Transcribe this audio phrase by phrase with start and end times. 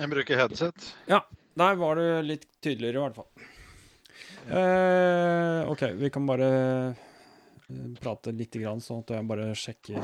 [0.00, 0.86] Jeg bruker headset.
[1.10, 1.18] Ja,
[1.60, 3.50] der var det litt tydeligere, i hvert fall.
[4.48, 6.48] Eh, OK, vi kan bare
[6.88, 10.00] eh, prate litt, grann, sånn at jeg bare sjekker,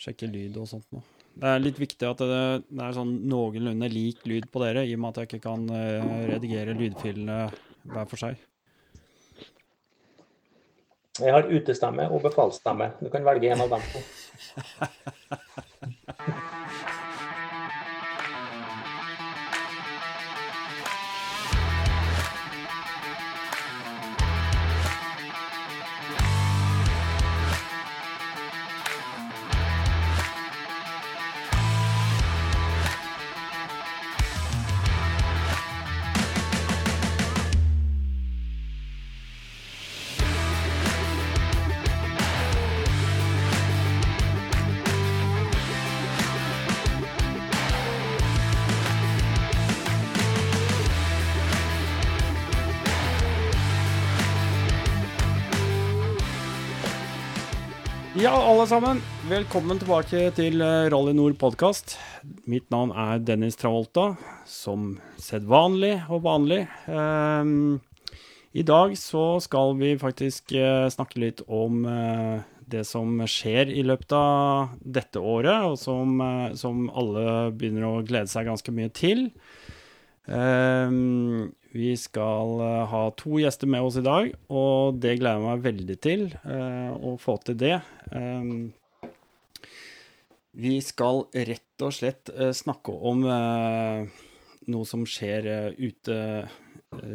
[0.00, 1.00] sjekker lyd og sånt nå.
[1.40, 4.92] Det er litt viktig at det, det er sånn noenlunde lik lyd på dere, i
[4.92, 7.40] og med at jeg ikke kan eh, redigere lydfilene
[7.88, 8.44] hver for seg.
[11.20, 12.92] Jeg har utestemme og befalsstemme.
[13.00, 13.88] Du kan velge en av dem.
[58.70, 59.00] sammen.
[59.26, 61.96] Velkommen tilbake til eh, Rally Nord podkast.
[62.46, 64.12] Mitt navn er Dennis Travolta,
[64.46, 66.60] som sedvanlig og vanlig.
[66.86, 67.80] Ehm,
[68.54, 73.82] I dag så skal vi faktisk eh, snakke litt om eh, det som skjer i
[73.82, 76.22] løpet av dette året, og som,
[76.54, 79.32] som alle begynner å glede seg ganske mye til.
[80.30, 85.46] Um, vi skal uh, ha to gjester med oss i dag, og det gleder jeg
[85.46, 87.76] meg veldig til uh, å få til det.
[88.10, 88.72] Ehm,
[90.50, 94.22] vi skal rett og slett eh, snakke om eh,
[94.70, 96.16] noe som skjer eh, ute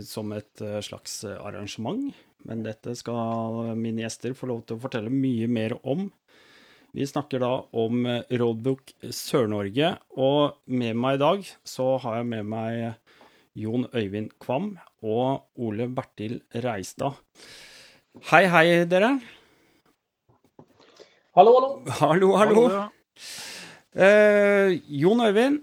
[0.07, 2.13] som et slags arrangement.
[2.47, 6.05] Men dette skal mine gjester få lov til å fortelle mye mer om.
[6.95, 12.47] Vi snakker da om Roadbook Sør-Norge, og med meg i dag så har jeg med
[12.53, 12.85] meg
[13.59, 17.19] Jon Øyvind Kvam og Ole Bertil Reistad.
[18.31, 19.17] Hei, hei, dere.
[21.35, 21.69] Hallo, hallo.
[21.99, 22.61] Hallo, hallo.
[22.71, 22.83] ja.
[23.91, 25.57] Eh, Jon Øyvind,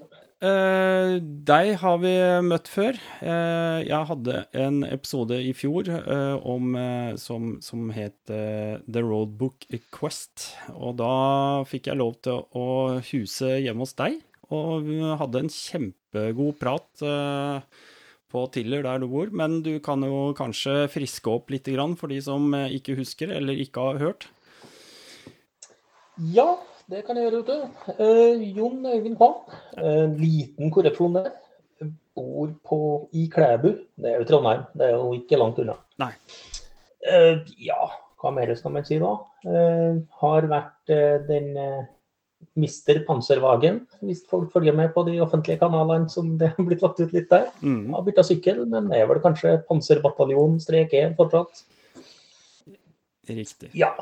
[0.44, 1.14] eh,
[1.48, 2.10] deg har vi
[2.44, 2.98] møtt før.
[3.24, 9.00] Eh, jeg hadde en episode i fjor eh, om, eh, som, som het eh, The
[9.00, 9.64] Roadbook
[9.96, 10.50] Quest.
[10.76, 11.14] Og da
[11.70, 12.66] fikk jeg lov til å
[13.08, 14.20] huse hjemme hos deg,
[14.52, 17.06] og vi hadde en kjempegod prat
[18.28, 19.32] på Tiller der du bor.
[19.32, 23.56] Men du kan jo kanskje friske opp litt grann for de som ikke husker eller
[23.64, 24.28] ikke har hørt.
[26.30, 26.46] Ja,
[26.90, 27.94] det kan jeg gjøre, vet du.
[27.98, 29.40] Eh, Jon Øyvind Kvam.
[29.80, 31.32] En liten korrupsjon der.
[32.14, 32.78] Bor på,
[33.16, 33.70] i Klæbu.
[33.96, 35.78] Det er jo Trondheim, det er jo ikke langt unna.
[36.02, 36.12] Nei.
[37.08, 37.88] Eh, ja,
[38.22, 39.16] hva mer skal man si da?
[39.48, 41.88] Eh, har vært eh, den eh,
[42.58, 47.00] Mister Panservagen, hvis folk følger med på de offentlige kanalene som det har blitt lagt
[47.00, 47.48] ut litt der.
[47.62, 47.94] Mm.
[47.96, 51.64] Har bytta sykkel, men er vel kanskje Panserbataljon strek E fortsatt.
[53.30, 53.70] Riktig.
[53.78, 53.94] Ja.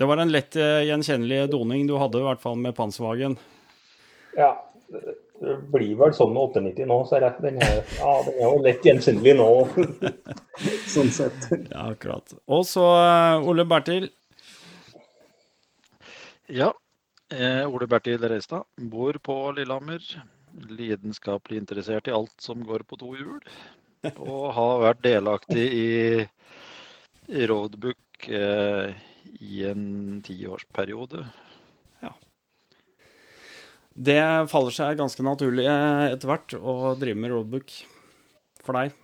[0.00, 3.34] Det var en lett eh, gjenkjennelig doning du hadde, i hvert fall med Panservagen.
[4.32, 4.54] Ja,
[4.88, 8.46] det blir vel sånn med 98 nå, så er det, den, er, ja, den er
[8.46, 9.48] jo lett gjenkjennelig nå.
[10.94, 11.50] sånn sett.
[11.66, 12.32] Ja, akkurat.
[12.48, 14.08] Og så eh, Ole Bertil.
[16.48, 16.70] Ja.
[17.28, 18.64] Eh, Ole Bertil Reistad.
[18.80, 20.00] Bor på Lillehammer.
[20.80, 23.44] Lidenskapelig interessert i alt som går på to hjul.
[24.16, 25.94] Og har vært delaktig i,
[27.36, 28.96] i Roadbook eh,
[29.38, 31.26] i en tiårsperiode.
[34.00, 37.72] Det faller seg ganske naturlig eh, etter hvert å drive med roadbook
[38.64, 38.94] for deg.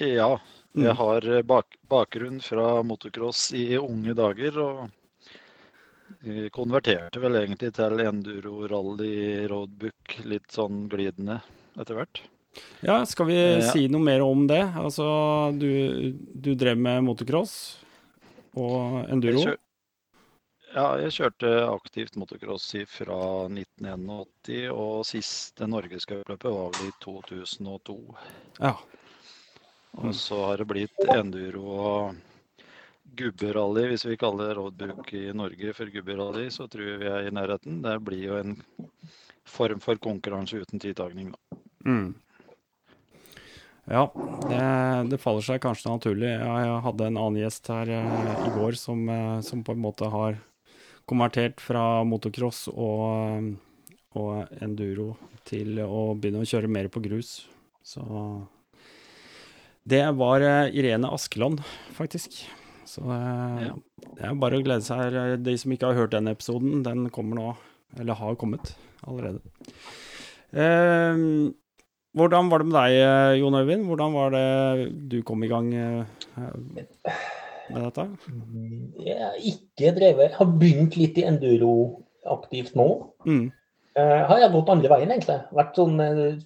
[0.00, 0.38] Ja.
[0.72, 0.86] Mm.
[0.88, 4.58] Jeg har eh, bak bakgrunn fra motocross i unge dager.
[4.58, 4.80] og
[6.24, 11.38] eh, konverterte vel egentlig til enduro, rally, roadbook litt sånn glidende
[11.76, 12.24] etter hvert.
[12.80, 13.60] Ja, skal vi Ja.
[13.68, 14.62] si noe mer om det?
[14.80, 15.06] Altså,
[15.60, 17.76] du, du drev med motocross
[18.56, 19.38] og enduro.
[19.38, 19.62] Jeg kjør-
[20.76, 27.96] Ja, jeg kjørte aktivt motocross fra 1981, og siste norgescupløpet var vel i 2002.
[28.60, 28.74] Ja.
[29.96, 32.16] Og så har det blitt enduro og
[33.16, 37.32] gubberally, hvis vi kaller roadbook i Norge for gubberally, så tror jeg vi er i
[37.32, 37.80] nærheten.
[37.80, 38.56] Det blir jo en
[39.46, 41.58] form for konkurranse uten tidtagning, da.
[41.86, 42.14] Mm.
[43.86, 44.08] Ja,
[44.50, 44.62] det,
[45.12, 46.32] det faller seg kanskje naturlig.
[46.32, 50.08] Jeg, hadde en annen gjest her eh, i går som, eh, som på en måte
[50.10, 50.40] har
[51.06, 53.52] konvertert fra motocross og,
[54.18, 55.12] og enduro
[55.46, 57.44] til å begynne å kjøre mer på grus.
[57.86, 58.02] Så
[59.86, 61.62] det var eh, Irene Askeland,
[61.94, 62.40] faktisk.
[62.90, 63.76] Så eh, Ja.
[64.16, 65.14] det er bare å glede seg.
[65.46, 67.52] De som ikke har hørt den episoden, den kommer nå,
[68.02, 68.74] eller har kommet
[69.06, 69.38] allerede.
[70.50, 71.22] Eh,
[72.16, 73.84] hvordan var det med deg, eh, Jon Øyvind?
[73.90, 74.48] Hvordan var det
[75.12, 76.04] du kom i gang eh,
[76.36, 78.06] med dette?
[79.02, 81.74] Jeg har ikke drevet har begynt litt i enduro
[82.30, 82.88] aktivt nå.
[83.26, 83.50] Mm.
[83.96, 85.38] Uh, har jeg gått andre veien, egentlig.
[85.56, 86.36] Vært sånn uh,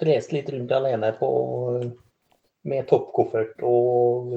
[0.00, 1.28] Frest litt rundt alene på
[2.66, 4.34] med toppkoffert og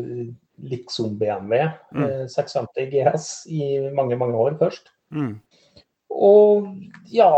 [0.72, 1.68] liksom-BMW.
[1.94, 2.06] Mm.
[2.06, 4.92] Uh, 650 GS i mange, mange år først.
[5.16, 5.38] Mm.
[6.10, 6.70] Og
[7.14, 7.32] ja,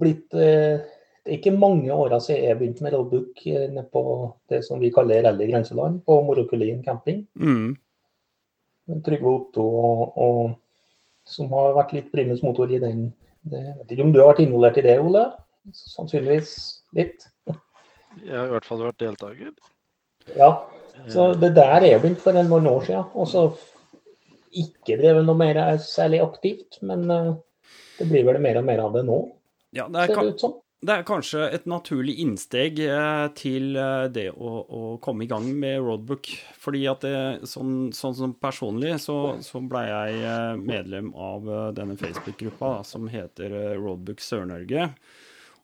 [0.00, 0.82] blitt uh,
[1.22, 4.02] Det er ikke mange åra siden jeg begynte med roadbook nede på
[4.50, 7.22] det som vi kaller Rally Grenseland, på Morokulin camping.
[7.38, 7.76] Mm.
[9.06, 10.54] Trygve Otto, og, og,
[11.22, 14.32] som har vært litt primus motor i den det, jeg vet ikke om du har
[14.32, 15.22] vært involvert i det, Ole?
[15.74, 16.52] Sannsynligvis
[16.94, 17.26] litt?
[18.22, 19.52] Jeg har i hvert fall vært deltaker.
[20.38, 20.50] Ja.
[21.10, 23.08] Så det der er begynt for en noen år siden.
[23.18, 23.46] Og så
[24.52, 27.32] ikke drevet noe mer særlig aktivt, men uh,
[27.98, 29.22] det blir vel mer og mer av det nå,
[29.72, 34.50] Ja, det er, ser det er kanskje et naturlig innsteg eh, til eh, det å,
[34.66, 36.32] å komme i gang med roadbook.
[36.58, 41.68] Fordi at det, sånn, sånn som personlig så, så ble jeg eh, medlem av eh,
[41.78, 44.88] denne Facebook-gruppa som heter eh, Roadbook Sør-Norge.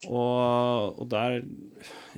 [0.06, 1.40] Og, og der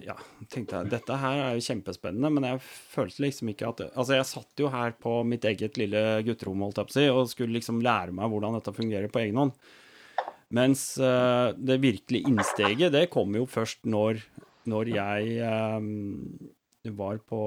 [0.04, 0.18] ja,
[0.52, 4.28] tenkte jeg dette her er jo kjempespennende, men jeg følte liksom ikke at Altså, jeg
[4.28, 7.56] satt jo her på mitt eget lille gutterom holdt jeg på å si, og skulle
[7.56, 9.56] liksom lære meg hvordan dette fungerer på egen hånd.
[10.56, 14.22] Mens eh, det virkelige innsteget, det kom jo først når,
[14.70, 17.42] når jeg eh, var på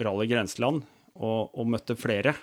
[0.00, 0.82] Rally Grenseland
[1.14, 2.34] og, og møtte flere.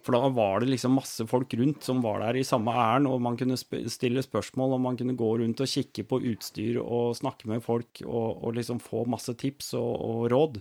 [0.00, 3.20] For da var det liksom masse folk rundt som var der i samme ærend, og
[3.20, 7.50] man kunne stille spørsmål, og man kunne gå rundt og kikke på utstyr og snakke
[7.50, 10.58] med folk og, og liksom få masse tips og, og råd.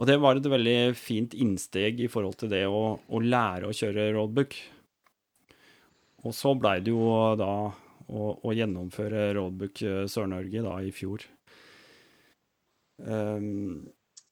[0.00, 3.76] Og det var et veldig fint innsteg i forhold til det å, å lære å
[3.76, 4.56] kjøre roadbook.
[6.26, 7.04] Og så blei det jo
[7.40, 7.52] da
[8.10, 11.24] å, å gjennomføre Roadbook eh, Sør-Norge da i fjor.
[13.00, 13.88] Um,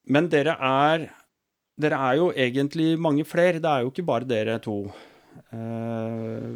[0.08, 1.08] men dere er
[1.78, 3.60] Dere er jo egentlig mange flere.
[3.62, 4.88] Det er jo ikke bare dere to
[5.54, 6.48] uh,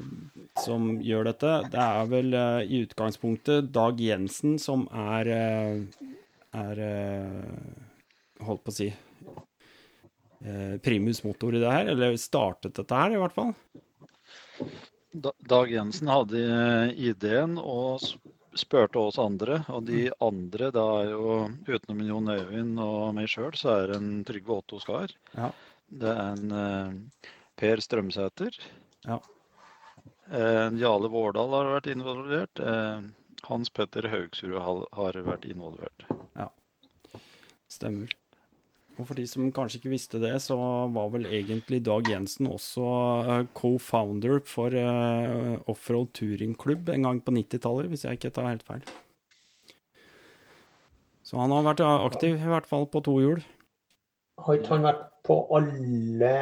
[0.59, 1.53] som gjør dette.
[1.71, 6.09] Det er vel uh, i utgangspunktet Dag Jensen som er uh,
[6.59, 6.83] er
[8.43, 8.91] Holdt på å si
[10.83, 13.53] primus motor i det her, eller startet dette her, i hvert fall.
[15.13, 18.01] Da- Dag Jensen hadde eh, ideen og
[18.59, 19.61] spurte oss andre.
[19.69, 21.35] Og de andre, da er jo
[21.69, 25.13] utenom Jon Øyvind og meg sjøl, så er det en Trygve Otto Skar.
[25.37, 25.51] Ja.
[25.93, 27.27] Det er en eh,
[27.61, 28.57] Per Strømsæter.
[29.05, 29.19] Ja.
[30.33, 32.61] Eh, Jale Vårdal har vært involvert.
[32.63, 33.03] Eh,
[33.49, 36.05] Hans Petter Haugsrud har, har vært involvert.
[36.39, 36.49] Ja,
[37.73, 38.13] Stemmer.
[39.01, 40.57] Og for de som kanskje ikke visste det, så
[40.93, 42.85] var vel egentlig Dag Jensen også
[43.23, 48.51] eh, co-founder for eh, Offroad Touring Klubb en gang på 90-tallet, hvis jeg ikke tar
[48.51, 48.85] helt feil.
[51.25, 53.41] Så han har vært aktiv, i hvert fall på to hjul.
[54.43, 56.35] Har ikke han vært på alle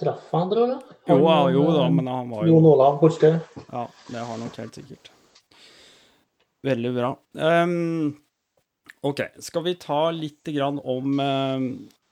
[0.00, 0.96] treffene, tror jeg?
[1.10, 3.30] Jo, Han, ja, jo da, eh, men han var jo Jon Olav Horstø.
[3.68, 5.12] Ja, det har nok helt sikkert.
[6.66, 7.14] Veldig bra.
[7.40, 8.16] Ehm,
[9.00, 11.70] OK, skal vi ta litt grann om ehm,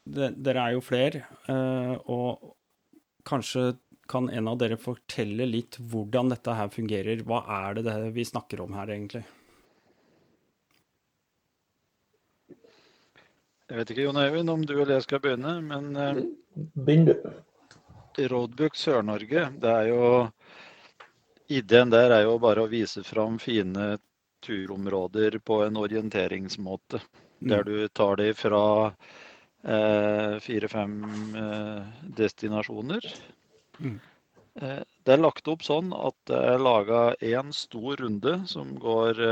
[0.09, 1.21] Dere er jo flere,
[1.53, 2.55] eh, og
[3.29, 3.75] kanskje
[4.09, 7.21] kan en av dere fortelle litt hvordan dette her fungerer?
[7.29, 9.21] Hva er det, det vi snakker om her, egentlig?
[13.69, 16.23] Jeg vet ikke, Jon Eivind, om du eller jeg skal begynne, men eh,
[16.73, 17.13] Begynn du.
[18.33, 20.07] Roadbook Sør-Norge, det er jo
[21.53, 23.93] Ideen der er jo bare å vise fram fine
[24.45, 27.01] turområder på en orienteringsmåte.
[27.39, 28.63] Der du tar de fra
[29.63, 30.95] eh, fire-fem
[31.39, 31.83] eh,
[32.19, 33.05] destinasjoner.
[33.79, 33.99] Mm.
[34.61, 39.25] Eh, det er lagt opp sånn at det er laga én stor runde som går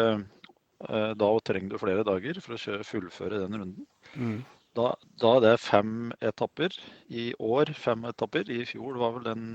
[0.77, 3.87] Da trenger du flere dager for å fullføre den runden.
[4.13, 4.45] Mm.
[4.77, 6.75] Da, da er det fem etapper.
[7.09, 8.51] I år fem etapper.
[8.53, 9.47] I fjor var vel den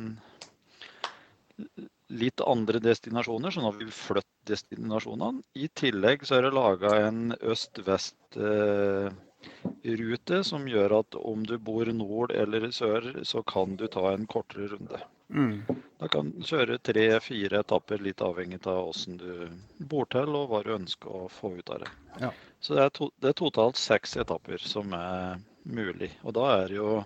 [2.11, 5.41] litt andre destinasjoner, så nå har vi flyttet destinasjonene.
[5.53, 12.31] I tillegg så er det laga en øst-vest-rute som gjør at om du bor nord
[12.35, 14.99] eller sør, så kan du ta en kortere runde.
[15.31, 15.63] Mm.
[16.01, 19.31] Da kan du kjøre tre-fire etapper, litt avhengig av åssen du
[19.77, 21.91] bor til og hva du ønsker å få ut av det.
[22.25, 22.31] Ja.
[22.59, 26.11] Så det er, to, det er totalt seks etapper som er mulig.
[26.25, 27.03] Og da er det jo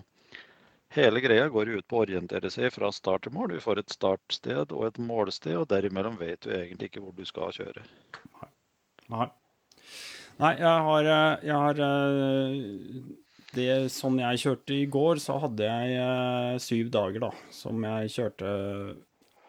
[0.94, 3.56] Hele greia går ut på å orientere seg fra start til mål.
[3.56, 7.26] Du får et startsted og et målsted, og derimellom vet du egentlig ikke hvor du
[7.28, 7.82] skal kjøre.
[9.12, 9.28] Nei.
[10.36, 12.56] Nei, jeg har, eh, jeg har eh,
[13.56, 17.30] det Sånn jeg kjørte i går, så hadde jeg eh, syv dager, da.
[17.54, 18.50] Som jeg kjørte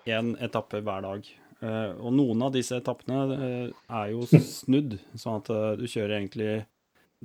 [0.07, 1.27] én etappe hver dag.
[1.57, 3.17] Og noen av disse etappene
[3.89, 6.51] er jo snudd, sånn at du kjører egentlig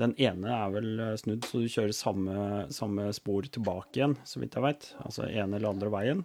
[0.00, 2.36] Den ene er vel eh, snudd, så du kjører samme,
[2.72, 4.88] samme spor tilbake igjen, så vidt jeg veit.
[5.04, 6.22] Altså ene eller andre veien.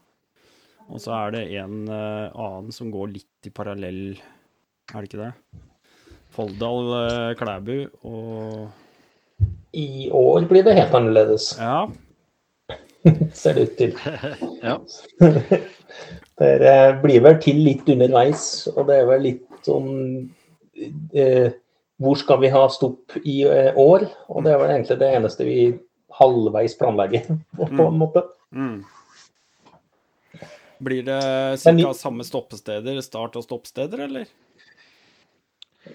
[0.87, 4.03] Og så er det en uh, annen som går litt i parallell,
[4.87, 5.63] er det ikke det?
[6.31, 7.73] Folldal Klæbu
[8.07, 8.69] og
[9.75, 11.89] I år blir det helt annerledes, Ja.
[13.39, 13.99] ser det ut til.
[14.63, 14.79] Ja.
[16.37, 19.89] Det eh, blir vel til litt underveis, og det er vel litt sånn
[21.17, 21.49] eh,
[21.99, 24.05] Hvor skal vi ha stopp i eh, år?
[24.29, 25.59] Og det er vel egentlig det eneste vi
[26.17, 27.25] halvveis planlegger,
[27.57, 27.79] på Mm.
[27.87, 28.23] en måte.
[28.53, 28.83] Mm.
[30.79, 31.21] Blir det
[31.63, 31.93] ca.
[31.93, 34.25] samme stoppesteder, start- og stoppsteder, eller?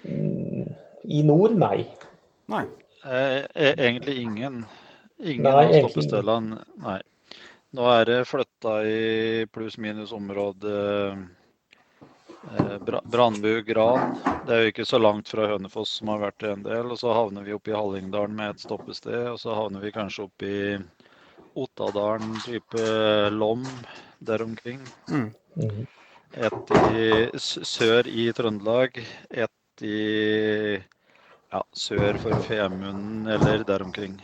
[0.03, 0.73] Mm,
[1.07, 1.85] I nord, nei.
[2.51, 2.65] Nei.
[3.05, 4.65] Eh, e- egentlig ingen.
[5.23, 6.59] Ingen Nei, av stoppestedene.
[6.83, 6.99] Nei.
[7.73, 10.73] Nå er det flytta i pluss-minus område
[11.13, 11.23] eh,
[13.05, 14.17] Brandbu, Gran.
[14.47, 16.91] Det er jo ikke så langt fra Hønefoss som har vært det en del.
[16.91, 19.31] Og så havner vi oppe i Hallingdalen med et stoppested.
[19.31, 20.77] Og så havner vi kanskje oppe i
[21.53, 22.85] Ottadalen, type
[23.29, 23.65] Lom,
[24.19, 24.81] der omkring.
[25.09, 25.29] Mm.
[25.55, 25.83] Mm.
[26.33, 28.97] Et i sør i Trøndelag,
[29.29, 29.99] et i
[31.53, 34.17] ja, sør for Femunden eller der omkring.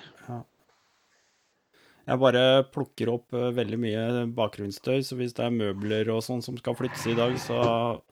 [2.09, 6.41] Jeg bare plukker opp eh, veldig mye bakgrunnsstøy, så hvis det er møbler og sånn
[6.41, 7.59] som skal flyttes i dag, så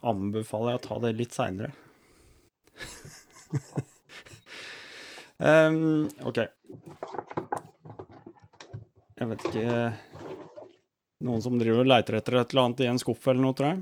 [0.06, 1.72] anbefaler jeg å ta det litt seinere.
[5.42, 6.44] um, OK.
[9.18, 9.78] Jeg vet ikke
[11.26, 13.72] Noen som driver og leiter etter et eller annet i en skuff eller noe, tror
[13.72, 13.80] jeg.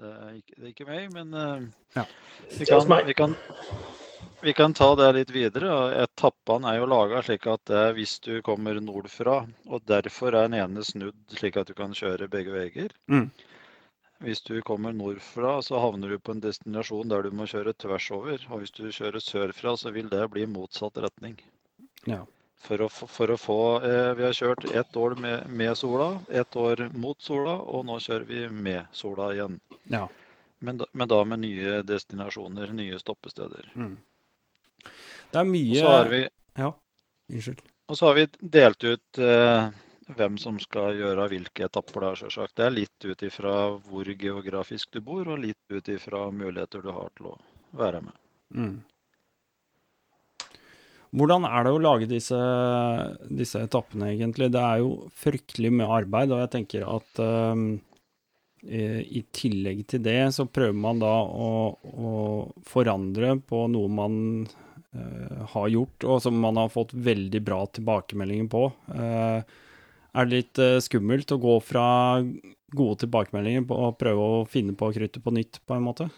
[0.00, 1.66] Det er ikke, det er ikke meg, men uh,
[1.98, 2.06] Ja.
[2.48, 3.36] vi, kan, vi, kan,
[4.42, 5.70] vi kan ta det litt videre.
[6.02, 10.48] Etappene er jo laga slik at det er hvis du kommer nordfra, og derfor er
[10.48, 12.94] den ene snudd slik at du kan kjøre begge veier.
[13.10, 13.30] Mm.
[14.22, 18.10] Hvis du kommer nordfra, så havner du på en destinasjon der du må kjøre tvers
[18.14, 18.44] over.
[18.50, 21.40] Og hvis du kjører sørfra, så vil det bli motsatt retning.
[22.06, 22.22] Ja.
[22.62, 26.54] For å, for å få eh, Vi har kjørt ett år med, med sola, ett
[26.54, 29.60] år mot sola, og nå kjører vi med sola igjen.
[29.90, 30.08] ja.
[30.62, 33.72] Men da, men da med nye destinasjoner, nye stoppesteder.
[33.74, 33.96] Mm.
[35.32, 36.22] Det er Og så har vi,
[36.58, 36.72] Ja,
[37.32, 37.62] unnskyld.
[37.88, 38.26] og så har vi
[38.58, 39.70] delt ut eh,
[40.16, 42.00] hvem som skal gjøre hvilke etapper.
[42.00, 42.56] der, selvsagt.
[42.56, 46.90] Det er litt ut ifra hvor geografisk du bor, og litt ut ifra muligheter du
[46.92, 47.38] har til å
[47.78, 48.18] være med.
[48.54, 48.82] Mm.
[51.12, 52.38] Hvordan er det å lage disse,
[53.28, 54.48] disse etappene, egentlig?
[54.52, 57.66] Det er jo fryktelig mye arbeid, og jeg tenker at um,
[58.64, 62.12] i, tillegg til det, så prøver man da å, å
[62.64, 64.16] forandre på noe man
[65.54, 68.66] har gjort, og som man har fått veldig bra tilbakemeldinger på.
[68.92, 69.60] Eh,
[70.12, 71.86] er det litt eh, skummelt å gå fra
[72.72, 76.08] gode tilbakemeldinger på å prøve å finne på kruttet på nytt, på en måte?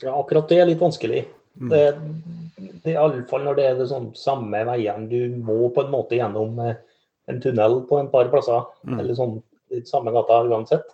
[0.00, 1.24] Ja, akkurat det er litt vanskelig.
[1.60, 1.70] Mm.
[1.70, 1.82] Det,
[2.82, 5.06] det er iallfall når det er det sånn samme veiene.
[5.10, 6.78] Du må på en måte gjennom eh,
[7.30, 8.66] en tunnel på en par plasser.
[8.88, 8.98] Mm.
[8.98, 9.38] Eller sånn
[9.86, 10.88] samme gata uansett.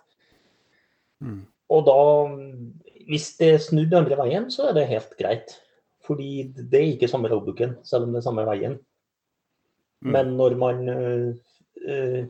[1.23, 1.45] Mm.
[1.73, 2.01] Og da,
[3.07, 5.55] hvis det snur den andre veien, så er det helt greit.
[6.07, 8.77] Fordi det er ikke samme roadbooken, selv om det er samme veien.
[10.03, 10.11] Mm.
[10.13, 11.29] Men når man øh,
[11.87, 12.27] øh,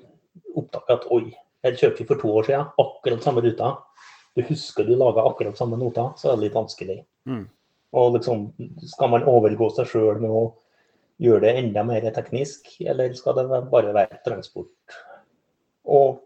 [0.55, 1.33] oppdager at oi,
[1.65, 3.73] her kjørte vi for to år siden, akkurat samme ruta.
[4.37, 6.99] Du husker du laga akkurat samme nota, så er det litt vanskelig.
[7.25, 7.47] Mm.
[7.97, 8.47] Og liksom,
[8.85, 10.43] skal man overgå seg sjøl med å
[11.23, 14.97] gjøre det enda mer teknisk, eller skal det bare være transport?
[15.87, 16.19] Og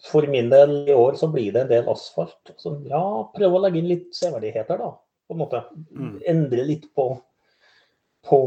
[0.00, 2.52] for min del i år så blir det en del asfalt.
[2.56, 3.02] Så ja,
[3.34, 4.92] prøv å legge inn litt severdigheter, da.
[5.28, 5.62] På en måte.
[5.90, 6.14] Mm.
[6.32, 7.06] Endre litt på,
[8.28, 8.40] på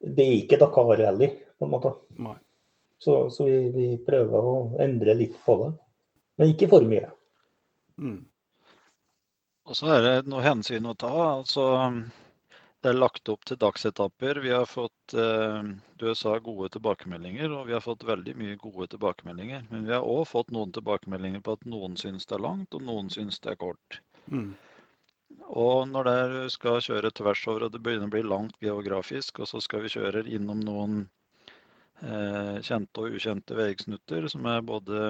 [0.00, 1.94] Det er ikke Dakar-rally, på en måte.
[2.20, 2.36] Nei.
[3.00, 5.70] Så, så vi, vi prøver å endre litt på det.
[6.40, 7.08] Men ikke for mye.
[8.00, 8.18] Mm.
[9.68, 11.12] Og så er det noe hensyn å ta.
[11.38, 11.70] altså
[12.80, 14.40] Det er lagt opp til dagsetapper.
[14.40, 15.66] Vi har fått eh,
[16.00, 19.66] du sa gode tilbakemeldinger, og vi har fått veldig mye gode tilbakemeldinger.
[19.68, 22.86] Men vi har òg fått noen tilbakemeldinger på at noen syns det er langt, og
[22.86, 24.00] noen syns det er kort.
[24.32, 24.54] Mm.
[25.50, 29.50] Og når du skal kjøre tvers over og det begynner å bli langt geografisk, og
[29.50, 30.98] så skal vi kjøre innom noen
[32.00, 35.06] eh, kjente og ukjente veisnutter som er både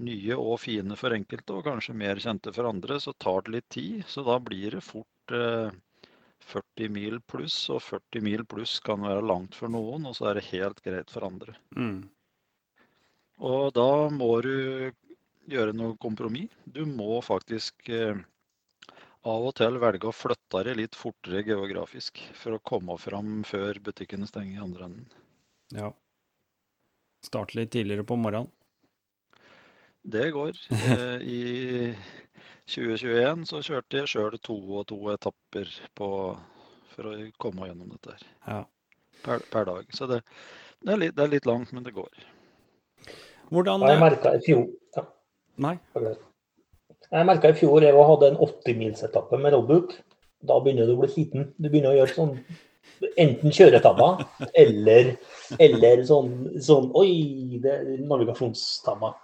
[0.00, 3.70] nye og fine for enkelte, og kanskje mer kjente for andre, så tar det litt
[3.72, 4.02] tid.
[4.08, 5.70] Så da blir det fort eh,
[6.44, 10.40] 40 mil pluss, og 40 mil pluss kan være langt for noen, og så er
[10.40, 11.54] det helt greit for andre.
[11.76, 12.08] Mm.
[13.40, 14.54] Og da må du
[15.50, 16.52] gjøre noe kompromiss.
[16.64, 18.18] Du må faktisk eh,
[19.28, 23.80] av og til velge å flytte deg litt fortere geografisk for å komme fram før
[23.84, 25.10] butikkene stenger i andre enden.
[25.76, 25.90] Ja.
[27.24, 28.48] Starte litt tidligere på morgenen?
[30.00, 30.56] Det går.
[30.72, 31.40] Eh, I
[32.70, 36.08] 2021 så kjørte jeg sjøl to og to etapper på,
[36.94, 38.26] for å komme gjennom dette her.
[38.46, 38.60] Ja.
[39.24, 39.90] Per, per dag.
[39.92, 40.22] Så det,
[40.80, 42.24] det, er litt, det er litt langt, men det går.
[43.50, 45.02] Hvordan Jeg merka i fjor ja,
[45.60, 45.74] Nei.
[47.10, 49.96] Jeg merka i fjor jeg hadde en 80-milsetappe med roadbook.
[50.46, 51.50] Da begynner du å bli sliten.
[51.58, 52.36] Du begynner å gjøre sånn
[53.20, 54.22] enten kjøretabber
[54.62, 55.14] eller,
[55.58, 56.30] eller sånn,
[56.62, 59.18] sånn Oi, det er navigasjonstabber.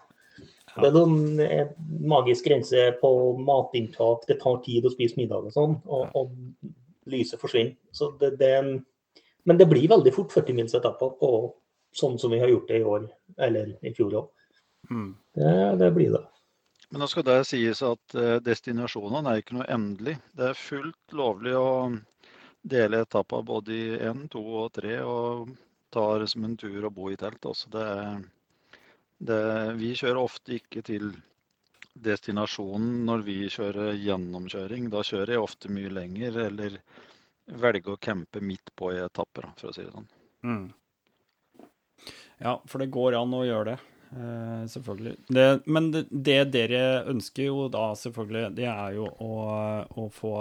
[0.77, 1.71] Det er noen en
[2.11, 4.27] magisk grense på matinntak.
[4.29, 7.77] Det tar tid å spise middag og sånn, og, og lyset forsvinner.
[7.97, 8.53] Så det, det,
[9.47, 11.31] men det blir veldig fort 40-milsetapper på
[11.97, 13.07] sånn som vi har gjort det i år,
[13.49, 14.33] eller i fjor òg.
[14.91, 15.13] Mm.
[15.35, 16.25] Det, det blir det.
[16.91, 20.19] Men nå skal det sies at eh, destinasjonene er ikke noe endelig.
[20.37, 21.71] Det er fullt lovlig å
[22.67, 25.51] dele etapper både i én, to og tre, og
[25.95, 27.43] ta det som en tur og bo i telt.
[27.47, 27.71] Også.
[27.73, 27.87] Det,
[29.19, 29.41] det,
[29.81, 31.11] vi kjører ofte ikke til
[31.97, 34.91] destinasjonen når vi kjører gjennomkjøring.
[34.93, 36.81] Da kjører jeg ofte mye lenger, eller
[37.47, 40.09] velger å campe midt på i etapper, for å si det sånn.
[40.47, 40.67] Mm.
[42.43, 43.79] Ja, for det går an å gjøre det.
[44.17, 45.17] Eh, selvfølgelig.
[45.35, 49.33] Det, men det, det, dere ønsker jo da, selvfølgelig, det er jo å,
[49.99, 50.37] å få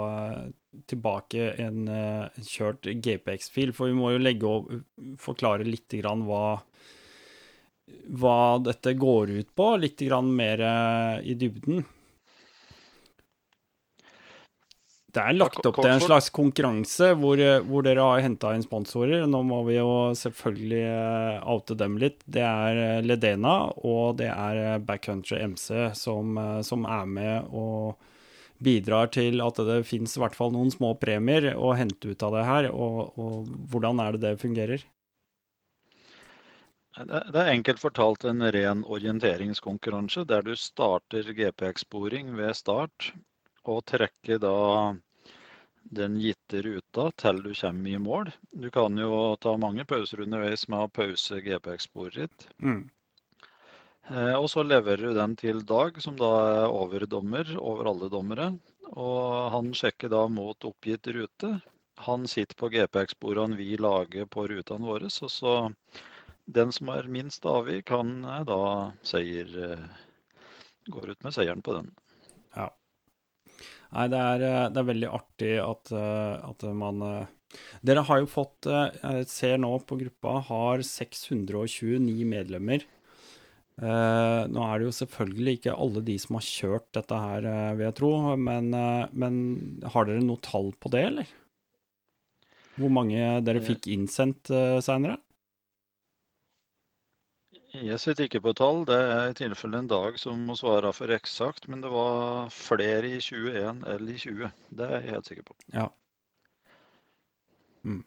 [0.86, 3.72] tilbake en uh, kjørt GPX-fil.
[3.76, 4.72] For vi må jo legge og
[5.22, 6.58] forklare litt grann hva,
[7.86, 11.84] hva dette går ut på, litt grann mer uh, i dybden.
[15.16, 19.24] Det er lagt opp til en slags konkurranse hvor, hvor dere har henta inn sponsorer.
[19.30, 22.20] Nå må vi jo selvfølgelig uh, oute dem litt.
[22.26, 27.96] Det er Ledena og det er Backcountry MC som, som, er med og
[28.60, 32.36] bidrar til at det finnes i hvert fall noen små premier å hente ut av
[32.36, 32.70] det her.
[32.74, 34.84] Og, og hvordan er det det fungerer?
[36.96, 43.10] Det er enkelt fortalt en ren orienteringskonkurranse der du starter GPX-sporing ved start
[43.68, 44.56] og trekker da
[45.96, 48.32] den gitte ruta til du kommer i mål.
[48.50, 52.48] Du kan jo ta mange pauser underveis med å pause GPX-sporet ditt.
[52.64, 52.88] Mm.
[54.08, 56.32] Eh, og så leverer du den til Dag, som da
[56.64, 58.50] er overdommer over alle dommere.
[58.94, 61.56] Og han sjekker da mot oppgitt rute.
[62.06, 65.10] Han sitter på GPX-sporene vi lager på rutene våre.
[65.10, 65.56] Så, så
[66.46, 68.60] den som er minst avvik, kan da
[69.06, 69.86] seier eh,
[70.86, 71.88] Går ut med seieren på den.
[72.54, 72.68] Ja.
[73.94, 77.32] Nei, det er, eh, det er, veldig artig at, eh, at, man eh,
[77.86, 82.82] Dere har jo fått Jeg ser nå på gruppa har 629 medlemmer.
[83.76, 87.46] nå er det jo selvfølgelig ikke alle de som har kjørt dette her,
[87.78, 88.10] vil jeg tro.
[88.36, 88.68] Men,
[89.12, 89.34] men
[89.94, 91.32] har dere noe tall på det, eller?
[92.76, 95.16] Hvor mange dere fikk innsendt uh, seinere?
[97.84, 98.84] Jeg sitter ikke på tall.
[98.88, 101.68] Det er i tilfelle en dag som må svare for eksakt.
[101.68, 104.52] Men det var flere i 21 eller i 20.
[104.78, 105.56] Det er jeg helt sikker på.
[105.74, 105.88] Ja.
[107.86, 108.04] Mm.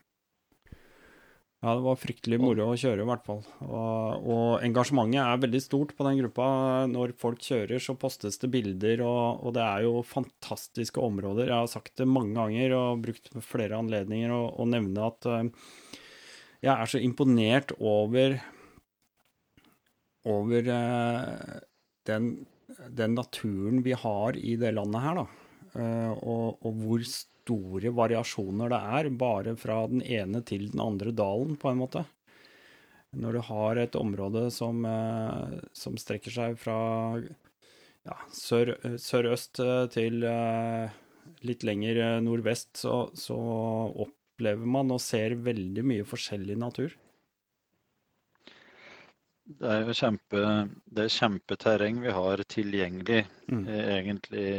[1.60, 3.42] Ja, det var fryktelig moro å kjøre, i hvert fall.
[3.68, 6.46] Og, og, engasjementet er veldig stort på den gruppa.
[6.88, 11.52] Når folk kjører, så postes det bilder, og, og det er jo fantastiske områder.
[11.52, 15.44] Jeg har sagt det mange ganger og brukt flere anledninger å nevne at uh,
[16.64, 18.40] jeg er så imponert over
[20.28, 21.60] over eh,
[22.06, 22.46] den,
[22.90, 25.26] den, naturen vi har i det landet her, da.
[25.80, 31.14] Eh, og, og, hvor store variasjoner det er, bare fra den ene til den andre
[31.16, 32.06] dalen, på en måte.
[33.18, 36.80] Når du har et område som, eh, som strekker seg fra
[37.20, 39.60] ja, sør, sørøst
[39.94, 40.24] til
[41.46, 43.38] litt lenger nordvest, så, så
[44.06, 46.96] opplever man og ser veldig mye forskjellig natur.
[49.50, 50.42] Det er jo kjempe,
[50.94, 53.24] det er kjempeterreng vi har tilgjengelig.
[53.50, 53.64] Mm.
[53.66, 54.50] Eh, egentlig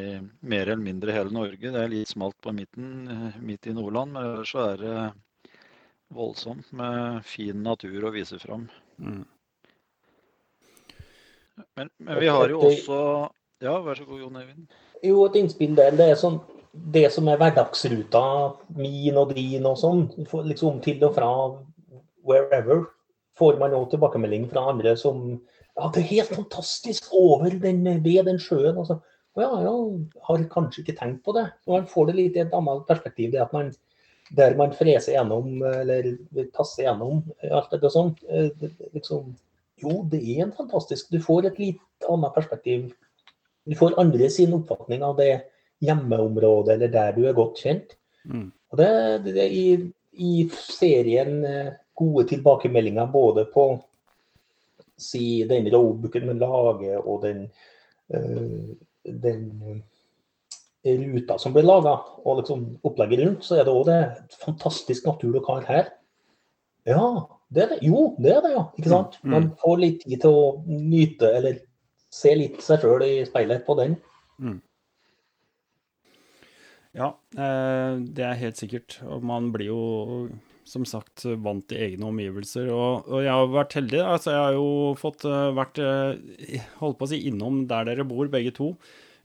[0.40, 1.70] mer eller mindre hele Norge.
[1.70, 4.16] Det er litt smalt på midten, eh, midt i Nordland.
[4.16, 4.96] Men ellers så er det
[6.11, 8.66] voldsomt med fin natur å vise fram.
[8.98, 9.22] Mm.
[11.76, 13.00] Men, men, vi har jo også
[13.61, 14.79] Ja, vær så god, Jon Eivind.
[15.05, 15.92] Jo, et innspill der.
[15.94, 16.40] Det er sånn
[16.72, 18.22] det som er hverdagsruta
[18.79, 20.07] min og din og sånn,
[20.46, 21.31] liksom til og fra
[22.26, 22.87] wherever
[23.40, 25.24] får man òg tilbakemelding fra andre som
[25.79, 28.76] ja, det er helt fantastisk over den, ved den sjøen.
[28.76, 28.98] Altså.
[29.38, 29.74] Og ja, ja,
[30.26, 31.46] har kanskje ikke tenkt på det.
[31.70, 33.31] Man får det litt i et annet perspektiv.
[33.33, 33.70] det at man
[34.37, 36.12] der man freser gjennom, eller
[36.55, 38.20] tasser gjennom alt dette sånt.
[38.31, 38.50] Eh,
[38.94, 39.33] liksom,
[39.83, 42.90] jo, det er en fantastisk Du får et litt annet perspektiv.
[43.66, 45.33] Du får andre sin oppfatning av det
[45.85, 47.96] hjemmeområdet, eller der du er godt kjent.
[48.29, 48.50] Mm.
[48.70, 48.90] Og det,
[49.26, 49.66] det, i,
[50.12, 53.70] i serien eh, gode tilbakemeldinger både på
[55.00, 57.46] si den roadbooken vi lager, og den,
[58.12, 59.82] uh, den
[60.84, 64.00] ruta som blir laga, og liksom opplegget rundt, så er det òg det
[64.42, 65.90] fantastisk natur dere har her.
[66.88, 67.06] Ja,
[67.52, 67.80] det er det.
[67.84, 68.64] Jo, det er det, ja.
[68.78, 69.18] Ikke sant?
[69.20, 69.34] Mm, mm.
[69.36, 71.60] Man får litt tid til å nyte, eller
[72.10, 73.98] se litt seg sjøl i speilet på den.
[76.96, 78.98] Ja, eh, det er helt sikkert.
[79.06, 79.82] Og man blir jo
[80.70, 82.70] som sagt vant i egne omgivelser.
[82.70, 84.02] Og, og jeg har vært heldig.
[84.04, 84.68] Altså, jeg har jo
[85.00, 88.74] fått eh, vært eh, holdt på å si innom der dere bor, begge to.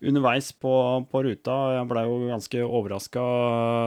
[0.05, 0.73] Underveis på,
[1.11, 1.59] på ruta.
[1.77, 3.21] Jeg blei jo ganske overraska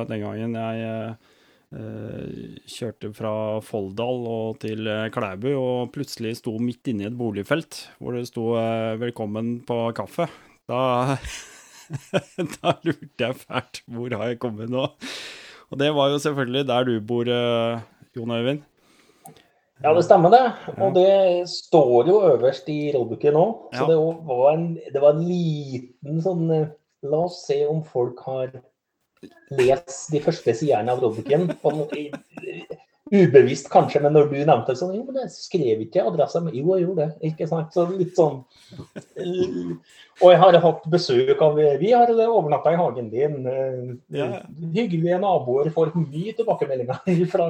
[0.09, 3.33] den gangen jeg eh, kjørte fra
[3.65, 8.29] Folldal og til eh, Klæbu og plutselig sto midt inne i et boligfelt hvor det
[8.31, 10.31] sto eh, 'velkommen på kaffe'.
[10.69, 11.19] Da
[12.59, 13.83] da lurte jeg fælt.
[13.89, 14.89] Hvor har jeg kommet nå?
[15.71, 17.81] Og det var jo selvfølgelig der du bor, eh,
[18.17, 18.63] Jon Øyvind.
[19.85, 20.45] Ja, det stemmer det.
[20.83, 23.45] Og det står jo øverst i rollbooken nå.
[23.75, 23.87] Så Ja.
[23.87, 26.69] det var en, det var en liten sånn eh,
[27.05, 28.49] La oss se om folk har
[29.59, 32.11] lest de første sidene av i-
[33.09, 36.51] Ubevisst kanskje, men når du nevnte det sånn Jo, men jeg skrev ikke adressa mi.
[36.61, 37.31] Jo, jeg gjorde det.
[37.31, 37.73] Ikke sant?
[37.73, 38.43] Så litt sånn
[39.17, 39.71] eh,
[40.21, 43.47] Og jeg har hatt besøk av Vi har overnatta i hagen din.
[43.49, 44.43] eh, Ja.
[44.75, 47.49] Hyggelige naboer får mye tilbakemeldinger fra,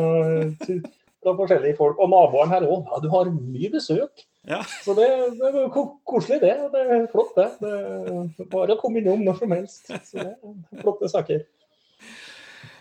[1.24, 1.98] fra forskjellige folk.
[1.98, 2.86] Og naboen her òg.
[2.92, 4.24] Ja, du har mye besøk.
[4.46, 4.62] Ja.
[4.84, 5.08] Så det,
[5.42, 5.68] det er
[6.06, 6.54] koselig, det.
[6.72, 7.48] Det er flott, det.
[7.60, 9.90] det er bare å komme innom når som helst.
[10.06, 11.42] Så det er flotte saker.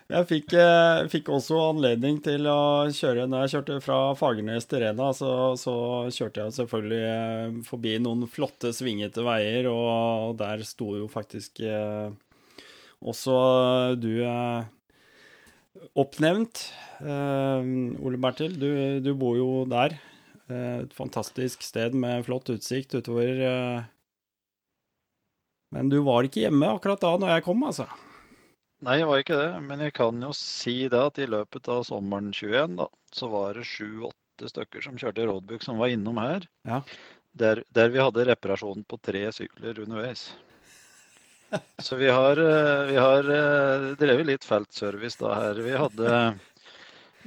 [0.08, 4.80] Jeg fikk, eh, fikk også anledning til å kjøre Når jeg kjørte fra Fagernes til
[4.86, 5.74] Rena, så, så
[6.15, 12.08] kjørte jeg selvfølgelig eh, forbi noen flotte, svingete veier, og der sto jo faktisk eh,
[13.04, 13.36] også
[14.00, 14.24] du
[15.93, 16.63] oppnevnt.
[17.04, 18.72] Ole Bertil, du,
[19.04, 19.93] du bor jo der.
[20.50, 23.43] Et fantastisk sted med flott utsikt utover.
[25.76, 27.86] Men du var ikke hjemme akkurat da når jeg kom, altså.
[28.86, 29.52] Nei, jeg var ikke det.
[29.66, 33.58] Men jeg kan jo si det at i løpet av sommeren 21, da, så var
[33.58, 36.46] det sju-åtte stykker som kjørte roadbook som var innom her.
[36.68, 36.84] Ja.
[37.38, 40.30] Der, der vi hadde reparasjon på tre sykler underveis.
[41.80, 45.62] Så vi har, eh, vi har eh, drevet litt feltservice da her.
[45.63, 46.13] Vi hadde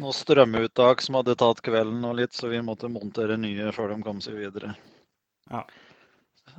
[0.00, 4.00] noen strømuttak som hadde tatt kvelden og litt, så vi måtte montere nye før de
[4.04, 4.74] kom seg videre.
[5.50, 5.64] Ja.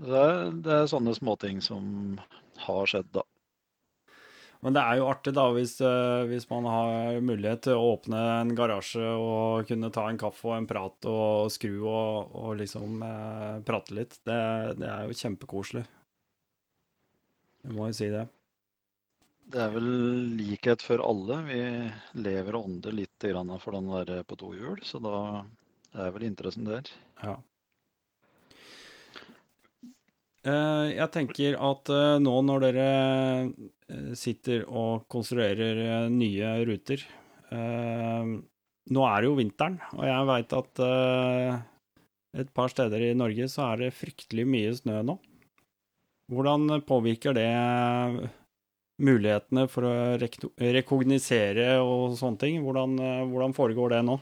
[0.02, 2.18] Det er, det er sånne småting som
[2.66, 3.26] har skjedd, da.
[4.62, 8.20] Men det er jo artig da, hvis, eh, hvis man har mulighet til å åpne
[8.42, 13.02] en garasje og kunne ta en kaffe og en prat og skru og, og liksom
[13.08, 14.20] eh, prate litt.
[14.22, 14.38] Det,
[14.78, 15.84] det er jo kjempekoselig.
[17.66, 18.28] Jeg må jo si det.
[19.52, 19.90] Det er vel
[20.38, 21.42] likhet for alle.
[21.50, 21.62] Vi
[22.22, 25.16] lever og ånder litt grann for den der på to hjul, så da
[26.06, 26.94] er vel interessen der.
[27.26, 27.36] Ja.
[30.42, 32.86] Eh, Jeg tenker at eh, nå når dere
[33.94, 37.04] eh, sitter og konstruerer nye ruter
[37.52, 40.80] Nå er det jo vinteren, og jeg veit at
[42.40, 45.18] et par steder i Norge så er det fryktelig mye snø nå.
[46.32, 47.50] Hvordan påvirker det
[49.04, 49.94] mulighetene for å
[50.64, 52.64] rekognisere og sånne ting?
[52.64, 52.96] Hvordan,
[53.34, 54.16] hvordan foregår det nå?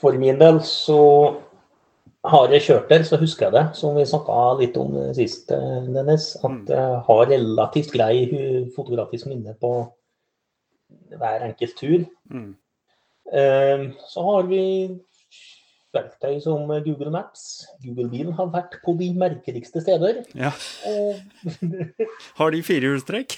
[0.00, 0.96] For min del så
[2.24, 6.36] har jeg kjørt der, så husker jeg det, som vi snakka litt om sist, Dennis,
[6.42, 6.62] Mm.
[6.62, 8.16] at jeg har relativt grei
[8.76, 9.70] fotografisk minne på
[11.16, 12.04] hver enkelt tur.
[12.30, 12.56] Mm.
[13.32, 14.98] Eh, Så har vi
[15.94, 17.66] verktøy som Google Maps.
[17.84, 20.24] Google-bilen har vært på de merkeligste steder.
[20.34, 20.52] Ja.
[22.38, 23.34] Har de firehjulstrekk?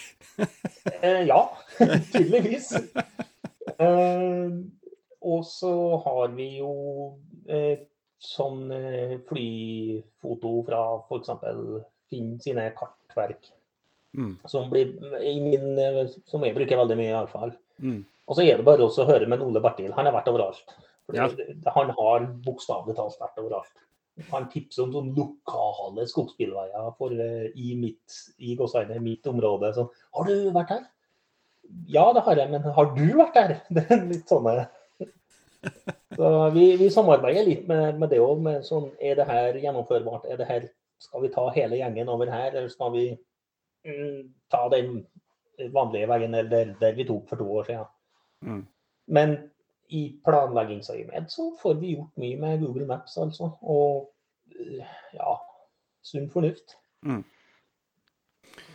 [1.02, 1.46] Eh, ja,
[2.12, 2.72] tydeligvis.
[5.22, 5.72] Og så
[6.04, 6.72] har vi jo
[7.46, 7.84] eh,
[8.22, 11.32] sånn eh, flyfoto fra f.eks.
[12.12, 13.52] Finn sine kartverk,
[14.12, 14.34] Mm.
[14.44, 14.90] som, blir,
[15.24, 17.54] i min, eh, som jeg bruker veldig mye iallfall.
[17.80, 18.02] Mm.
[18.28, 19.88] Og så er det bare å høre med Ole Bertil.
[19.96, 20.74] Han har vært overalt.
[21.16, 21.30] Ja.
[21.72, 23.80] Han har bokstavelig talt vært overalt.
[24.28, 29.72] Han tipser om sånne lokale skogsbilveier for, eh, i mitt i Gåseidet, mitt område.
[29.74, 30.84] Så, har du vært her?
[31.88, 33.56] Ja, det har jeg, men har du vært der?
[33.72, 34.68] Det er litt sånne
[36.16, 38.44] Så vi, vi samarbeider litt med, med det òg.
[38.66, 40.26] Sånn, er det her gjennomførbart?
[40.28, 40.68] Er det her,
[41.00, 43.06] skal vi ta hele gjengen over her, eller skal vi
[43.88, 44.18] mm,
[44.52, 45.00] ta den
[45.72, 47.90] vanlige veien der, der vi tok for to år siden?
[48.44, 48.62] Mm.
[49.12, 49.36] Men
[49.92, 53.50] i planleggingsøyemed så får vi gjort mye med Google Maps, altså.
[53.60, 54.10] Og
[54.56, 55.36] eh, ja,
[56.06, 56.76] sunn fornuft.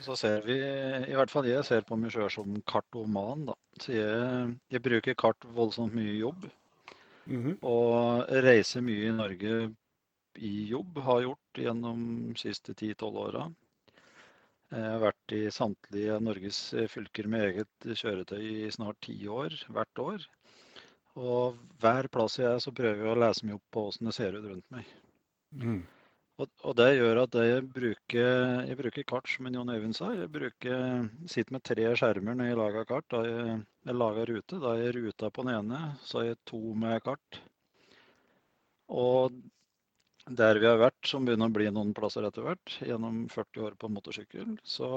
[0.01, 3.57] Så ser vi, i hvert fall jeg ser på meg sjøl som kartoman, da.
[3.81, 6.47] Så jeg, jeg bruker kart voldsomt mye i jobb.
[7.27, 7.57] Mhm.
[7.67, 9.53] Og reiser mye i Norge
[10.37, 13.47] i jobb, har gjort gjennom de siste 10-12 åra.
[14.71, 16.59] Jeg har vært i samtlige Norges
[16.91, 20.25] fylker med eget kjøretøy i snart ti år, hvert år.
[21.17, 24.15] Og hver plass jeg er, så prøver jeg å lese meg opp på åssen det
[24.17, 24.89] ser ut rundt meg.
[25.55, 25.79] Mhm.
[26.37, 28.27] Og, det gjør at jeg bruker,
[28.69, 30.11] jeg bruker kart, som Jon Øyvind sa.
[30.13, 33.07] Jeg bruker, sitter med tre skjermer når jeg lager kart.
[33.09, 33.55] Da jeg,
[33.89, 34.59] jeg lager rute.
[34.61, 37.39] Da er jeg ruta på den ene, så har jeg to med kart.
[38.93, 39.39] Og
[40.27, 43.79] der vi har vært, som begynner å bli noen plasser etter hvert, gjennom 40 år
[43.81, 44.91] på motorsykkel, så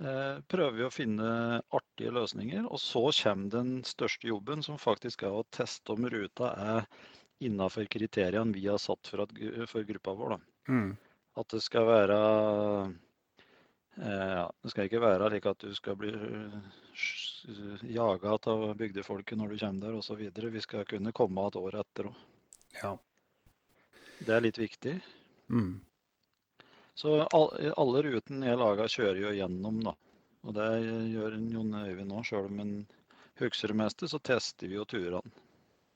[0.00, 1.30] eh, prøver vi å finne
[1.76, 2.66] artige løsninger.
[2.66, 6.86] Og så kommer den største jobben, som faktisk er å teste om ruta er
[7.40, 9.34] innafor kriteriene vi har satt for, at,
[9.70, 10.34] for gruppa vår.
[10.34, 10.72] Da.
[10.72, 10.96] Mhm.
[11.40, 12.16] At det skal være
[13.96, 16.10] eh, ja, Det skal ikke være slik at du skal bli
[17.94, 20.24] jaga av bygdefolket når du kommer der osv.
[20.56, 22.18] Vi skal kunne komme et år etter òg.
[22.82, 22.96] Ja.
[24.20, 24.98] Det er litt viktig.
[25.48, 25.80] Mm.
[26.94, 29.94] Så all, alle rutene jeg laga, kjører jo gjennom, da.
[30.44, 30.68] Og det
[31.12, 32.74] gjør Jon Øyvind nå, Sjøl om han
[33.40, 35.22] husker det meste, så tester vi jo turene.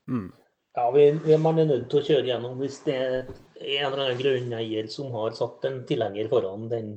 [0.09, 0.31] Mhm.
[0.75, 4.01] Ja, vi, vi, man er nødt til å kjøre gjennom hvis det er en eller
[4.01, 6.89] annen grunneier som har satt en tilhenger foran den.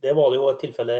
[0.00, 0.96] Det var jo et tilfelle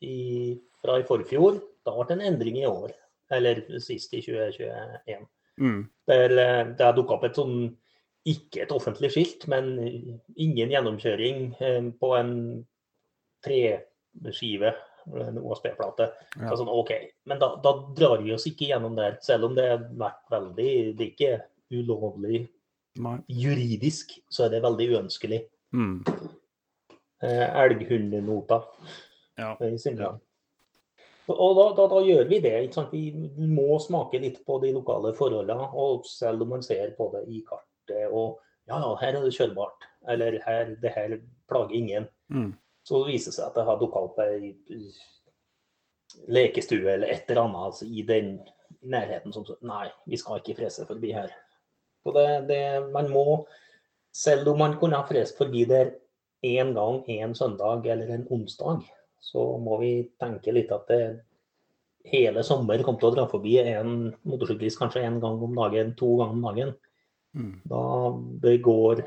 [0.00, 1.58] i, fra i forfjor.
[1.84, 2.94] Da ble det en endring i år.
[3.34, 5.26] Eller sist i 2021.
[5.60, 5.82] Mm.
[6.08, 7.58] Der eh, det dukka opp et sånn
[8.28, 9.70] ikke et offentlig skilt, men
[10.36, 12.32] ingen gjennomkjøring eh, på en
[13.44, 14.72] treskive,
[15.16, 16.08] en OSB-plate.
[16.40, 16.52] Ja.
[16.56, 16.90] Sånn, OK,
[17.26, 20.96] men da, da drar vi oss ikke gjennom der, selv om det har vært veldig
[20.98, 21.42] Det er ikke
[21.78, 22.48] ulovlig
[22.98, 23.18] Nei.
[23.28, 25.42] juridisk, så er det veldig uønskelig.
[25.72, 26.04] Mm.
[27.22, 28.62] Eh, Elghundenota
[29.38, 29.54] Ja.
[29.60, 29.76] i.
[31.28, 32.54] Og da, da, da gjør vi det.
[32.64, 32.92] ikke sant?
[32.92, 33.10] Vi
[33.52, 35.66] må smake litt på de lokale forholdene.
[35.76, 39.32] Og selv om man ser på det i kartet og ja, ja, her er det
[39.36, 41.18] kjørbart, eller her, det her
[41.48, 42.50] plager ingen, Mhm.
[42.88, 44.54] Så det viser det seg at det har dukka opp ei
[46.32, 48.38] lekestue eller et eller annet altså, i den
[48.88, 51.32] nærheten som sier nei, vi skal ikke frese forbi her.
[52.04, 52.62] Så det, det,
[52.94, 53.42] man må,
[54.14, 55.92] selv om man kunne ha frest forbi der
[56.46, 58.86] én gang en søndag eller en onsdag,
[59.20, 61.02] så må vi tenke litt at det
[62.08, 66.14] hele sommer kommer til å dra forbi en motorsyklist kanskje en gang om dagen, to
[66.20, 66.74] ganger om dagen.
[67.36, 67.54] Mm.
[67.68, 67.84] Da
[68.46, 69.02] begår,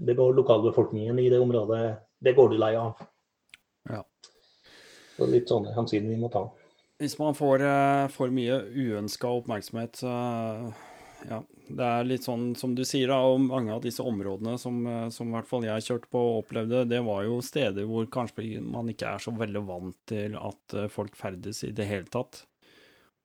[0.00, 2.96] begår lokalbefolkningen i det området Det går du lei av.
[5.18, 6.46] Så litt sånne hensyn vi må ta.
[7.02, 10.02] Hvis man får eh, for mye uønska oppmerksomhet,
[11.26, 11.40] ja.
[11.68, 15.08] Det er litt sånn som du sier, da, og mange av disse områdene som, eh,
[15.12, 18.88] som hvert fall jeg kjørte på og opplevde, det var jo steder hvor kanskje man
[18.88, 22.44] ikke er så veldig vant til at eh, folk ferdes i det hele tatt.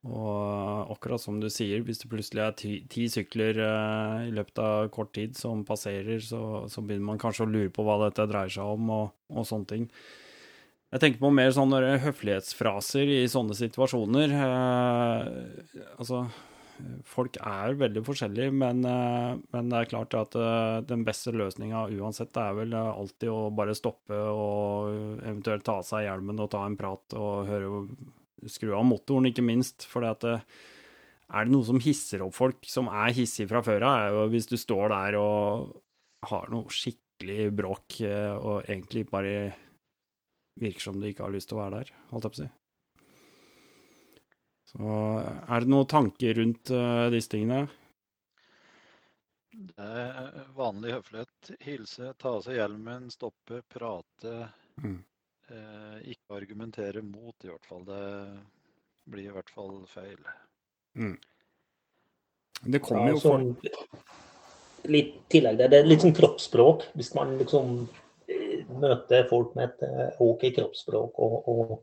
[0.03, 4.59] Og akkurat som du sier, hvis det plutselig er ti, ti sykler eh, i løpet
[4.59, 8.27] av kort tid som passerer, så, så begynner man kanskje å lure på hva dette
[8.27, 9.87] dreier seg om, og, og sånne ting.
[10.93, 14.33] Jeg tenker på mer sånne høflighetsfraser i sånne situasjoner.
[14.37, 16.27] Eh, altså,
[17.09, 21.87] folk er veldig forskjellige, men, eh, men det er klart at eh, den beste løsninga
[21.97, 26.51] uansett er vel eh, alltid å bare stoppe og eventuelt ta av seg hjelmen og
[26.53, 27.81] ta en prat og høre
[28.45, 29.87] skru av motoren, ikke minst.
[29.89, 30.37] For er det
[31.49, 34.59] noe som hisser opp folk som er hissige fra før av, er jo hvis du
[34.61, 35.73] står der og
[36.29, 39.53] har noe skikkelig bråk eh, og egentlig bare
[40.59, 42.49] virker som du ikke har lyst til å være der, holdt jeg på å si.
[44.73, 47.67] Så er det noen tanker rundt uh, disse tingene?
[49.53, 51.51] Det er vanlig høflighet.
[51.61, 54.47] Hilse, ta av seg hjelmen, stoppe, prate.
[54.81, 54.97] Mm.
[55.53, 57.83] Eh, ikke argumentere mot, i hvert fall.
[57.85, 60.23] Det blir i hvert fall feil.
[62.63, 63.69] Det kommer Ja, jo folk
[64.83, 66.89] Litt tillegg der, det er litt sånn kroppsspråk.
[66.97, 67.85] Hvis man liksom
[68.81, 71.73] møter folk med et eh, OK kroppsspråk og, og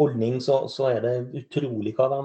[0.00, 2.20] holdning, så, så er det utrolig hva de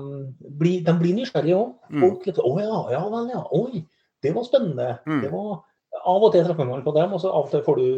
[0.60, 0.84] blir.
[0.86, 1.74] De blir nysgjerrige òg.
[1.92, 2.04] Mm.
[2.06, 3.42] Folk litt, Å ja, ja vel, ja.
[3.58, 3.84] Oi,
[4.24, 4.92] det var spennende.
[5.08, 5.24] Mm.
[5.26, 5.58] Det var,
[6.02, 7.90] av og til treffer man på dem, og så av og til får du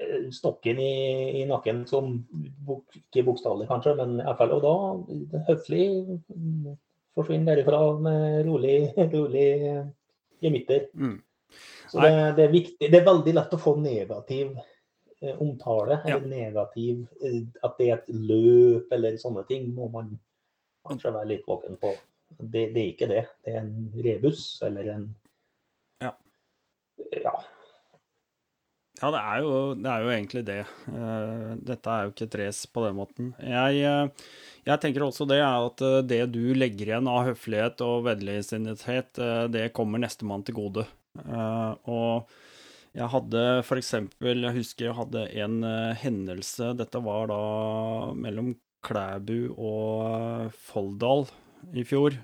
[0.00, 0.92] eh, stokken i,
[1.42, 2.12] i nakken, som
[2.98, 4.54] ikke bokstavelig kanskje, men i hvert fall.
[4.58, 4.76] Og da
[5.30, 5.88] det høflig
[6.26, 6.76] mm,
[7.18, 8.78] forsvinner derifra med rolig,
[9.16, 9.82] rolig eh,
[10.42, 10.88] gemytter.
[10.94, 11.18] mm.
[11.90, 12.90] Så det, det er viktig.
[12.90, 16.16] Det er veldig lett å få negativ eh, omtale, Ja.
[16.16, 20.12] eller negativ eh, At det er et løp eller sånne ting, må man
[20.86, 21.94] kanskje være litt våken på.
[22.38, 23.24] Det, det er ikke det.
[23.44, 25.08] Det er en rebus eller en
[26.04, 26.14] Ja.
[27.24, 27.40] Ja.
[29.00, 30.60] Ja, det er, jo, det er jo egentlig det.
[30.84, 33.30] Uh, dette er jo ikke et race på den måten.
[33.40, 34.32] Jeg, uh,
[34.66, 39.22] jeg, tenker også det er at uh, det du legger igjen av høflighet og vennligsinnethet,
[39.54, 40.84] det kommer nestemann til gode.
[41.18, 42.30] Og
[42.94, 43.42] jeg hadde
[43.76, 45.62] eksempel, jeg husker jeg hadde en
[45.98, 47.40] hendelse, dette var da
[48.18, 48.54] mellom
[48.86, 51.26] Klæbu og Folldal
[51.76, 52.16] i fjor.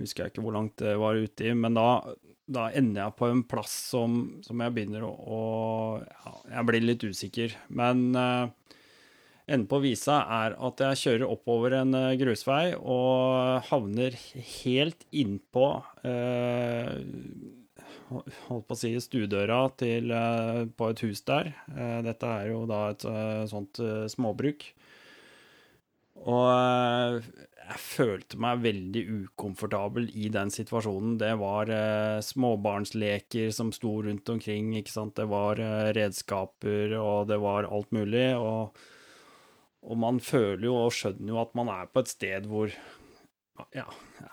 [0.00, 1.88] Husker jeg ikke hvor langt det var ute i, men da
[2.44, 5.40] da ender jeg på en plass som, som jeg begynner å, å
[6.02, 7.56] ja, Jeg blir litt usikker.
[7.72, 8.52] Men uh,
[9.48, 14.18] enden på visa er at jeg kjører oppover en uh, grusvei og havner
[14.60, 15.68] helt innpå
[16.04, 17.00] uh,
[18.10, 21.54] Holdt på å si stuedøra til, uh, på et hus der.
[22.04, 23.06] dette er jo da et
[23.50, 23.80] sånt
[24.12, 24.68] småbruk.
[26.24, 27.22] Og
[27.64, 31.16] jeg følte meg veldig ukomfortabel i den situasjonen.
[31.20, 35.14] Det var eh, småbarnsleker som sto rundt omkring, ikke sant.
[35.16, 38.26] Det var eh, redskaper, og det var alt mulig.
[38.36, 38.84] Og,
[39.84, 42.74] og, man føler jo og skjønner jo at man er på et sted hvor
[43.74, 43.86] Ja,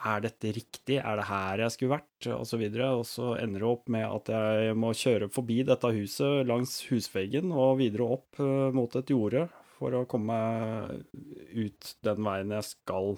[0.10, 0.98] er dette riktig?
[0.98, 2.28] Er det her jeg skulle vært?
[2.34, 2.92] Og så videre.
[2.98, 7.54] Og så ender det opp med at jeg må kjøre forbi dette huset langs husveggen
[7.54, 10.38] og videre opp eh, mot et jorde for å komme
[11.54, 13.16] ut den veien jeg skal.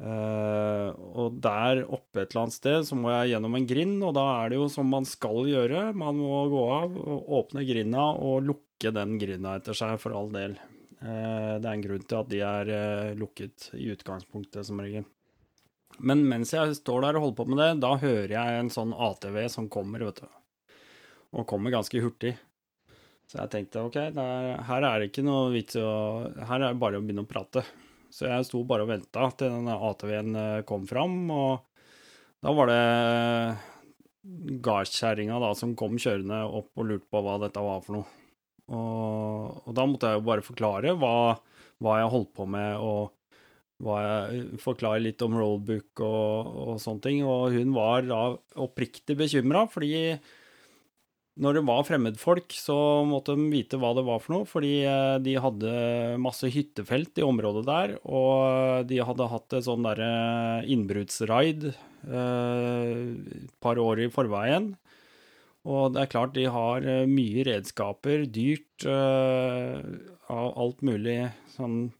[0.00, 4.14] Uh, og der oppe et eller annet sted så må jeg gjennom en grind, og
[4.16, 5.90] da er det jo som man skal gjøre.
[5.92, 10.32] Man må gå av, og åpne grinda og lukke den grinda etter seg, for all
[10.32, 10.56] del.
[11.00, 15.06] Uh, det er en grunn til at de er uh, lukket i utgangspunktet, som regel.
[15.98, 18.94] Men mens jeg står der og holder på med det, da hører jeg en sånn
[18.94, 20.78] ATV som kommer, vet du.
[21.36, 22.34] Og kommer ganske hurtig.
[23.30, 25.90] Så jeg tenkte OK, er, her er det ikke noe vits å
[26.48, 27.62] Her er det bare å begynne å prate.
[28.10, 31.60] Så jeg sto bare og venta til denne ATV-en eh, kom fram, og
[32.42, 32.80] da var det
[34.66, 38.19] gardskjerringa som kom kjørende opp og lurte på hva dette var for noe.
[38.70, 41.14] Og, og da måtte jeg jo bare forklare hva,
[41.82, 43.16] hva, jeg holdt på med, og
[43.80, 47.24] jeg, forklare litt om rollbook og, og sånne ting.
[47.26, 48.22] Og hun var da
[48.62, 50.18] oppriktig bekymra, fordi
[51.40, 52.76] når det var fremmedfolk, så
[53.08, 55.70] måtte de vite hva det var for noe, fordi eh, de hadde
[56.20, 60.10] masse hyttefelt i området der, og de hadde hatt et sånn derre
[60.68, 62.90] innbruddsraid eh,
[63.40, 64.74] et par år i forveien.
[65.68, 68.66] Og det er klart, de har eh, mye redskaper, dyrt,
[70.30, 71.18] av alt mulig
[71.52, 71.90] sånn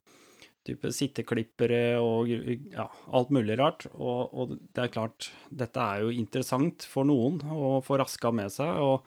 [0.65, 3.85] type sitteklippere og ja, alt mulig rart.
[3.93, 8.55] Og, og, det er klart, dette er jo interessant for noen å få raska med
[8.55, 8.81] seg.
[8.81, 9.05] og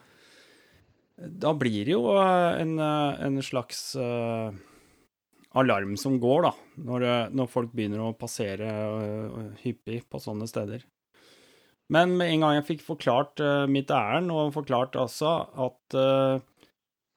[1.16, 4.50] da blir det jo eh, en, eh, en slags uh,
[5.54, 6.52] alarm som går, da,
[6.88, 10.82] når, når, folk begynner å passere uh, hyppig på sånne steder.
[11.92, 15.36] Men med en gang jeg fikk forklart uh, mitt ærend, og forklart altså
[15.68, 15.96] at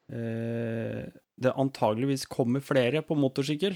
[0.08, 3.74] det antageligvis kommer flere på motorsykkel,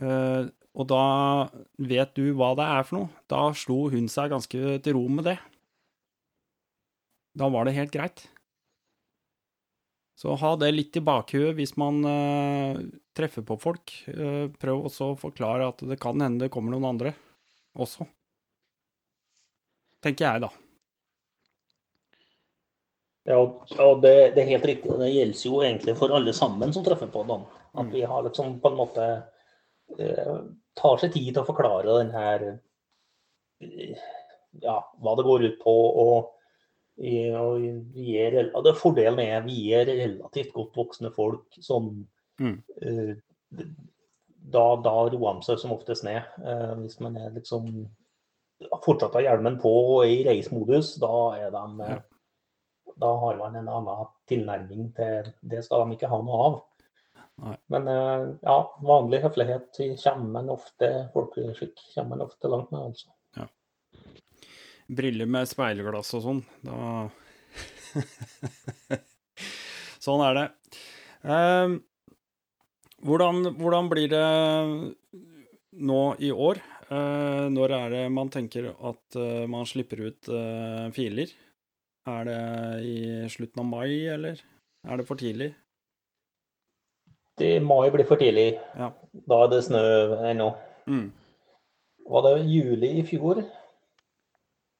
[0.00, 1.04] og da
[1.78, 5.28] vet du hva det er for noe, da slo hun seg ganske til ro med
[5.30, 5.36] det.
[7.38, 8.24] Da var det helt greit.
[10.20, 12.76] Så ha det litt i bakhuet hvis man uh,
[13.16, 13.92] treffer på folk.
[14.10, 17.14] Uh, prøv også å forklare at det kan hende det kommer noen andre
[17.72, 18.04] også.
[20.04, 20.50] Tenker jeg, da.
[23.28, 24.96] Ja, og det, det, er helt riktig.
[24.96, 27.44] Det gjelder jo egentlig for alle sammen som treffer på den.
[27.74, 27.92] At mm.
[27.92, 29.06] vi har liksom på en måte
[29.98, 30.34] eh,
[30.80, 32.46] tar seg tid til å forklare den her
[34.64, 35.74] Ja, hva det går ut på.
[36.04, 36.36] og
[37.00, 38.34] vi er,
[38.64, 41.86] det Fordelen er vi er relativt godt voksne folk som
[42.40, 42.56] mm.
[42.84, 43.14] eh,
[44.52, 46.20] da, da, roer de seg som oftest ned.
[46.44, 47.70] Eh, hvis man er liksom
[48.84, 51.12] fortsatt har hjelmen på og er i reismodus, da,
[51.54, 52.00] de, ja.
[53.00, 56.58] da har man en annen tilnærming til Det skal de ikke ha noe av.
[57.40, 57.54] Nei.
[57.72, 63.08] Men uh, ja, vanlig høflighet kommer man ofte, folkeskikk kommer man ofte langt med, altså
[64.90, 66.40] briller med speilglass og sånn.
[66.66, 67.08] Da
[70.00, 70.46] Sånn er det.
[71.20, 71.76] Um,
[73.04, 74.26] hvordan, hvordan, blir det
[75.90, 76.62] nå i år?
[76.90, 81.30] Eh, når er det man tenker at uh, man slipper ut uh, filer?
[82.10, 82.40] Er det
[82.82, 82.96] i
[83.30, 84.40] slutten av mai, eller
[84.88, 85.52] er det for tidlig?
[87.38, 88.58] Det mai blir for tidlig.
[88.76, 88.90] Ja.
[89.12, 89.82] Da er det snø
[90.32, 90.50] ennå.
[90.90, 91.06] Mm.
[92.10, 93.38] Var det juli i fjor?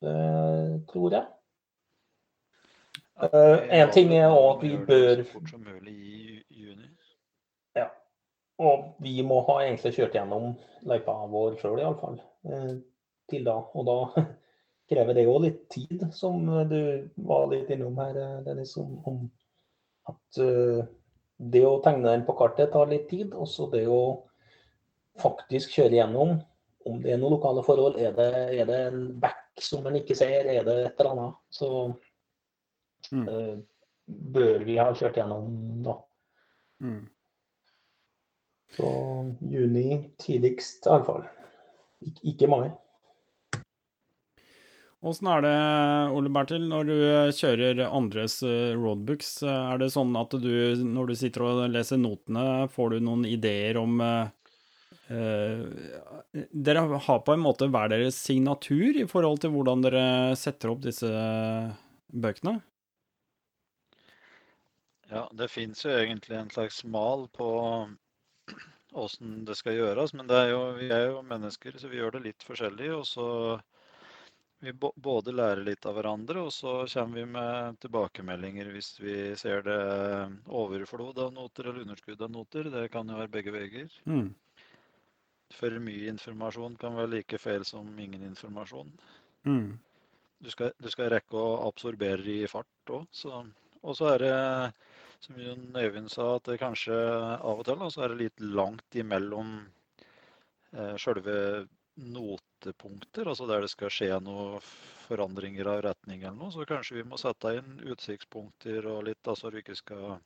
[0.03, 1.27] Eh, tror jeg.
[3.21, 5.23] Uh, en ting er at vi bør.
[8.61, 10.53] Og vi må ha egentlig kjørt gjennom
[10.89, 12.21] løypa vår sjøl, iallfall.
[12.45, 12.77] Uh,
[13.31, 13.57] til da.
[13.75, 13.99] Og da
[14.91, 16.81] krever det òg litt tid, som du
[17.29, 18.77] var litt innom her, Dennis.
[18.81, 19.21] Om, om
[20.11, 20.83] at uh,
[21.41, 23.33] det å tegne den på kartet tar litt tid.
[23.33, 24.03] Og så det å
[25.21, 26.39] faktisk kjøre gjennom
[26.89, 27.99] om det er noen lokale forhold.
[28.01, 28.31] Er det,
[28.61, 30.49] er det en back som en ikke ser?
[30.49, 31.41] Er det et eller annet?
[31.53, 31.71] Så
[33.13, 33.65] mm.
[34.37, 35.51] bør vi ha kjørt gjennom
[35.85, 35.97] da.
[36.85, 37.03] Mm.
[38.77, 38.91] Så
[39.51, 41.27] juni tidligst, iallfall.
[42.07, 42.71] Ik ikke mai.
[45.01, 45.55] Åssen er det,
[46.13, 46.97] Ole Bertil, når du
[47.33, 49.39] kjører andres eh, roadbooks?
[49.49, 50.51] Er det sånn at du,
[50.85, 54.29] når du sitter og leser notene, får du noen ideer om uh,
[56.53, 60.05] Dere har på en måte hver deres signatur i forhold til hvordan dere
[60.39, 61.09] setter opp disse
[62.13, 62.61] bøkene?
[65.11, 67.49] Ja, det fins jo egentlig en slags mal på
[68.93, 70.15] åssen det skal gjøres.
[70.19, 72.91] Men er jo, vi er jo mennesker, så vi gjør det litt forskjellig.
[72.97, 73.29] Og så
[74.61, 79.63] vi både lærer litt av hverandre, og så kommer vi med tilbakemeldinger hvis vi ser
[79.65, 79.77] det
[80.53, 82.69] overflod av noter eller underskudd av noter.
[82.75, 83.95] Det kan jo være begge veier.
[84.05, 84.29] Mm.
[85.57, 88.93] For mye informasjon kan være like feil som ingen informasjon.
[89.49, 89.79] Mm.
[90.45, 93.09] Du, skal, du, skal, rekke å absorbere i fart òg.
[93.81, 94.37] Og så er det,
[95.25, 95.41] som
[95.77, 99.53] Øyvind sa, at det kanskje av og til da, så er det litt langt imellom
[100.73, 101.67] eh, sjølve
[102.01, 104.63] notepunkter, altså der det skal skje noen
[105.11, 109.51] forandringer av retning eller noe, så kanskje vi må sette inn utsiktspunkter og litt, så
[109.53, 110.21] vi ikke skal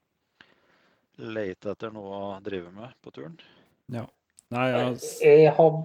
[1.16, 3.36] lete etter noe å drive med på turen.
[3.92, 4.04] Ja.
[4.54, 4.98] Nei, jeg...
[5.24, 5.76] jeg har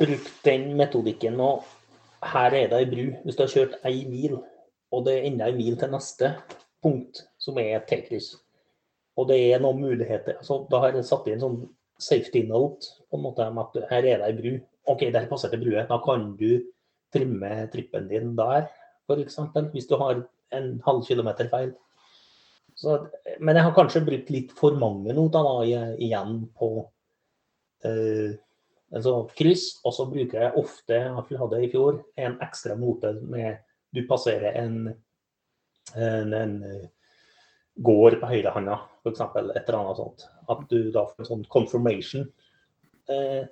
[0.00, 1.50] brukt den metodikken nå.
[2.24, 3.04] Her er det ei bru.
[3.24, 4.38] Hvis du har kjørt ei mil,
[4.94, 6.30] og det er enda ei mil til neste
[6.84, 8.34] punkt, som er et T-kryss,
[9.14, 11.58] og det er noen muligheter Så Da har jeg satt inn sånn
[12.02, 14.54] safety note på en måte om at her er det ei bru.
[14.90, 15.84] OK, der passerte brua.
[15.86, 16.58] Da kan du
[17.14, 18.66] trimme trippen din der,
[19.06, 19.38] f.eks.
[19.70, 20.24] Hvis du har
[20.58, 21.70] en halv kilometer feil.
[22.74, 22.98] Så,
[23.38, 26.70] men jeg har kanskje brukt litt for mange noter da, igjen på
[27.86, 28.34] uh,
[28.90, 29.68] altså kryss.
[29.86, 33.62] Og så bruker jeg ofte, jeg hadde i fjor, en ekstra note med
[33.94, 34.88] du passerer en,
[35.94, 36.58] en, en
[37.74, 39.20] gård på høyrehånda, f.eks.
[39.20, 40.26] Et eller annet sånt.
[40.50, 42.28] At du da får en sånn confirmation.
[43.10, 43.42] Eh,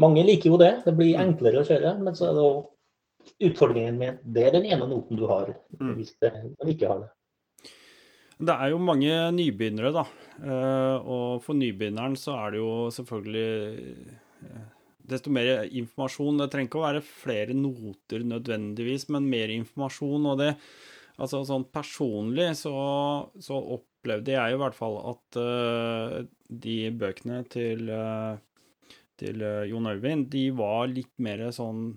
[0.00, 0.72] mange liker jo det.
[0.86, 1.24] Det blir mm.
[1.26, 1.96] enklere å kjøre.
[2.00, 2.62] Men så er det òg
[3.48, 5.94] utfordringen med Det er den ene noten du har, mm.
[5.96, 7.12] hvis man ikke har det.
[8.44, 10.04] Det er jo mange nybegynnere, da.
[10.42, 13.52] Eh, og for nybegynneren så er det jo selvfølgelig
[14.48, 14.64] eh,
[15.08, 16.42] desto mer informasjon.
[16.42, 20.26] Det trenger ikke å være flere noter nødvendigvis, men mer informasjon.
[20.32, 20.50] Og det
[21.14, 22.74] Altså sånn personlig så,
[23.38, 26.16] så opplevde jeg jo i hvert fall at uh,
[26.50, 28.34] de bøkene til uh,
[29.20, 31.92] til uh, Jon Øyvind, de var litt mer sånn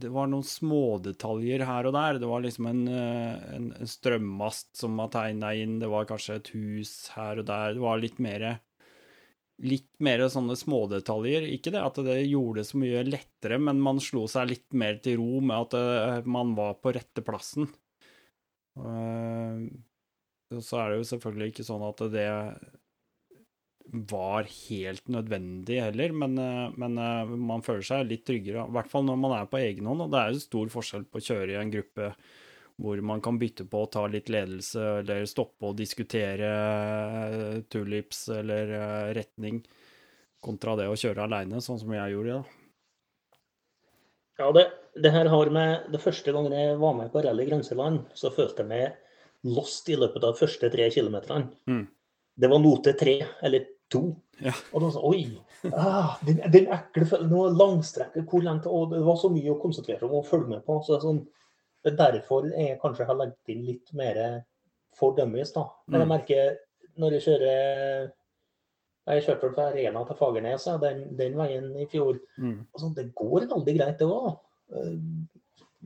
[0.00, 2.18] Det var noen smådetaljer her og der.
[2.22, 6.52] Det var liksom en, en, en strømmast som var tegna inn, det var kanskje et
[6.56, 7.76] hus her og der.
[7.76, 8.54] Det var litt mer
[9.62, 11.44] Litt mer sånne smådetaljer.
[11.54, 14.96] Ikke det at det gjorde det så mye lettere, men man slo seg litt mer
[15.04, 17.68] til ro med at man var på rette plassen.
[20.54, 22.28] Så er det jo selvfølgelig ikke sånn at det
[23.92, 28.66] var helt nødvendig heller, men, eh, men, eh, man føler seg litt tryggere.
[28.66, 30.02] I hvert fall når man er på egen hånd.
[30.02, 32.14] Og det er jo stor forskjell på å kjøre i en gruppe
[32.80, 38.28] hvor man kan bytte på å ta litt ledelse, eller stoppe og diskutere eh, tulips
[38.34, 39.62] eller retning,
[40.42, 42.42] kontra det å kjøre aleine, sånn som jeg gjorde.
[42.42, 42.63] da.
[44.38, 44.64] Ja, det,
[44.98, 48.64] det, her har med Det første gangen jeg var med på Rally Grenseland, så følte
[48.64, 51.52] jeg meg lost i løpet av de første tre kilometerne.
[51.70, 51.84] Mm.
[52.34, 54.08] Det var note tre, eller to.
[54.42, 54.54] Ja.
[54.72, 55.20] Og da sa oi,
[55.70, 60.00] ah, den, den ekle følelsen, Langstrekket, hvor langt og Det var så mye å konsentrere
[60.00, 60.80] seg om og følge med på.
[60.82, 61.22] så det er sånn,
[61.84, 64.20] det er Derfor jeg kanskje har lagt inn litt mer
[64.96, 65.52] for dummies.
[65.54, 65.68] da.
[65.86, 66.14] Men jeg mm.
[66.16, 66.56] merker
[66.98, 68.10] når jeg kjører
[69.04, 72.16] Jeg kjørte fra Arena til Fagernes, den, den veien i fjor.
[72.40, 72.62] Mm.
[72.72, 74.30] Altså, det går veldig greit, det òg.
[74.72, 74.94] Eh,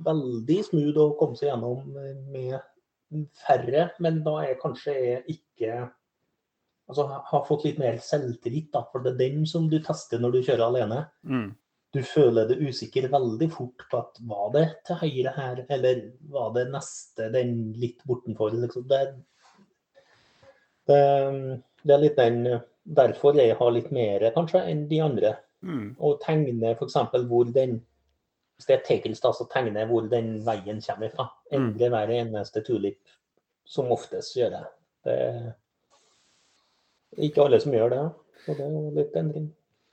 [0.07, 1.83] veldig smooth å komme seg gjennom
[2.31, 2.59] med
[3.43, 4.95] færre, men da er kanskje
[5.33, 5.73] ikke
[6.89, 8.71] altså, har fått litt mer selvtillit.
[8.75, 11.03] Da, for det er den som du tester når du kjører alene.
[11.27, 11.49] Mm.
[11.97, 16.03] Du føler deg usikker veldig fort på at var det til høyre her, eller
[16.33, 18.53] var det neste den litt bortenfor?
[18.53, 18.85] Liksom.
[18.91, 19.01] Det,
[20.91, 20.99] det,
[21.83, 22.43] det, er litt den
[22.97, 25.35] Derfor jeg har litt mer kanskje enn de andre.
[25.61, 25.95] Mm.
[25.99, 26.97] Og tegne f.eks.
[27.29, 27.81] hvor den
[28.59, 31.29] Hvis det er tegels, da, så tegne hvor den veien kommer fra.
[31.55, 31.93] Endre mm.
[31.95, 33.13] hver eneste tulip,
[33.63, 34.71] som oftest gjør jeg.
[35.07, 35.19] Det
[37.29, 38.03] ikke alle som gjør det.
[38.45, 39.47] Så det er jo litt endring.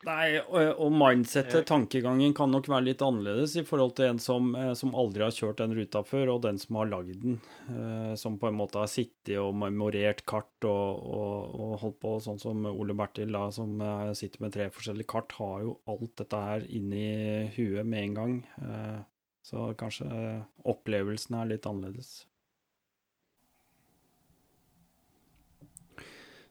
[0.05, 4.51] Nei, og, og mindsettet, tankegangen, kan nok være litt annerledes i forhold til en som,
[4.59, 7.39] eh, som aldri har kjørt den ruta før, og den som har lagd den.
[7.73, 12.13] Eh, som på en måte har sittet og memorert kart og, og, og holdt på
[12.27, 16.13] sånn som Ole Bertil, da, som eh, sitter med tre forskjellige kart, har jo alt
[16.21, 17.09] dette her inni
[17.57, 18.39] huet med en gang.
[18.61, 19.01] Eh,
[19.45, 22.13] så kanskje eh, opplevelsen er litt annerledes.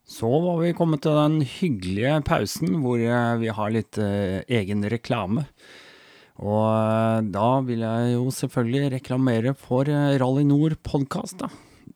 [0.05, 4.85] Så var vi kommet til den hyggelige pausen hvor eh, vi har litt eh, egen
[4.93, 5.47] reklame.
[6.45, 11.49] Og eh, da vil jeg jo selvfølgelig reklamere for Rally Nord podkast, da.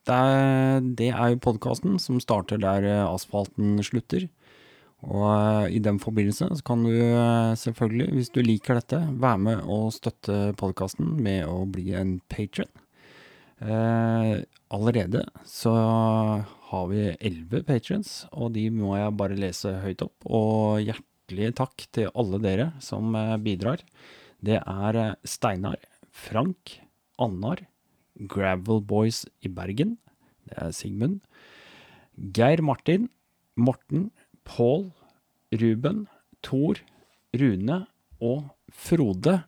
[0.08, 4.24] Det, det er jo podkasten som starter der asfalten slutter.
[5.04, 6.96] Og i den forbindelse så kan du
[7.60, 12.72] selvfølgelig, hvis du liker dette, være med og støtte podkasten med å bli en patron.
[13.58, 14.38] Eh,
[14.70, 15.72] allerede så
[16.70, 20.26] har vi elleve patrons, og de må jeg bare lese høyt opp.
[20.26, 23.82] Og hjertelig takk til alle dere som eh, bidrar.
[24.44, 25.80] Det er eh, Steinar,
[26.12, 26.78] Frank,
[27.18, 27.64] Annar,
[28.18, 29.96] Gravel Boys i Bergen,
[30.48, 31.20] det er Sigmund,
[32.34, 33.08] Geir Martin,
[33.58, 34.08] Morten,
[34.48, 34.88] Pål,
[35.54, 36.06] Ruben,
[36.42, 36.80] Thor,
[37.36, 37.82] Rune
[38.22, 39.42] og Frode.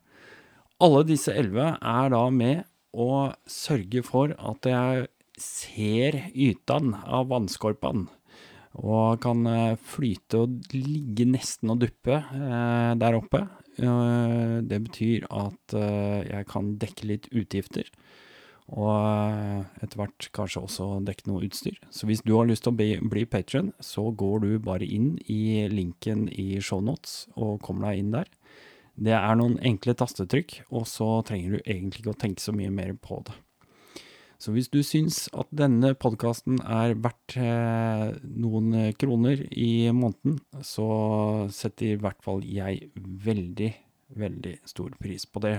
[0.81, 5.09] Alle disse elleve er da med og sørge for at jeg
[5.41, 8.09] ser ytan av vannskorpene.
[8.81, 13.43] Og kan eh, flyte og ligge nesten og duppe eh, der oppe.
[13.81, 17.89] Eh, det betyr at eh, jeg kan dekke litt utgifter.
[18.71, 21.81] Og eh, etter hvert kanskje også dekke noe utstyr.
[21.91, 25.17] Så hvis du har lyst til å bli, bli patron, så går du bare inn
[25.27, 28.31] i linken i shownotes og kommer deg inn der.
[29.01, 32.73] Det er noen enkle tastetrykk, og så trenger du egentlig ikke å tenke så mye
[32.75, 33.37] mer på det.
[34.41, 38.07] Så hvis du syns at denne podkasten er verdt eh,
[38.41, 40.89] noen kroner i måneden, så
[41.53, 43.69] setter i hvert fall jeg veldig,
[44.21, 45.59] veldig stor pris på det.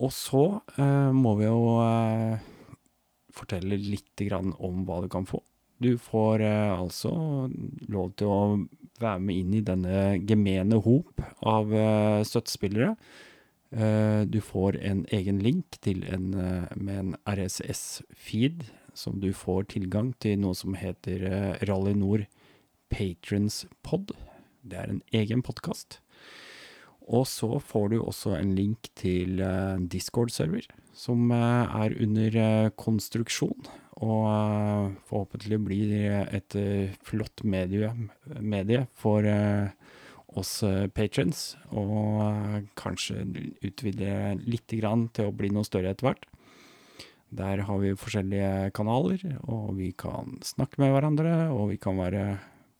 [0.00, 0.44] Og så
[0.80, 2.40] eh, må vi jo eh,
[3.36, 5.40] fortelle litt om hva du kan få.
[5.80, 7.10] Du får altså
[7.88, 8.40] lov til å
[9.00, 12.94] være med inn i denne gemene hop av eh, støttespillere.
[13.70, 20.12] Eh, du får en egen link en, eh, med en RSS-feed, som du får tilgang
[20.20, 21.22] til noe som heter
[21.68, 22.26] Rally Nord
[22.90, 24.12] Patrons Pod.
[24.66, 26.00] Det er en egen podkast.
[27.10, 29.40] Og så får du også en link til
[29.90, 33.70] Discord-server, som er under konstruksjon.
[34.00, 35.94] Og eh, forhåpentlig blir
[36.32, 37.92] et eh, flott medie,
[38.40, 39.68] medie for eh,
[40.40, 40.60] oss
[40.96, 41.42] patrons.
[41.76, 43.26] Og kanskje
[43.66, 46.28] utvide litt grann til å bli noe større etter hvert.
[47.30, 52.24] Der har vi forskjellige kanaler, og vi kan snakke med hverandre, og vi kan være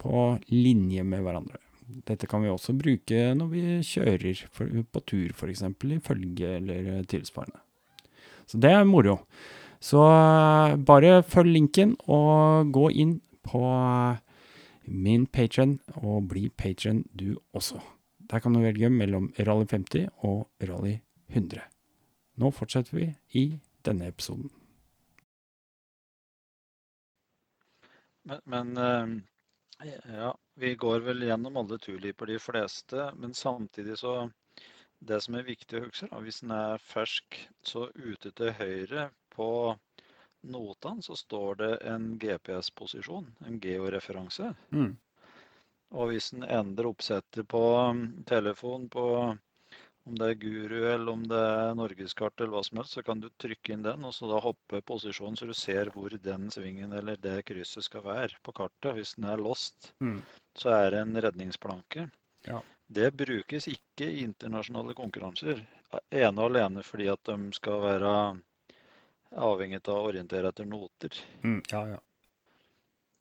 [0.01, 1.61] på linje med hverandre.
[2.07, 4.43] Dette kan vi også bruke når vi kjører
[4.91, 5.63] på tur, f.eks.
[5.67, 7.63] i følge eller tilsvarende.
[8.51, 9.21] Så det er moro.
[9.81, 13.15] Så eh, bare følg linken og gå inn
[13.49, 14.21] på eh,
[14.85, 17.81] min patron og bli patron du også.
[18.31, 20.99] Der kan du velge mellom Rally 50 og Rally
[21.33, 21.65] 100.
[22.37, 23.09] Nå fortsetter vi
[23.41, 23.45] i
[23.85, 24.51] denne episoden.
[28.29, 33.09] Men, men eh, ja, vi går vel gjennom alle turliper, de fleste.
[33.17, 34.31] Men samtidig så
[35.01, 39.07] Det som er viktig å huske, da, hvis den er fersk, så ute til høyre
[39.35, 39.77] på
[40.51, 44.55] notene så står det en GPS-posisjon, en georeferanse.
[44.73, 44.97] Mm.
[45.91, 49.07] Og hvis en endrer oppsettet på um, telefon på
[50.09, 53.21] om det er Guru eller om det er Norgeskart eller hva som helst, så kan
[53.21, 56.95] du trykke inn den og så da hoppe posisjonen så du ser hvor den svingen
[56.97, 58.95] eller det krysset skal være på kartet.
[58.97, 60.23] Hvis den er lost, Mm.
[60.57, 62.11] så er det en redningsplanke.
[62.49, 62.63] Ja.
[62.89, 65.61] Det brukes ikke i internasjonale konkurranser.
[66.11, 68.41] Ene og alene fordi at de skal være
[69.37, 71.15] avhengig av å orientere etter noter.
[71.45, 71.61] Mm.
[71.71, 71.99] Ja, ja.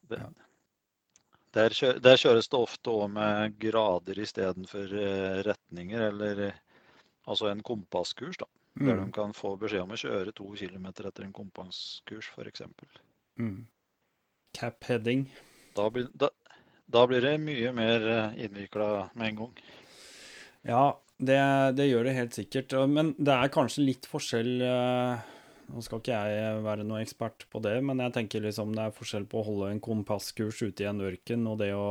[0.09, 0.29] Det, Ja.
[1.53, 6.53] der, kjø, der kjøres det ofte òg med grader istedenfor uh, retninger, eller eh,
[7.27, 8.45] altså en kompasskurs, da.
[8.79, 9.11] Der de Mm.
[9.11, 12.61] kan få beskjed om å kjøre to kilometer etter en kompasskurs, f.eks.
[13.37, 13.65] Mm.
[14.53, 15.25] Cap heading.
[15.75, 16.29] Da, blir- da,
[16.87, 19.57] da blir det mye mer innvikla med en gang.
[20.63, 21.41] Ja, det,
[21.75, 22.71] det gjør det helt sikkert.
[22.89, 25.19] Men det er kanskje litt forskjell eh,
[25.69, 28.95] Nå skal ikke jeg være noen ekspert på det, men jeg tenker liksom det er
[28.95, 31.89] forskjell på å holde en kompasskurs ute i en ørken og det å,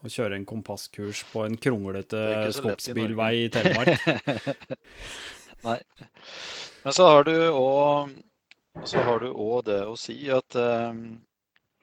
[0.00, 4.06] å kjøre en kompasskurs på en kronglete lett i skogsbilvei i Telemark.
[5.66, 5.80] Nei.
[6.84, 8.14] Men så har du òg
[8.82, 10.96] så har du òg det å si at eh,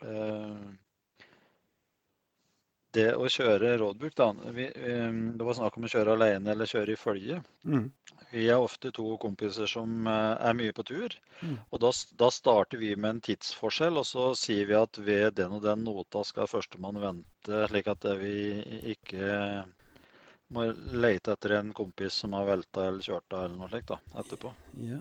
[0.04, 0.66] eh,
[2.92, 6.68] det å kjøre roadbook, da vi, um, Det var snakk om å kjøre alene eller
[6.68, 7.38] kjøre i følge.
[7.64, 7.86] Mm.
[8.32, 11.16] Vi er ofte to kompiser som eh, er mye på tur.
[11.42, 11.58] Mm.
[11.70, 15.58] Og da, da starter vi med en tidsforskjell, og så sier vi at ved den
[15.58, 18.36] og den nota skal førstemann vente, slik at vi
[18.96, 19.36] ikke
[20.52, 20.68] må
[21.04, 24.52] lete etter en kompis som har velta eller kjørt av eller noe slikt da, etterpå.
[24.84, 25.00] Ja.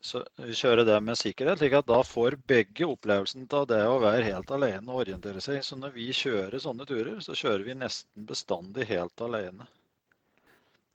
[0.00, 3.98] Så vi kjører det med sikkerhet, slik at da får begge opplevelsen av det å
[4.02, 5.58] være helt alene og orientere seg.
[5.66, 9.66] Så når vi kjører sånne turer, så kjører vi nesten bestandig helt alene.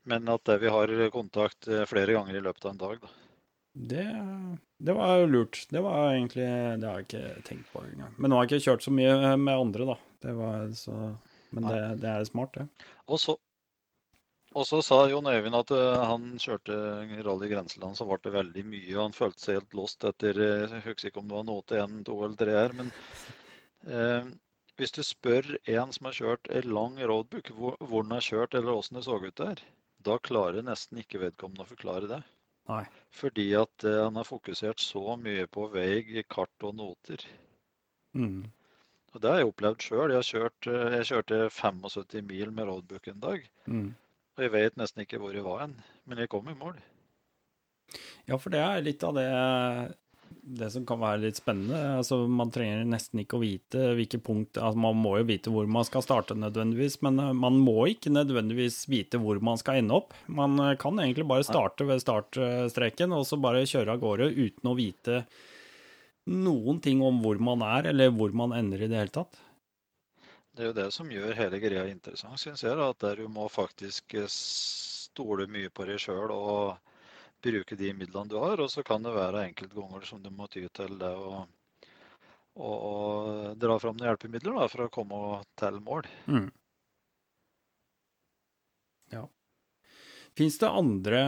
[0.09, 3.13] Men at vi har kontakt eh, flere ganger i løpet av en dag, da.
[3.73, 4.05] Det,
[4.77, 5.63] det var jo lurt.
[5.69, 6.45] Det var egentlig
[6.77, 8.11] Det har jeg ikke tenkt på engang.
[8.17, 9.95] Men nå har jeg ikke kjørt så mye med andre, da.
[10.27, 10.97] Det var så
[11.53, 12.67] Men det, det er smart, det.
[13.07, 13.35] Og så,
[14.53, 16.77] og så sa Jon Øyvind at eh, han kjørte
[17.25, 18.93] Rally Grenseland, så ble det veldig mye.
[18.93, 21.79] og Han følte seg helt lost etter eh, Jeg husker ikke om det var note
[21.81, 22.75] én, to eller tre her.
[22.77, 22.93] Men
[23.89, 24.33] eh,
[24.77, 28.53] hvis du spør en som har kjørt en lang roadbook, hvor, hvor den har kjørt
[28.59, 29.65] eller åssen det så ut der,
[30.05, 32.19] da klarer nesten ikke vedkommende å forklare det.
[32.71, 32.83] Nei.
[33.13, 37.25] Fordi at uh, han har fokusert så mye på vei, kart og noter.
[38.15, 38.45] Mm.
[39.13, 40.13] Og det har jeg opplevd sjøl.
[40.15, 43.43] Jeg, kjørt, eh, jeg kjørte 75 mil med roadbook en dag.
[43.69, 43.91] Mm.
[44.33, 45.75] Og jeg vet nesten ikke hvor jeg var hen,
[46.09, 46.79] men jeg kom i mål.
[48.25, 49.27] Ja, for det er litt av det
[50.41, 51.79] det som kan være litt spennende.
[51.99, 55.69] Altså, man trenger nesten ikke å vite hvilke punkt altså, Man må jo vite hvor
[55.69, 59.97] man skal starte nødvendigvis, men eh, man må ikke nødvendigvis vite hvor man skal ende
[60.01, 60.15] opp.
[60.27, 64.71] Man eh, kan egentlig bare starte ved startstreken og så bare kjøre av gårde uten
[64.71, 65.23] å vite
[66.29, 69.39] noen ting om hvor man er, eller hvor man ender i det hele tatt.
[70.53, 72.77] Det er jo det som gjør hele greia interessant, syns jeg.
[72.77, 76.91] At der du må faktisk eh, stole mye på deg sjøl og
[77.43, 78.61] bruke de midlene du har.
[78.63, 81.43] Og så kan det være enkeltganger som du må ty til det å,
[82.55, 82.93] å, å
[83.59, 85.21] dra fram noen hjelpemidler da, for å komme
[85.59, 86.07] til mål.
[86.31, 86.49] Mm.
[89.13, 89.27] Ja.
[90.37, 91.23] Fins det andre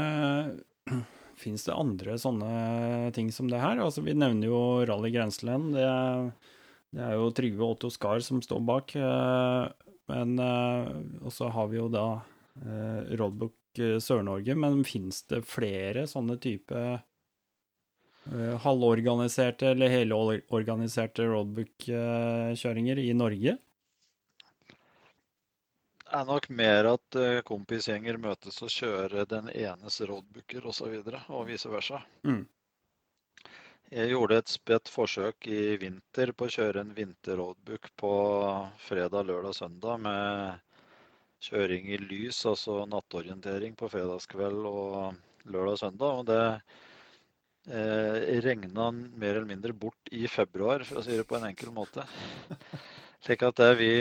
[1.36, 3.82] Fins det andre sånne ting som det her?
[3.84, 5.76] Altså, vi nevner jo Rally Grenseland.
[5.76, 5.90] Det,
[6.96, 8.96] det er jo Trygve Otto Skar som står bak.
[8.96, 9.66] eh,
[10.08, 12.06] Men også Og så har vi jo da
[12.64, 14.56] eh, Roadbook eh, Sør-Norge.
[14.60, 23.58] Men fins det flere sånne type uh, halvorganiserte eller helorganiserte roadbook-kjøringer i Norge?
[26.06, 30.76] Det er nok mer at eh, kompisgjenger møtes og kjører den enes roadbooker osv., og,
[30.78, 32.00] så videre, og vice versa.
[32.24, 32.46] Mm.
[33.92, 38.14] Jeg gjorde et spett forsøk i vinter på å kjøre en vinterroadbook på
[38.86, 40.64] fredag, lørdag, søndag med
[41.46, 46.22] kjøring i lys, altså nattorientering på fredagskveld og lørdag, søndag.
[46.22, 46.42] Og det
[47.70, 51.74] eh, regna mer eller mindre bort i februar, for å si det på en enkel
[51.76, 52.06] måte.
[53.26, 53.94] Slik at det, vi,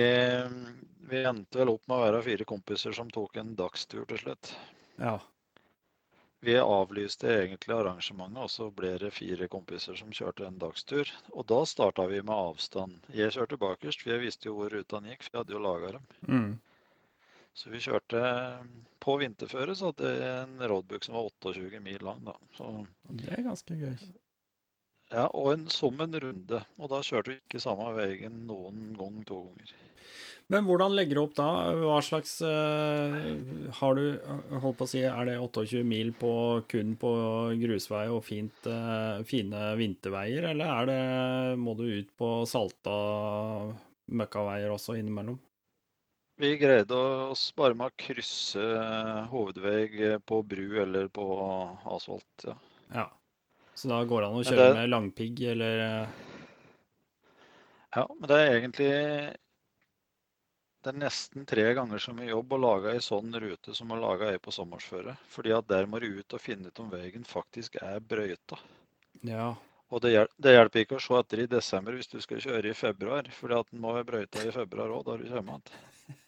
[1.11, 4.53] vi endte vel opp med å være fire kompiser som tok en dagstur til slutt.
[5.01, 5.18] Ja.
[6.45, 11.09] Vi avlyste egentlig arrangementet, og så ble det fire kompiser som kjørte en dagstur.
[11.32, 12.99] Og da starta vi med avstand.
[13.16, 15.95] Jeg kjørte bakerst, for jeg visste jo hvor rutene gikk, for jeg hadde jo laga
[15.97, 16.11] dem.
[16.28, 16.51] Mm.
[17.55, 18.20] Så vi kjørte
[19.05, 22.24] på vinterføre, så hadde jeg en roadbook som var 28 mil lang.
[22.26, 22.34] da.
[22.57, 22.70] Så,
[23.07, 23.96] Det er ganske gøy.
[25.12, 26.64] ja, Og en, som en runde.
[26.78, 29.74] Og da kjørte vi ikke samme veien noen gang to ganger.
[30.52, 31.46] Men hvordan legger du opp da?
[31.78, 33.14] Hva slags uh,
[33.78, 34.02] Har du
[34.61, 36.32] holdt på å si, Er det 28 mil på,
[36.68, 37.12] kun på
[37.62, 41.00] grusvei og fint, uh, fine vinterveier, eller er det,
[41.62, 42.98] må du ut på salta
[44.12, 45.40] møkkaveier også innimellom?
[46.37, 46.97] Vi greide
[47.30, 48.64] oss bare med å krysse
[49.30, 51.26] hovedvei på bru eller på
[51.95, 52.49] asfalt.
[52.49, 52.57] ja.
[52.95, 53.09] Ja.
[53.74, 56.09] Så da går det an å kjøre det- med langpigg eller eh,
[57.97, 59.37] Ja, men det er egentlig
[60.85, 63.97] det er nesten tre ganger så mye jobb å lage ei sånn rute som å
[63.99, 65.16] lage ei på sommersføre.
[65.32, 68.59] Fordi at der må du ut og finne ut om veien faktisk er brøyta.
[69.22, 69.55] Ja.
[69.91, 72.68] Og det, hjel det hjelper ikke å se etter i desember hvis du skal kjøre
[72.68, 73.22] i februar.
[73.32, 75.62] Fordi at den må være brøyta i februar òg, da du kommer igjen.
[75.64, 76.20] Det er sant.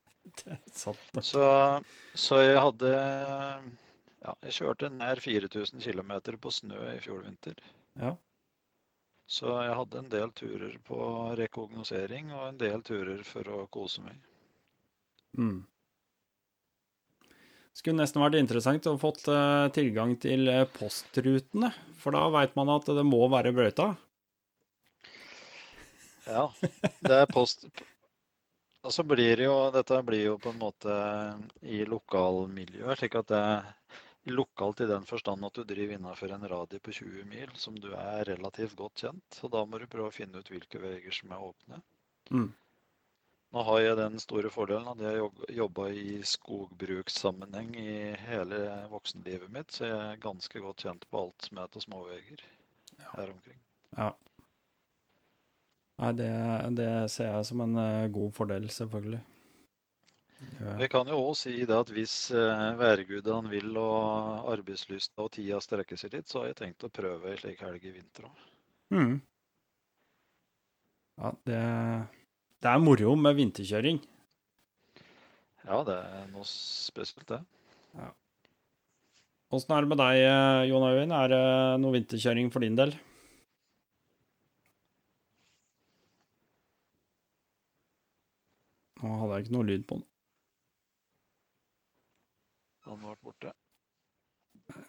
[1.23, 1.47] Så,
[2.15, 6.13] så jeg hadde Ja, jeg kjørte nær 4000 km
[6.43, 7.61] på snø i fjor vinter.
[8.01, 8.17] Ja.
[9.27, 10.99] Så jeg hadde en del turer på
[11.39, 14.21] rekognosering og en del turer for å kose meg.
[15.37, 15.65] Mm.
[17.77, 22.71] Skulle nesten vært interessant å fått eh, tilgang til eh, postrutene, for da veit man
[22.73, 23.91] at det må være brøyta.
[26.27, 26.47] Ja,
[27.05, 27.69] det er post...
[28.87, 30.97] Og så blir jo Dette blir jo på en måte
[31.67, 33.73] i lokalmiljøet, slik at det er
[34.31, 37.93] lokalt i den forstand at du driver innenfor en radie på 20 mil, som du
[37.95, 39.27] er relativt godt kjent.
[39.35, 41.81] Så da må du prøve å finne ut hvilke veier som er åpne.
[42.31, 42.49] Mm.
[43.55, 47.95] Nå har jeg den store fordelen at jeg jobba i skogbrukssammenheng i
[48.27, 48.59] hele
[48.91, 52.43] voksenlivet mitt, så jeg er ganske godt kjent på alt som heter småveier
[53.15, 53.61] her omkring.
[53.97, 54.11] Ja.
[55.97, 56.33] Nei, det,
[56.77, 59.23] det ser jeg som en uh, god fordel, selvfølgelig.
[60.61, 60.75] Ja.
[60.77, 65.63] Vi kan jo òg si det at hvis uh, værgudene vil og arbeidslysta og tida
[65.65, 68.45] strekker seg litt, så har jeg tenkt å prøve ei slik helg i vinter òg.
[68.93, 69.17] Mm.
[71.17, 71.63] Ja, det,
[72.61, 74.03] det er moro med vinterkjøring.
[75.67, 77.41] Ja, det er noe spesielt, det.
[77.97, 78.13] Ja.
[79.57, 81.15] Åssen er det med deg, eh, Jon Øyvind?
[81.17, 81.45] Er det
[81.81, 82.93] noe vinterkjøring for din del?
[89.03, 90.07] Nå hadde jeg ikke noe lyd på den.
[92.87, 93.53] Han ble borte.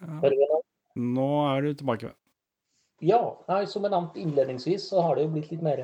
[0.01, 0.61] Ja.
[0.97, 2.13] Nå er du tilbake.
[3.05, 5.81] Ja, nei, som jeg nevnte innledningsvis, så har det jo blitt litt mer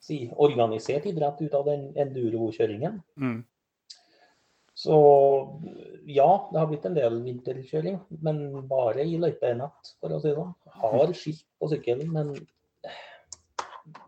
[0.00, 3.00] si, organisert idrett ut av den enduro-kjøringen.
[3.20, 3.40] Mm.
[4.80, 4.96] Så
[6.08, 8.40] ja, det har blitt en del vinterkjøring, men
[8.70, 10.54] bare i løypenett, for å si det sånn.
[10.80, 12.32] Har skilt på sykkelen, men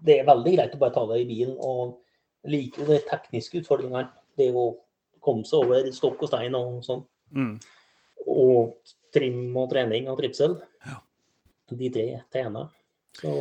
[0.07, 1.59] det er veldig greit å bare ta det i bilen.
[1.61, 1.99] Og
[2.49, 4.09] like de tekniske utfordringene.
[4.39, 4.73] Det å
[5.23, 7.05] komme seg over stokk og stein og sånn.
[7.37, 7.55] Mm.
[8.33, 10.57] Og trim og trening og trivsel.
[10.87, 11.01] Ja.
[11.73, 12.73] De tre tjener.
[13.17, 13.33] Så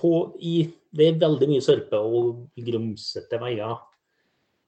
[0.00, 0.54] på, i,
[0.90, 3.76] det er veldig mye sørpe og grumsete veier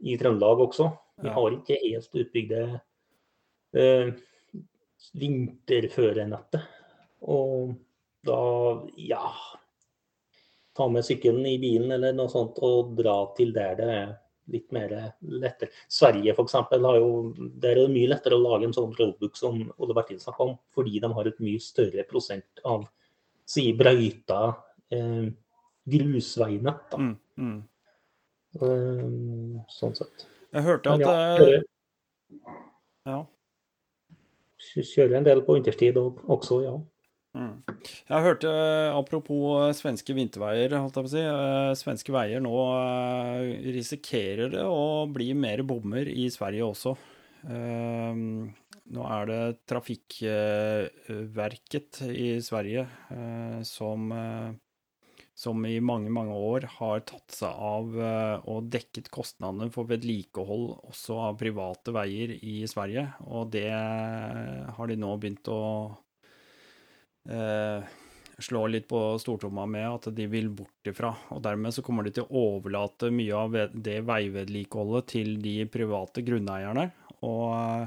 [0.04, 0.90] i Trøndelag også.
[1.24, 2.62] Vi har ikke helt utbygde
[3.78, 4.12] uh,
[5.14, 6.68] vinterførenettet.
[7.24, 7.74] Og
[8.26, 8.40] da,
[9.00, 9.24] ja
[10.74, 14.14] Ta med sykkelen i bilen eller noe sånt og dra til der det er
[14.52, 15.70] litt mer lettere.
[15.88, 16.56] Sverige f.eks.
[16.70, 20.20] har jo Der er det mye lettere å lage en sånn roadbook som Ole Bertil
[20.20, 22.84] snakka om, fordi de har et mye større prosent av
[23.48, 24.40] si brøyta
[24.92, 25.30] eh,
[25.84, 26.90] grusveinett.
[26.90, 26.98] da.
[27.00, 27.62] Mm, mm.
[28.62, 30.26] Um, sånn sett.
[30.54, 31.64] Jeg hørte at ja, kjører,
[33.08, 33.16] ja.
[34.74, 36.76] Kjører en del på vinterstid også, ja.
[37.34, 37.66] Mm.
[38.08, 38.48] Jeg hørte,
[38.94, 41.24] apropos svenske vinterveier, holdt jeg på å si.
[41.82, 42.56] Svenske veier nå
[43.74, 46.96] risikerer det å bli mer bommer i Sverige også.
[47.44, 52.86] Nå er det Trafikkverket i Sverige
[53.66, 54.12] som
[55.34, 60.68] som i mange, mange år har tatt seg av eh, og dekket kostnadene for vedlikehold
[60.92, 63.08] også av private veier i Sverige.
[63.26, 65.60] Og det har de nå begynt å
[67.28, 67.84] eh,
[68.38, 71.12] slår litt på stortromma med at de vil bort ifra.
[71.34, 76.24] Og dermed så kommer de til å overlate mye av det veivedlikeholdet til de private
[76.26, 76.88] grunneierne.
[77.24, 77.86] Og eh,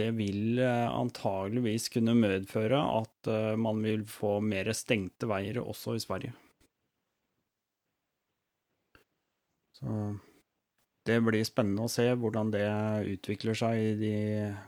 [0.00, 6.02] det vil eh, antageligvis kunne medføre at man vil få mer stengte veier også i
[6.04, 6.34] Sverige.
[9.78, 9.86] Så
[11.08, 12.68] det blir spennende å se hvordan det
[13.14, 14.14] utvikler seg i de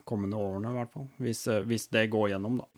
[0.09, 1.09] kommende årene, i hvert fall.
[1.21, 2.69] Hvis, eh, hvis det går gjennom, da.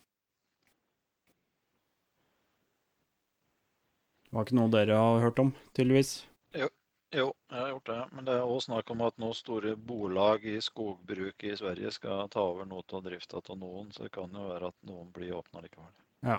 [4.33, 6.11] Det var ikke noe dere har hørt om, tydeligvis?
[6.57, 6.71] Jo,
[7.13, 7.97] jo jeg har gjort det.
[8.17, 12.31] Men det er òg snakk om at nå store bolag i skogbruket i Sverige skal
[12.33, 15.35] ta over noe av drifta av noen, så det kan jo være at noen blir
[15.37, 15.93] åpna likevel.
[16.25, 16.39] Ja.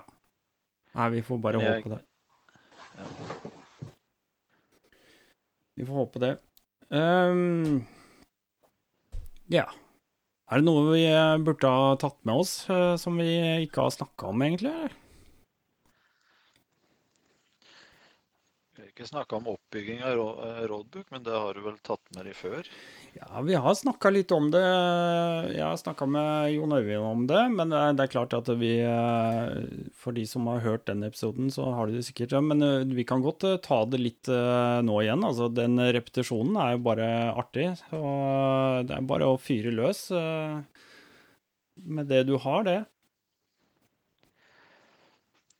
[0.98, 2.02] Nei, vi får bare jeg, håpe det.
[2.98, 3.06] Ja.
[5.78, 6.32] Vi får håpe det.
[6.90, 7.86] Um,
[9.54, 9.68] ja.
[10.50, 11.06] Er det noe vi
[11.46, 13.30] burde ha tatt med oss uh, som vi
[13.68, 14.74] ikke har snakka om, egentlig?
[18.74, 20.20] Vi har ikke snakka om oppbygging av
[20.70, 22.68] rådbok, men det har du vel tatt med de før?
[23.14, 24.62] Ja, vi har snakka litt om det.
[25.54, 27.42] Jeg har snakka med Jon Øyvind om det.
[27.54, 31.68] Men det er klart at vi eh, For de som har hørt den episoden, så
[31.76, 32.34] har de det sikkert.
[32.42, 35.26] Men eh, vi kan godt eh, ta det litt nå igjen.
[35.26, 37.68] Altså, den repetisjonen er jo bare artig.
[37.94, 40.08] Og det er bare å fyre løs
[41.84, 42.80] med det du har, det.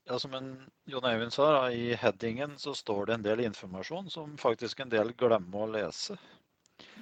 [0.05, 0.49] Ja, som en
[0.85, 5.15] Jon Eivind sa, i headingen så står det en del informasjon som faktisk en del
[5.17, 6.19] glemmer å lese.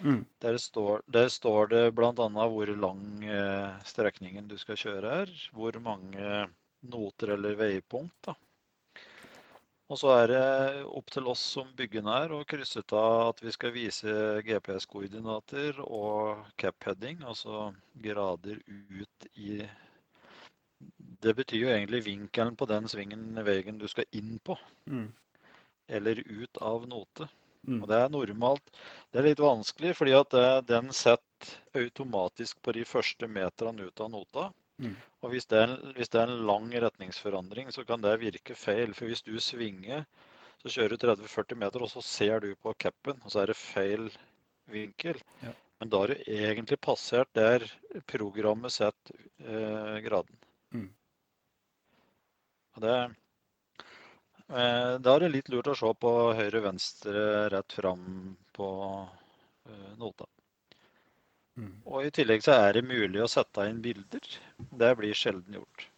[0.03, 0.25] Mm.
[0.39, 2.13] Der, står, der står det bl.a.
[2.55, 5.35] hvor lang eh, strekningen du skal kjøre er.
[5.55, 6.47] Hvor mange
[6.83, 8.15] noter eller veipunkt.
[8.27, 8.37] Da.
[9.93, 10.45] Og så er det
[10.89, 14.15] opp til oss som byggende er å krysse ut av at vi skal vise
[14.47, 17.73] GPS-koordinater og cap-heading, altså
[18.07, 19.59] grader ut i
[21.23, 24.57] Det betyr jo egentlig vinkelen på den svingen veien du skal inn på.
[24.91, 25.09] Mm.
[25.89, 27.29] Eller ut av note.
[27.69, 27.79] Mm.
[27.83, 28.73] Og det er normalt.
[29.13, 30.35] Det er litt vanskelig, fordi at
[30.67, 34.49] den setter automatisk på de første meterne ut av nota.
[34.83, 34.97] Mm.
[35.23, 38.95] Og hvis det, en, hvis det, er en, lang retningsforandring, så kan det virke feil.
[38.99, 40.07] For hvis du svinger,
[40.63, 43.57] Så kjører du 30-40 meter, og så ser du på capen, og så er det
[43.59, 44.05] feil
[44.71, 45.17] vinkel.
[45.43, 45.51] Ja.
[45.81, 47.65] Men da har du egentlig passert der
[48.07, 50.39] programmet setter eh, graden.
[50.71, 50.87] Mm.
[52.81, 52.99] Det,
[54.49, 58.69] eh, da er det litt lurt å se på høyre-venstre rett fram på
[59.69, 60.29] eh, nota.
[61.61, 61.75] Mm.
[61.85, 64.29] Og i tillegg så er det mulig å sette inn bilder.
[64.57, 65.89] Det blir sjelden gjort.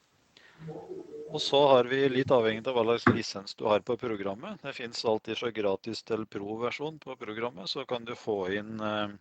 [1.35, 4.61] Og så har vi litt avhengig av hva slags lisens du har på programmet.
[4.63, 7.71] Det fins alltid så gratis til pro-versjon på programmet.
[7.71, 9.15] Så kan du få inn eh,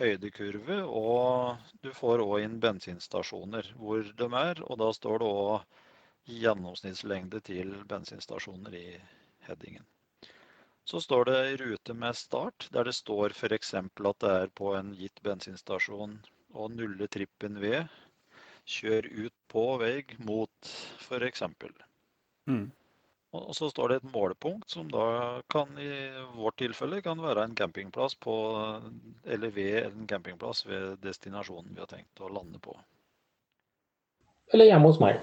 [0.00, 4.60] høydekurve, og du får òg inn bensinstasjoner hvor de er.
[4.68, 5.80] Og da står det òg
[6.28, 8.86] gjennomsnittslengde til bensinstasjoner i
[9.46, 9.84] headingen.
[10.84, 13.74] Så står det rute med start, der det står f.eks.
[13.74, 16.16] at det er på en gitt bensinstasjon
[16.52, 17.86] å nulle trippen ved.
[18.66, 19.96] Kjør ut på vei
[20.26, 20.72] mot
[21.06, 21.42] f.eks.
[22.46, 22.70] Mm.
[23.32, 25.92] Og så står det et målepunkt, som da kan i
[26.36, 28.34] vårt tilfelle kan være en campingplass på,
[29.24, 32.76] eller ved en campingplass ved destinasjonen vi har tenkt å lande på.
[34.52, 35.22] Eller hjemme hos meg.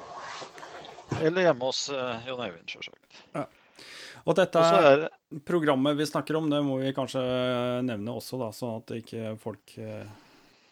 [1.21, 3.23] Eller hjemme hos uh, Jon Eivind, sjølsagt.
[4.27, 5.05] Og dette er
[5.47, 7.21] programmet vi snakker om, det må vi kanskje
[7.87, 10.09] nevne også, da, sånn at ikke folk eh,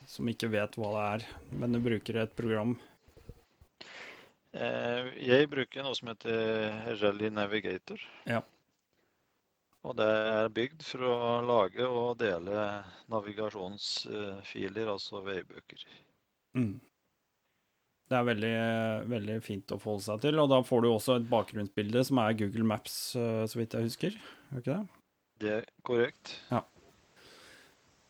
[0.07, 1.25] som ikke vet hva det er,
[1.61, 2.75] men du bruker et program.
[4.51, 8.03] Eh, Jeg bruker noe som heter Rally Navigator.
[8.29, 8.43] Ja.
[9.87, 11.17] Og det er bygd for å
[11.47, 12.67] lage og dele
[13.11, 15.85] navigasjonsfiler, altså veibøker.
[16.57, 16.73] Mm.
[18.07, 18.57] Det er veldig,
[19.11, 22.37] veldig fint å forholde seg til, og da får du også et bakgrunnsbilde som er
[22.39, 24.19] Google Maps, eh, så vidt jeg husker.
[24.53, 25.01] Er ikke det?
[25.43, 26.37] Det er korrekt.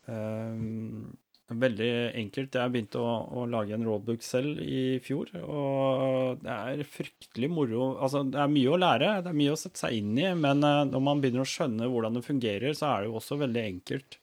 [0.08, 1.10] Um,
[1.48, 1.90] veldig
[2.20, 2.56] enkelt.
[2.60, 7.90] Jeg begynte å, å lage en roadbook selv i fjor, og det er fryktelig moro.
[7.98, 10.62] Altså, det er mye å lære, det er mye å sette seg inn i, men
[10.62, 13.66] eh, når man begynner å skjønne hvordan det fungerer, så er det jo også veldig
[13.66, 14.20] enkelt.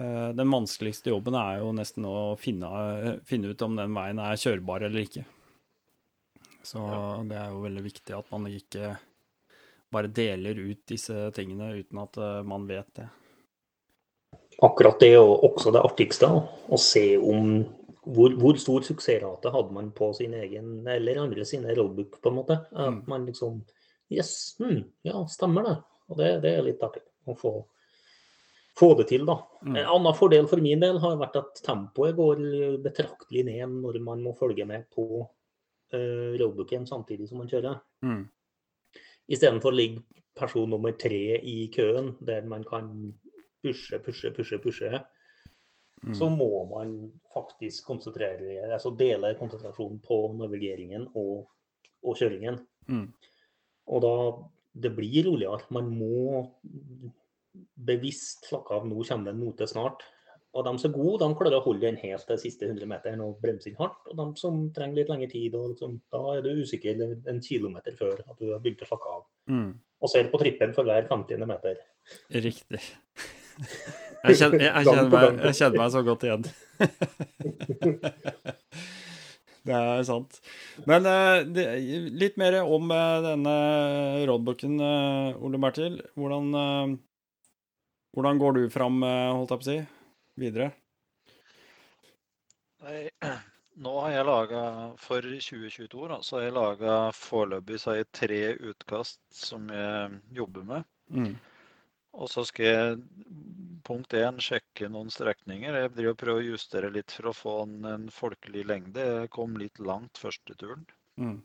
[0.00, 4.40] Eh, den vanskeligste jobben er jo nesten å finne, finne ut om den veien er
[4.40, 5.24] kjørbar eller ikke.
[6.62, 6.78] Så
[7.28, 8.94] det er jo veldig viktig at man ikke
[9.92, 13.08] bare deler ut disse tingene uten at eh, man vet det.
[14.62, 16.28] Akkurat det er jo også det artigste.
[16.28, 17.54] Å se om
[18.02, 22.38] hvor, hvor stor suksessrate hadde man på sin egen eller andre sine rollbook, på en
[22.40, 22.56] måte.
[22.72, 23.02] At Mm.
[23.06, 23.62] man liksom
[24.12, 25.76] Yes, hm, ja, stemmer det.
[26.10, 27.52] Og det, det er litt artig å få,
[28.78, 29.36] få det til, da.
[29.62, 29.76] Mm.
[29.76, 32.42] En annen fordel for min del har vært at tempoet går
[32.84, 37.80] betraktelig ned når man må følge med på uh, roadbooken samtidig som man kjører.
[38.06, 38.22] Mm.
[39.32, 40.04] Istedenfor ligge
[40.38, 42.88] person nummer tre i køen, der man kan
[43.62, 45.02] pushe, pushe, pushe, pushe,
[46.02, 46.14] Mm.
[46.18, 51.44] så må man faktisk konsentrere, altså dele konsentrasjonen på navigeringen og,
[52.02, 52.56] og kjøringen.
[52.90, 53.04] Mm.
[53.86, 54.14] Og da
[54.82, 55.60] det blir roligere.
[55.74, 56.42] Man må
[57.74, 58.88] bevisst slakka av.
[58.88, 60.04] Nå kommer det en note snart.
[60.52, 63.22] Og de som er gode, de klarer å holde den helt til siste 100 meteren
[63.24, 64.02] og bremse inn hardt.
[64.10, 67.00] Og de som trenger litt lengre tid, liksom, da er du usikker
[67.32, 69.22] en kilometer før at du har begynt å slakke av.
[69.48, 69.70] Mm.
[70.02, 71.46] Og ser på trippen for hver 50.
[71.48, 71.80] meter.
[72.36, 72.82] Riktig.
[74.22, 76.44] Jeg kjenner, jeg, kjenner meg, jeg kjenner meg så godt igjen.
[79.62, 80.40] Det er sant.
[80.90, 81.64] Men eh, det,
[82.18, 83.54] litt mer om eh, denne
[84.26, 86.00] roadbooken, eh, Ole Bertil.
[86.18, 86.48] Hvordan,
[88.12, 89.78] hvordan går du fram, eh, holdt jeg på å si,
[90.42, 90.72] videre?
[92.82, 92.98] Nei,
[93.84, 94.64] nå har jeg laga
[95.00, 98.42] for 2022, da, så har jeg laga foreløpig så har jeg tre
[98.72, 100.92] utkast som jeg jobber med.
[101.12, 101.32] Mm.
[102.12, 102.98] Og så skal jeg
[103.86, 105.78] punkt én sjekke noen strekninger.
[105.80, 109.06] Jeg driver og prøver å justere litt for å få en, en folkelig lengde.
[109.22, 110.84] Jeg kom litt langt første turen.
[111.16, 111.38] Mm.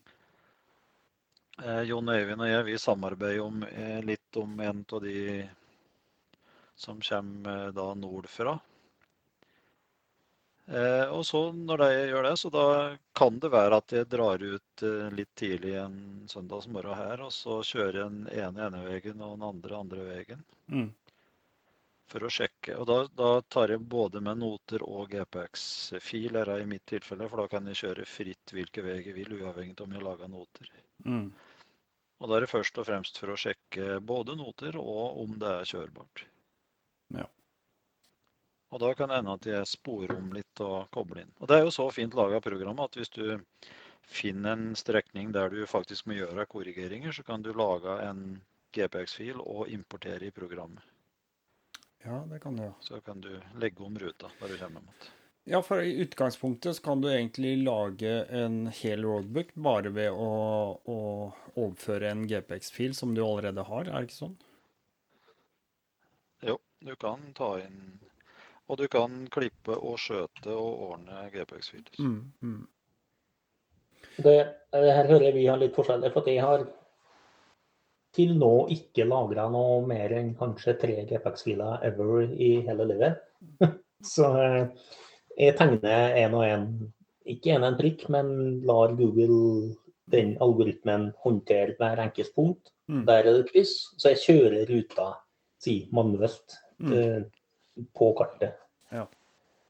[1.64, 5.48] Eh, Jon Øyvind og jeg vi samarbeider om, eh, litt om en av de
[6.78, 8.58] som kommer eh, da nordfra.
[10.68, 12.64] Eh, og så når de gjør det, så da
[13.16, 15.98] kan det være at jeg drar ut eh, litt tidlig en
[16.28, 20.44] søndagsmorgen her, og så kjører jeg den ene ene veien og den andre andre veien
[20.68, 20.90] Mm.
[22.12, 22.74] for å sjekke.
[22.76, 27.48] Og da, da tar jeg både med noter og GPX-filer i mitt tilfelle, for da
[27.56, 30.68] kan jeg kjøre fritt hvilke vei jeg vil, uavhengig av om jeg lager noter.
[31.08, 31.30] Mm.
[32.20, 35.54] Og da er det først og fremst for å sjekke både noter og om det
[35.62, 36.28] er kjørbart.
[38.74, 41.34] Og da kan det hende at jeg sporer om litt og kobler inn.
[41.40, 43.24] Og det er jo så fint laga program at hvis du
[44.08, 48.42] finner en strekning der du faktisk må gjøre korrigeringer, så kan du lage en
[48.76, 50.84] GPX-fil og importere i programmet.
[52.04, 52.68] Ja, det kan du.
[52.84, 55.08] Så kan du legge om ruta når du kommer mot.
[55.48, 60.32] Ja, for i utgangspunktet så kan du egentlig lage en hel roadbook bare ved å,
[60.84, 60.98] å
[61.56, 64.36] overføre en GPX-fil som du allerede har, er det ikke sånn?
[66.44, 67.80] Jo, du kan ta inn
[68.68, 72.02] Og du kan klippe og skjøte og ordne GPX-filer.
[72.04, 72.66] Mm, mm.
[74.18, 74.36] Det,
[74.74, 76.66] det her hører vi har litt forskjellig, for jeg har
[78.18, 83.20] til nå ikke lagra noe mer enn kanskje tre GPX-filer ever i hele livet.
[84.14, 84.94] Så eh,
[85.38, 86.70] jeg tegner en og en,
[87.30, 88.32] ikke en og en prikk, men
[88.68, 89.76] lar Google
[90.12, 92.72] den algoritmen håndtere hver enkelt punkt.
[92.88, 93.04] Mm.
[93.08, 95.12] Der er det kryss, så jeg kjører ruta
[95.64, 96.92] si manuelt Mm.
[97.98, 98.58] På kartet.
[98.94, 99.06] Ja.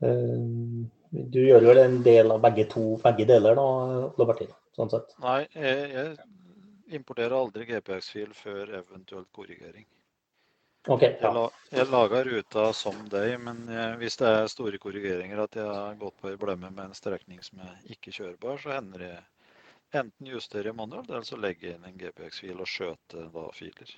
[0.05, 3.68] Eh, du gjør vel en del av begge to, begge deler da,
[4.10, 4.49] Ole Bertil?
[4.78, 5.14] Sånn sett.
[5.24, 9.86] Nei, jeg, jeg importerer aldri GPX-fil før eventuelt korrigering.
[10.88, 11.01] OK.
[11.03, 11.32] Jeg, Ja.
[11.36, 15.66] la, jeg lager ruta som deg, men jeg, hvis det er store korrigeringer, at jeg
[15.68, 19.24] har gått på ei blemme med en strekning som er ikke kjørbar, så hender jeg
[19.97, 23.91] enten justerer jeg manuelt, eller så legger jeg inn en GPX-fil og skjøter da filer.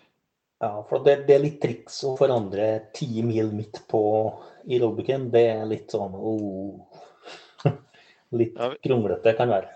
[0.59, 4.01] Ja for det, det er litt triks å forandre ti mil midt på
[4.67, 5.29] i roadbooken.
[5.33, 6.79] Det er litt sånn oh.
[8.39, 9.75] Litt Ja, kronglete kan være.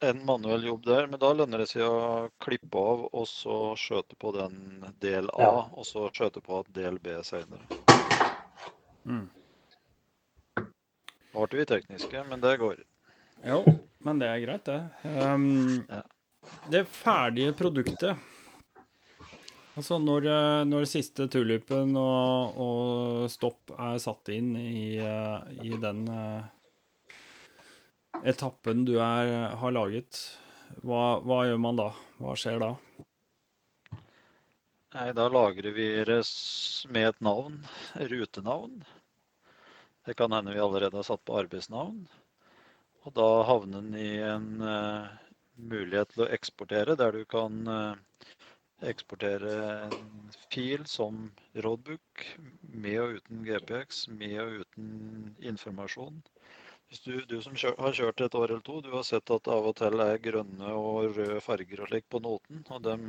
[0.00, 4.14] En manuell jobb der, men da lønner det seg å klippe av og så skjøte
[4.22, 5.64] på den del A, Ja.
[5.74, 7.66] og så skjøte på del B senere.
[9.08, 9.24] Mm.
[11.34, 12.78] Nå ble vi tekniske, men det går.
[13.46, 13.64] Jo,
[14.06, 14.78] men det er greit, det.
[15.18, 16.02] Um, Ja.
[16.70, 18.16] Det ferdige produktet
[19.78, 25.78] Altså når, eh, når siste tulipen og, og stopp er satt inn i, eh, i
[25.78, 27.12] den eh,
[28.26, 30.18] etappen du er, har laget,
[30.82, 31.92] hva, hva gjør man da?
[32.18, 32.72] Hva skjer da?
[34.96, 35.86] Nei, da lagrer vi
[36.90, 37.60] med et navn,
[37.94, 38.82] rutenavn.
[40.08, 42.02] Det kan hende vi allerede har satt på arbeidsnavn.
[43.06, 45.06] Og da havner den i en uh,
[45.58, 48.24] mulighet til å eksportere, der du kan eh,
[48.86, 49.54] eksportere
[49.88, 49.96] en
[50.52, 51.32] fil som
[51.64, 52.26] roadbook,
[52.62, 54.88] med og uten GPX, med og uten
[55.42, 56.22] informasjon.
[56.88, 59.44] Hvis du, du som kjør, har kjørt et år eller to, du har sett at
[59.44, 62.62] det av og til er grønne og røde farger og slik på noten.
[62.70, 63.02] og dem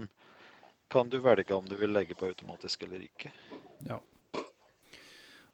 [0.89, 3.31] kan du velge om du vil legge på automatisk eller ikke.
[3.85, 3.99] De,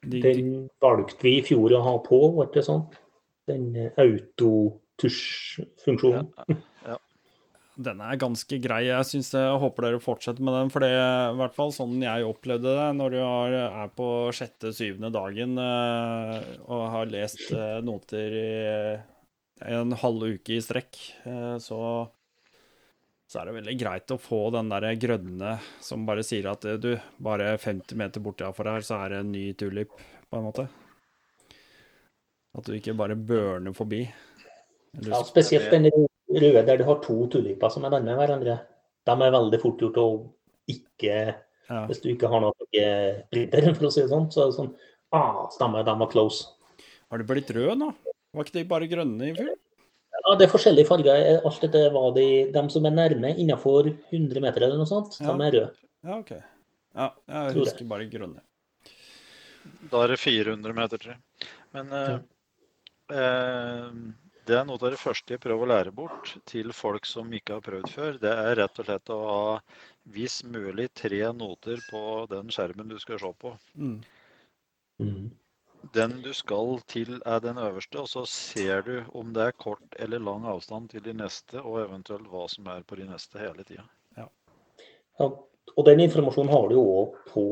[0.02, 2.84] de, Den valgte vi i fjor å ha på, ble det sånn?
[3.50, 6.28] Den eh, autotusj-funksjonen.
[6.88, 6.98] Ja,
[7.76, 8.86] Den er ganske grei.
[8.88, 10.70] Jeg synes jeg håper dere fortsetter med den.
[10.72, 14.08] For det er i hvert fall sånn jeg opplevde det når du har, er på
[14.36, 18.48] sjette-syvende dagen eh, og har lest eh, noter i
[19.66, 20.98] en halv uke i strekk,
[21.28, 21.80] eh, så,
[23.28, 26.94] så er det veldig greit å få den der grønne som bare sier at du,
[27.24, 29.96] bare 50 meter borti herfor her, så er det en ny tulip,
[30.30, 30.68] på en måte.
[32.56, 34.06] At du ikke bare børner forbi.
[35.04, 35.90] Ja, spesielt den
[36.42, 38.60] røde der du har to tuliper som er nærme hverandre.
[39.06, 40.08] De er veldig fort gjort å
[40.72, 41.18] ikke
[41.66, 41.80] Ja.
[41.90, 42.54] Hvis du ikke har noe
[43.34, 44.74] printer, for å si det sånn, så er det sånn
[45.16, 46.44] Ah, stemmer, de var close.
[47.10, 47.88] Har de blitt røde nå?
[48.36, 49.54] Var ikke de bare grønne i fjor?
[50.16, 51.40] Ja, Det er forskjellige farger.
[51.46, 55.32] Alt dette var de, de som er nærme innenfor 100 meter eller noe sånt, Ja.
[55.34, 55.72] de er røde.
[56.04, 56.32] Ja, OK.
[56.96, 58.42] Ja, jeg husker bare grønne.
[59.92, 61.50] Da er det 400 meter tror jeg.
[61.74, 62.20] Men ja.
[63.16, 63.90] eh,
[64.46, 67.58] det er noe av det første jeg prøver å lære bort til folk som ikke
[67.58, 68.20] har prøvd før.
[68.22, 69.56] Det er rett og slett å ha
[70.16, 73.56] hvis mulig tre noter på den skjermen du skal se på.
[73.74, 73.98] Mm.
[75.02, 75.26] Mm.
[75.94, 79.98] Den du skal til er den øverste, og så ser du om det er kort
[80.02, 83.66] eller lang avstand til de neste, og eventuelt hva som er på de neste hele
[83.68, 83.86] tida.
[84.18, 84.30] Ja,
[85.26, 87.46] og den informasjonen har du òg på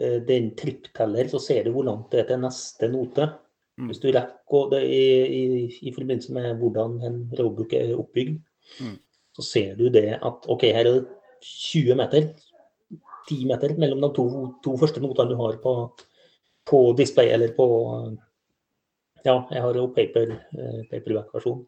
[0.00, 3.30] eh, den trippteller, så ser du hvor langt det er til neste note.
[3.80, 3.88] Mm.
[3.88, 5.42] Hvis du rekker det i, i,
[5.88, 8.38] i forbindelse med hvordan en rådbruk er oppbygd,
[8.78, 8.98] Mm.
[9.34, 11.08] så ser du det at OK, her er det
[11.42, 12.28] 20 meter,
[13.28, 14.26] 10 meter mellom de to,
[14.62, 15.72] to første notene du har på,
[16.70, 17.66] på display eller på
[19.24, 21.58] Ja, jeg har jo paper, eh, paperback-versjon.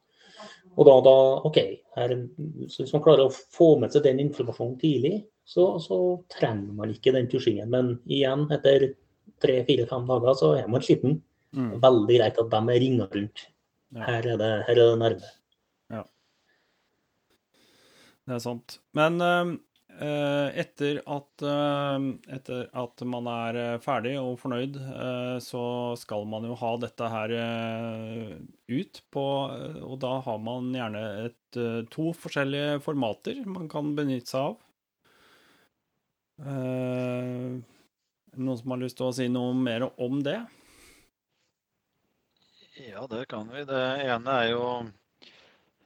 [0.73, 1.59] Og da, da OK.
[1.99, 2.15] Her,
[2.73, 5.99] så hvis man klarer å få med seg den informasjonen tidlig, så, så
[6.33, 7.69] trenger man ikke den tusjingen.
[7.69, 8.95] Men igjen, etter
[9.45, 11.19] tre-fire-fem dager, så er man skitten.
[11.53, 11.77] Mm.
[11.83, 13.47] Veldig greit at de er ringa rundt.
[13.93, 14.07] Ja.
[14.09, 15.33] Her er det, her er det nærme.
[18.23, 18.77] Det er sant.
[18.95, 22.05] Men eh, etter, at, eh,
[22.37, 25.65] etter at man er ferdig og fornøyd, eh, så
[25.99, 27.35] skal man jo ha dette her
[28.73, 29.27] ut på
[29.83, 31.41] Og da har man gjerne et,
[31.93, 34.61] to forskjellige formater man kan benytte seg av.
[36.43, 37.61] Uh,
[38.35, 40.39] noen som har lyst til å si noe mer om det?
[42.75, 43.65] Ja, det kan vi.
[43.65, 44.67] Det ene er jo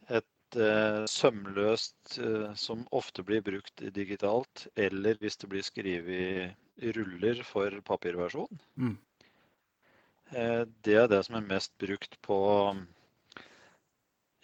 [0.06, 6.92] et eh, sømløst eh, som ofte blir brukt digitalt, eller hvis det blir skrevet i
[6.94, 8.62] ruller for papirversjon.
[8.78, 8.94] Mm.
[10.30, 12.38] Eh, det er det som er mest brukt på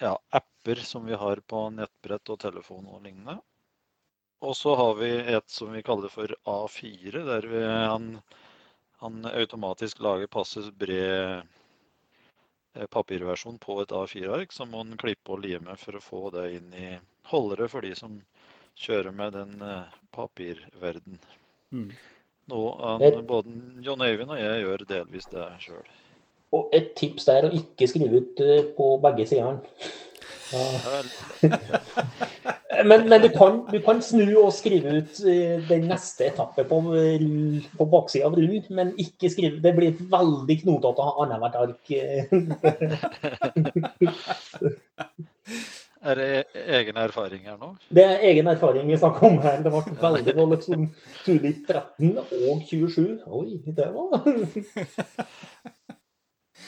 [0.03, 3.38] ja, apper som vi har på nettbrett og telefon og lignende.
[4.43, 8.16] Og så har vi et som vi kaller for A4, der vi, han,
[8.99, 11.47] han automatisk lager passe bred
[12.91, 14.53] papirversjon på et A4-ark.
[14.53, 16.89] Så må han klippe og lime for å få det inn i
[17.31, 18.18] holdere for de som
[18.79, 21.18] kjører med den eh, papirverden.
[21.73, 21.91] Mm.
[22.53, 23.53] Nå, han, både
[23.85, 25.91] John Øyvind og jeg gjør delvis det sjøl.
[26.53, 29.61] Og et tips der å ikke skrive ut eh, på begge sidene.
[32.85, 36.76] Men, men du, kan, du, kan, snu og skrive ut eh, den neste etappe på,
[37.78, 41.85] på baksida av rullen, men ikke skrive Det blir veldig knotete annethvert ark.
[46.03, 47.68] Er det egen erfaring her nå?
[47.95, 49.61] Det er egen erfaring vi snakker om her.
[49.62, 50.89] Det ble veldig det liksom
[51.22, 53.22] Tulit 13 og 27.
[53.30, 54.11] Oi, det var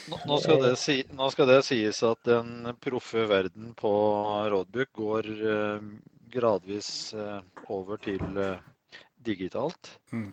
[0.07, 3.91] nå skal, si, nå skal, det sies at den proffe verden på
[4.51, 5.87] Rådbuk går eh,
[6.35, 7.39] gradvis eh,
[7.73, 8.63] over til eh,
[9.25, 9.95] digitalt.
[10.13, 10.31] Mm.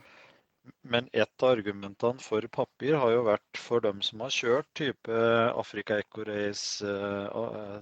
[0.95, 5.23] Men et av argumentene for papir har jo vært for dem som har kjørt type
[5.59, 6.87] Afrika Eco Race,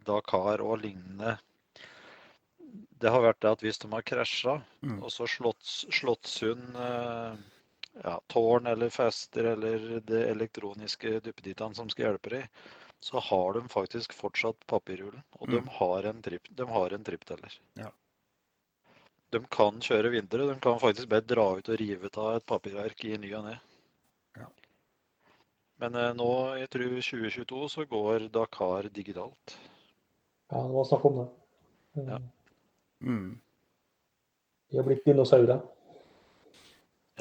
[0.07, 1.35] Dakar og lignende.
[3.01, 4.97] Det har vært det at hvis de har krasja, mm.
[5.03, 6.73] og så Slottsund
[8.05, 12.61] ja, tårn eller fester eller det elektroniske duppedittaen som skal hjelpe deg,
[13.01, 15.23] så har de faktisk fortsatt papirhjulen.
[15.41, 15.55] Og mm.
[15.55, 17.57] de har en, trip, de har en trippteller.
[17.81, 17.91] Ja.
[19.31, 20.47] De kan kjøre vintre.
[20.49, 23.57] De kan faktisk bare dra ut og rive av et papirverk i ny og ne.
[24.37, 24.49] Ja.
[25.81, 26.31] Men eh, nå,
[26.61, 29.57] jeg tror 2022, så går Dakar digitalt.
[30.51, 31.29] Ja, det var snakk om det.
[32.11, 32.19] Ja.
[33.01, 33.41] Mm.
[34.71, 35.63] De har blitt dinosaurer.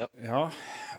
[0.00, 0.08] Ja.
[0.24, 0.40] ja.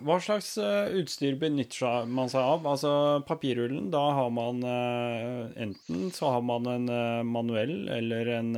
[0.06, 2.66] Hva slags uh, utstyr benytter man seg av?
[2.68, 2.92] Altså
[3.26, 8.54] Papirrullen, da har man uh, enten så har man en uh, manuell eller en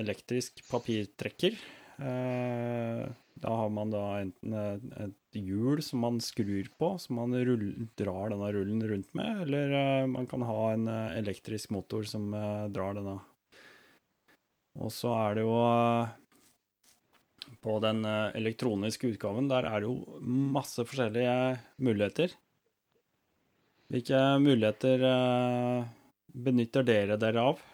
[0.00, 1.56] elektrisk papirtrekker.
[1.96, 8.32] da har man da enten et hjul som man skrur på, som man rull, drar
[8.32, 12.28] denne rullen rundt med, eller man kan ha en elektrisk motor som
[12.72, 13.16] drar denne.
[14.76, 15.56] Og så er det jo
[17.62, 20.20] på den eh, elektroniske utgaven, der er det jo
[20.56, 22.34] masse forskjellige muligheter.
[23.92, 25.88] Hvilke muligheter eh,
[26.46, 27.64] benytter dere dere av?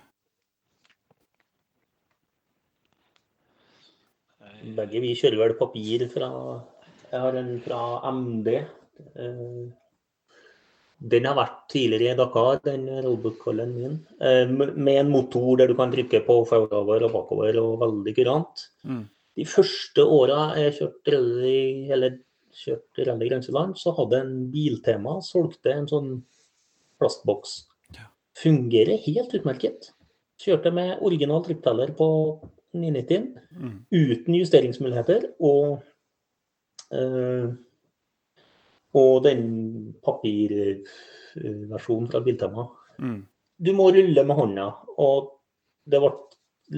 [4.63, 6.29] Begge vi kjører vel papir fra
[7.11, 7.81] Jeg har en fra
[8.15, 8.53] MD.
[9.17, 9.63] Eh,
[11.13, 13.97] den har vært tidligere i Dakar, den rollbook-callen min.
[14.55, 18.63] Med en motor der du kan trykke på forover og bakover og veldig kurant.
[18.87, 19.03] Mm
[19.39, 21.63] de første åra jeg kjørte rally,
[21.95, 22.19] eller
[22.63, 26.11] kjørte rally grenseland, så hadde en Biltema solgte en sånn
[27.01, 27.51] plastboks.
[28.39, 29.91] Fungerer helt utmerket.
[30.41, 32.09] Kjørte med original trippteller på
[32.73, 33.27] 990
[33.57, 33.77] mm.
[33.93, 35.21] uten justeringsmuligheter.
[35.45, 35.83] Og,
[36.97, 37.49] øh,
[39.01, 39.43] og den
[40.05, 42.63] papirversjonen fra Biltema.
[42.99, 43.21] Mm.
[43.63, 44.67] Du må rulle med hånda,
[45.01, 45.17] og
[45.89, 46.13] det ble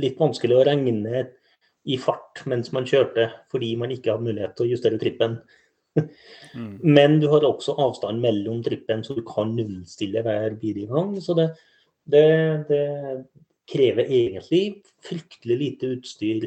[0.03, 1.23] litt vanskelig å regne
[1.85, 5.39] i fart mens man kjørte, fordi man ikke hadde mulighet til å justere trippen.
[6.57, 6.81] mm.
[6.83, 11.15] Men du har også avstand mellom trippen, så du kan nullstille hver bilgang.
[11.23, 11.51] Så det,
[12.11, 12.27] det,
[12.71, 12.85] det,
[13.65, 16.43] krever egentlig fryktelig lite utstyr.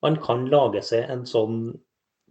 [0.00, 1.58] Man kan lage seg en sånn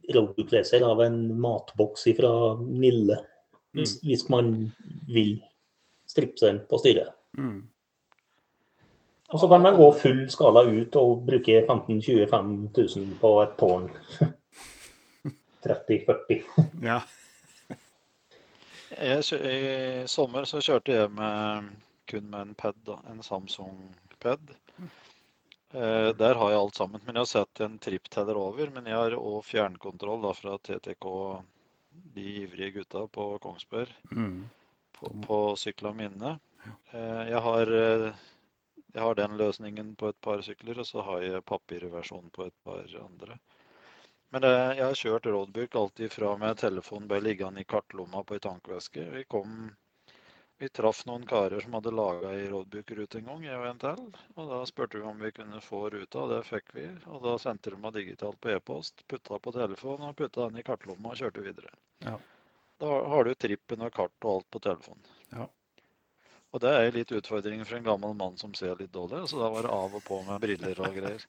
[0.07, 2.31] roadbook-leser av en matboks fra
[2.63, 3.77] Nille, mm.
[3.77, 4.53] hvis, hvis, man
[5.11, 5.35] vil
[6.09, 7.11] strippe seg på styret.
[7.37, 7.67] Mm.
[9.27, 13.57] Og så kan man gå full skala ut og bruke 15 25 000 på et
[13.59, 13.89] tårn.
[15.67, 16.43] 30-40.
[16.83, 17.01] Ja.
[18.97, 21.67] Jeg, I sommer så kjørte jeg med,
[22.07, 24.53] kun med en pad, da, en Samsung-pad.
[25.73, 27.03] Eh, der har jeg alt sammen.
[27.03, 28.71] Men jeg har sett en trippteller over.
[28.73, 31.09] Men jeg har òg fjernkontroll da, fra TTK,
[32.15, 34.39] de ivrige gutta på Kongsberg, mm.
[34.97, 36.37] på, på sykla mine.
[36.93, 38.25] Eh, jeg har eh,
[38.93, 42.55] jeg har den løsningen på et par sykler, og så har jeg papirversjonen på et
[42.63, 43.39] par andre.
[44.29, 48.35] Men det, jeg har kjørt roadbook alltid fra med telefonen ble liggende i kartlomma på
[48.35, 49.05] ei tankveske.
[49.13, 49.69] Vi kom
[50.59, 53.99] vi traff noen karer som hadde laga ei roadbook-rute en gang, jeg og en til.
[54.35, 56.87] Og da spurte vi om vi kunne få ruta, og det fikk vi.
[57.13, 60.65] Og da sendte de meg digitalt på e-post, putta på telefonen og putta den i
[60.65, 61.69] kartlomma og kjørte videre.
[62.07, 62.15] Ja.
[62.81, 65.13] Da har du trippen og kart og alt på telefonen.
[65.35, 65.45] Ja.
[66.57, 69.27] Og det er litt utfordringen for en gammel mann som ser litt dårlig.
[69.29, 71.21] Så da var det av og på med briller og greier.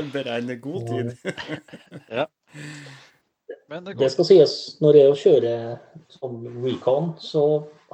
[0.14, 1.12] Beregne god tid.
[2.18, 2.24] ja.
[3.68, 5.76] Men det Det skal sies, når jeg kjører
[6.16, 7.44] som recon, så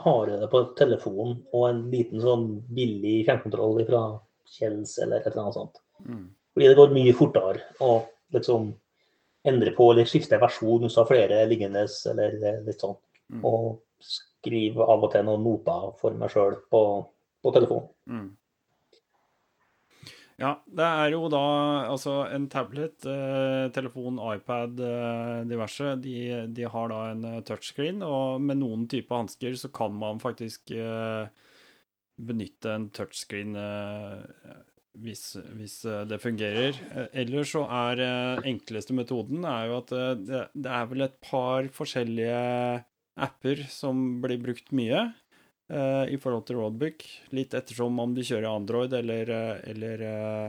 [0.04, 4.06] har jeg det på telefonen og en liten sånn billig fjernkontroll fra
[4.46, 5.82] Kjells eller et eller annet sånt.
[6.06, 6.26] Mm.
[6.54, 7.96] Fordi det går mye fortere å
[8.36, 8.70] liksom
[9.42, 13.00] endre på eller skifte versjon hvis du har flere liggende eller litt sånn.
[13.32, 13.42] Mm.
[13.42, 13.80] Og
[14.42, 16.84] skrive av og til noen noter for meg sjøl på,
[17.42, 17.90] på telefonen.
[18.10, 18.30] Mm.
[20.40, 21.42] Ja, det er jo da
[21.92, 25.94] altså en tablet, eh, telefon, iPad, eh, diverse.
[26.02, 26.16] De,
[26.50, 30.72] de har da en eh, touchscreen, og med noen typer hansker så kan man faktisk
[30.74, 31.28] eh,
[32.18, 34.56] benytte en touchscreen eh,
[35.04, 35.26] hvis,
[35.60, 36.80] hvis eh, det fungerer.
[37.12, 38.02] Ellers så er
[38.48, 39.94] enkleste metoden er jo at
[40.26, 42.40] det, det er vel et par forskjellige
[43.14, 45.00] apper som blir brukt mye
[45.72, 47.04] uh, i forhold til Roadbook.
[47.36, 50.46] Litt ettersom om du kjører Android eller, eh, eller uh,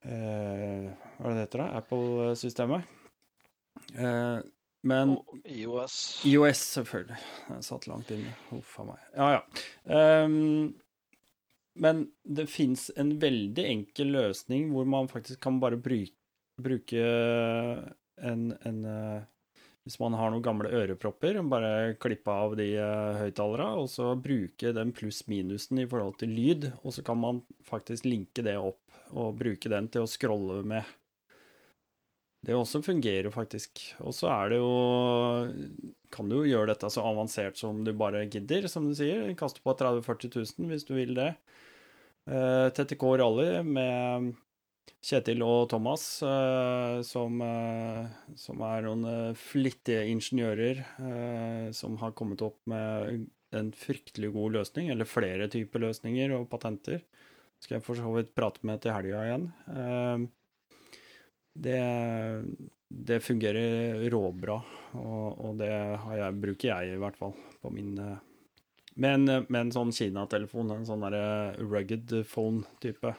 [0.00, 1.68] Hva er det heter, da?
[1.80, 2.96] Apple-systemet.
[3.96, 4.40] Uh,
[4.86, 5.96] men IOS.
[6.24, 7.18] IOS, selvfølgelig.
[7.50, 8.32] Jeg satt langt inne.
[8.48, 9.02] Huff a meg.
[9.12, 9.42] Ja, ja.
[10.24, 10.70] Um,
[11.80, 16.16] men det fins en veldig enkel løsning hvor man faktisk kan bare bruke,
[16.60, 17.04] bruke
[18.20, 18.80] en, en
[19.90, 24.70] Hvis man har noen gamle ørepropper, bare klippe av de uh, høyttalerne, og så bruke
[24.76, 28.78] den pluss-minusen i forhold til lyd, og så kan man faktisk linke det opp
[29.10, 30.86] og bruke den til å scrolle med.
[32.46, 33.82] Det også fungerer faktisk.
[33.98, 34.70] Og så er det jo
[36.14, 39.26] Kan du jo gjøre dette så avansert som du bare gidder, som du sier.
[39.34, 41.34] Kaste på 30 000-40 000 hvis du vil det.
[42.30, 44.30] Eh, TTK Rally med
[45.00, 50.82] Kjetil og Thomas, eh, som, eh, som er noen eh, flittige ingeniører
[51.72, 53.24] som har kommet opp med
[53.56, 57.00] en fryktelig god løsning, eller flere typer løsninger og patenter.
[57.60, 59.46] Skal jeg for så vidt prate med til helga igjen.
[61.60, 61.80] Det,
[62.88, 64.58] det fungerer råbra,
[64.96, 67.96] og, og det jeg, bruker jeg i hvert fall på min
[69.00, 71.04] med en, med en sånn Kina-telefon, en sånn
[71.70, 73.14] rugged phone-type.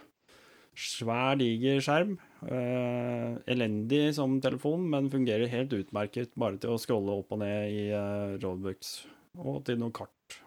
[0.78, 2.16] Svær, diger skjerm.
[2.42, 7.74] Uh, elendig som telefon, men fungerer helt utmerket bare til å scrolle opp og ned
[7.76, 9.02] i uh, roadbooks
[9.42, 10.40] og til noen kart.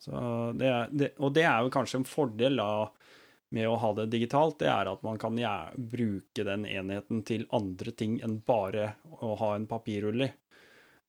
[0.00, 2.88] Det er, det, og det er jo kanskje en fordel da,
[3.52, 7.44] med å ha det digitalt, det er at man kan ja, bruke den enheten til
[7.56, 10.36] andre ting enn bare å ha en papirrulle i.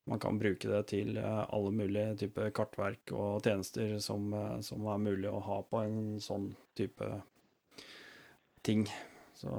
[0.09, 4.87] Man kan bruke det til uh, alle mulige typer kartverk og tjenester som, eh, som
[4.89, 7.05] er mulig å ha på en sånn type
[8.65, 8.85] ting.
[9.37, 9.51] Så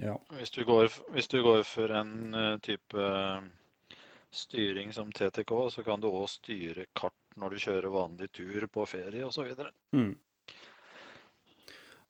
[0.00, 0.18] ja.
[0.38, 3.08] Hvis du går, hvis du går for en eh, type
[4.34, 8.86] styring som TTK, så kan du òg styre kart når du kjører vanlig tur på
[8.86, 9.52] ferie osv.
[9.94, 10.14] Mm.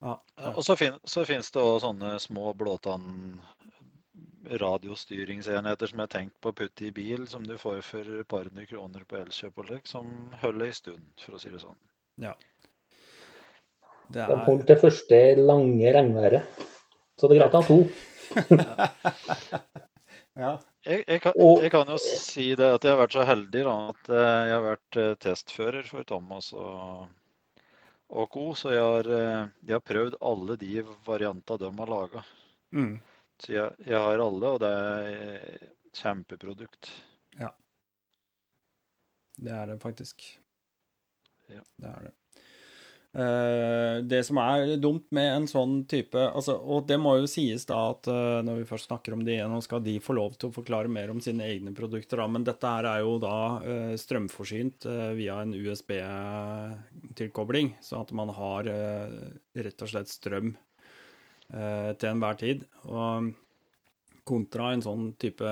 [0.05, 0.55] Ja, ja.
[0.55, 3.41] Og så, fin, så finnes det òg sånne små blåtann
[4.45, 8.49] radiostyringsenheter som er tenkt på å putte i bil, som du får for et par
[8.49, 10.11] hundre kroner på Elkjøp og lek, som
[10.43, 11.79] holder ei stund, for å si det sånn.
[14.13, 16.63] Det De er holdt det første lange regnværet.
[17.19, 17.81] Så det er greit å ha to.
[20.35, 20.57] Ja.
[20.83, 23.75] Jeg, jeg, kan, jeg kan jo si det at jeg har vært så heldig da,
[23.93, 27.05] at eh, jeg har vært eh, testfører for Thomas og,
[28.11, 28.49] og co.
[28.59, 32.25] Så jeg har, eh, jeg har prøvd alle de variantene de har laga.
[32.75, 32.97] Mm.
[33.47, 36.91] Så jeg, jeg har alle, og det er et kjempeprodukt.
[39.37, 40.23] Det er det faktisk.
[41.51, 41.63] Ja.
[41.77, 42.13] Det er det.
[43.15, 47.63] Eh, det som er dumt med en sånn type altså, Og det må jo sies
[47.69, 50.35] da at eh, når vi først snakker om det igjen, nå skal de få lov
[50.35, 53.63] til å forklare mer om sine egne produkter, da, men dette her er jo da
[53.63, 54.83] eh, strømforsynt
[55.15, 60.59] via en USB-tilkobling, sånn at man har rett og slett strøm
[61.55, 62.65] til enhver tid.
[62.91, 63.31] Og
[64.27, 65.45] kontra en sånn type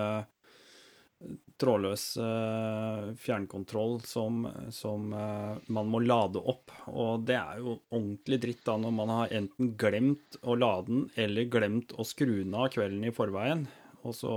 [1.62, 6.72] trådløs eh, fjernkontroll som, som eh, man må lade opp.
[6.90, 11.04] Og det er jo ordentlig dritt da når man har enten glemt å lade den,
[11.14, 13.66] eller glemt å skru den av kvelden i forveien.
[14.02, 14.32] Og så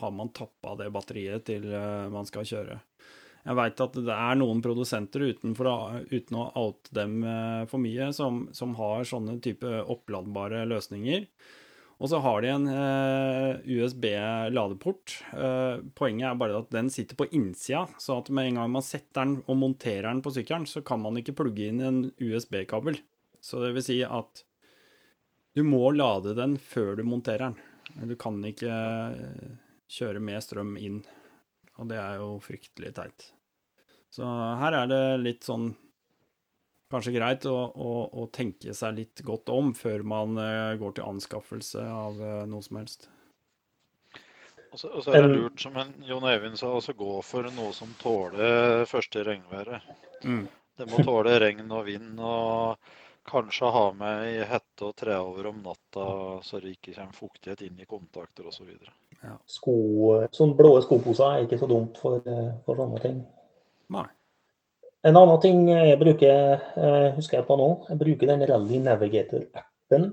[0.00, 2.80] har man tappa det batteriet til eh, man skal kjøre.
[3.40, 5.70] Jeg veit at det er noen produsenter utenfor,
[6.10, 7.22] uten å oute dem
[7.70, 11.24] for mye, som, som har sånne type oppladbare løsninger.
[12.00, 15.18] Og så har de en eh, USB-ladeport.
[15.36, 18.84] Eh, poenget er bare at den sitter på innsida, så at med en gang man
[18.84, 23.02] setter den og monterer den på sykkelen, så kan man ikke plugge inn en USB-kabel.
[23.44, 24.44] Så det vil si at
[25.56, 28.08] du må lade den før du monterer den.
[28.08, 29.52] Du kan ikke eh,
[29.90, 31.00] kjøre med strøm inn
[31.80, 33.30] Og det er jo fryktelig teit.
[34.12, 34.24] Så
[34.60, 35.72] her er det litt sånn
[36.90, 41.06] Kanskje greit å, å, å tenke seg litt godt om før man uh, går til
[41.06, 43.06] anskaffelse av uh, noe som helst.
[44.70, 47.46] Og så, og så er det lurt, som en, Jon Eivind sa, å gå for
[47.54, 49.86] noe som tåler første regnværet.
[50.22, 50.44] Mm.
[50.78, 52.78] Det må tåle regn og vind, og
[53.30, 56.06] kanskje ha med i hette og treover om natta,
[56.46, 58.70] så det ikke kommer fuktighet inn i kontakter osv.
[59.20, 59.34] Ja.
[59.50, 59.74] Sko,
[60.32, 63.20] sånn blå skoposer er ikke så dumt for, eh, for sånne ting.
[63.92, 64.06] Nei.
[65.04, 70.10] En annen ting jeg bruker, eh, husker jeg på nå, jeg bruker den Rally Navigator-appen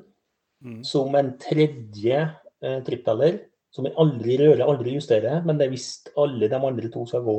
[0.64, 0.84] Mm.
[0.84, 2.18] som en tredje
[2.62, 3.40] eh, trippteller,
[3.72, 5.44] som jeg aldri rører, aldri justerer.
[5.46, 7.38] Men det er hvis alle de andre to skal gå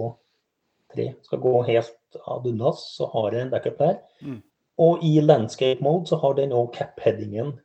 [0.92, 3.96] tre, skal gå helt ad undas, så har jeg en backup der.
[4.22, 4.42] Mm.
[4.78, 7.56] Og i landscape mode så har den òg cap-headingen.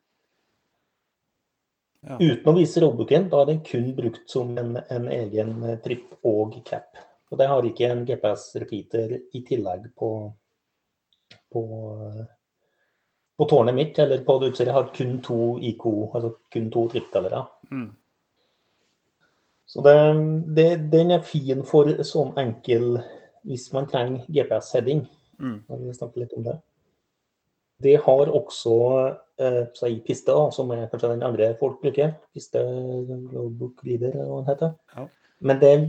[2.04, 2.18] Ja.
[2.18, 6.18] Uten å vise roadbooken, da er den kun brukt som en, en egen eh, tripp
[6.26, 6.98] og cap.
[7.34, 10.10] Og det har ikke en GPS-repeater i tillegg på,
[11.50, 11.64] på,
[13.38, 14.70] på tårnet mitt, eller på det utstyret.
[14.70, 17.42] Jeg har kun to IK, altså kun to tripptellere.
[17.72, 17.88] Mm.
[19.66, 19.96] Så det,
[20.54, 23.00] det, den er fin for sånn enkel
[23.48, 25.08] hvis man trenger GPS-heading.
[25.42, 25.58] Mm.
[25.88, 26.60] Vi snakker litt om det.
[27.84, 28.76] Det har også
[29.42, 32.14] eh, si piste, da, som er kanskje den andre folk bruker.
[32.38, 34.78] Piste Reader, eller hva den heter.
[34.94, 35.10] Ja.
[35.44, 35.88] Men det er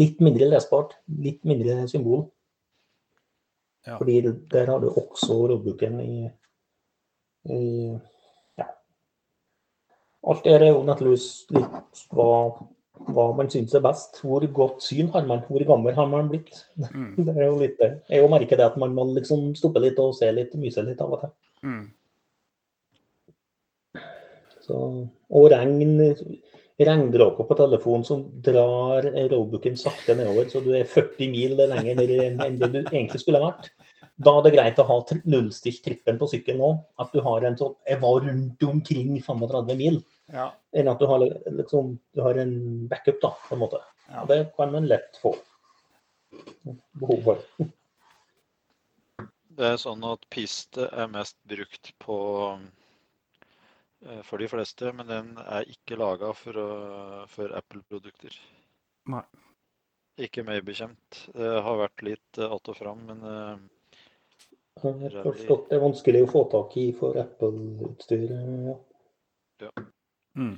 [0.00, 0.96] litt mindre lesbart.
[1.22, 2.26] Litt mindre symbol.
[3.86, 3.96] Ja.
[4.00, 4.20] Fordi
[4.50, 6.30] der har du også roadbooken i,
[7.54, 7.64] i
[8.58, 8.66] Ja.
[10.26, 12.30] Alt det er jo nettopp litt hva,
[13.06, 14.18] hva man syns er best.
[14.24, 15.44] Hvor godt syn har man?
[15.46, 16.64] Hvor gammel har man blitt?
[16.82, 17.12] Mm.
[17.28, 17.92] Det er jo litt det.
[18.10, 21.14] Jeg merker det at man må liksom stoppe litt og se litt, myse litt av
[21.14, 21.36] og til.
[21.62, 21.84] Mm.
[24.66, 24.76] Så,
[25.30, 25.78] og regn,
[26.78, 32.12] regndråper på telefonen som drar roadbooken sakte nedover, så du er 40 mil lenger ned
[32.44, 33.70] enn det du egentlig skulle vært.
[34.16, 36.70] Da er det greit å ha tri- nullstilt trippen på sykkelen nå.
[37.00, 39.98] At du har en sånn Jeg var rundt omkring 35 mil.
[40.32, 40.50] Ja.
[40.72, 42.54] Enn at du har, liksom, du har en
[42.88, 43.82] backup, da, på en måte.
[44.08, 44.24] Ja.
[44.28, 45.34] Det kan man lett få
[47.00, 47.68] behov for.
[49.56, 52.16] Det er sånn at piste er mest brukt på
[54.26, 56.60] for de fleste, men den er ikke laga for,
[57.32, 58.36] for Apple-produkter.
[59.10, 59.24] Nei.
[60.16, 61.24] Ikke meg bekjent.
[61.36, 63.56] Det har vært litt eh, att og fram, men eh,
[64.80, 68.32] Jeg har forstått det er vanskelig å få tak i for Apple-utstyr.
[69.60, 69.72] Ja.
[70.36, 70.56] Mm.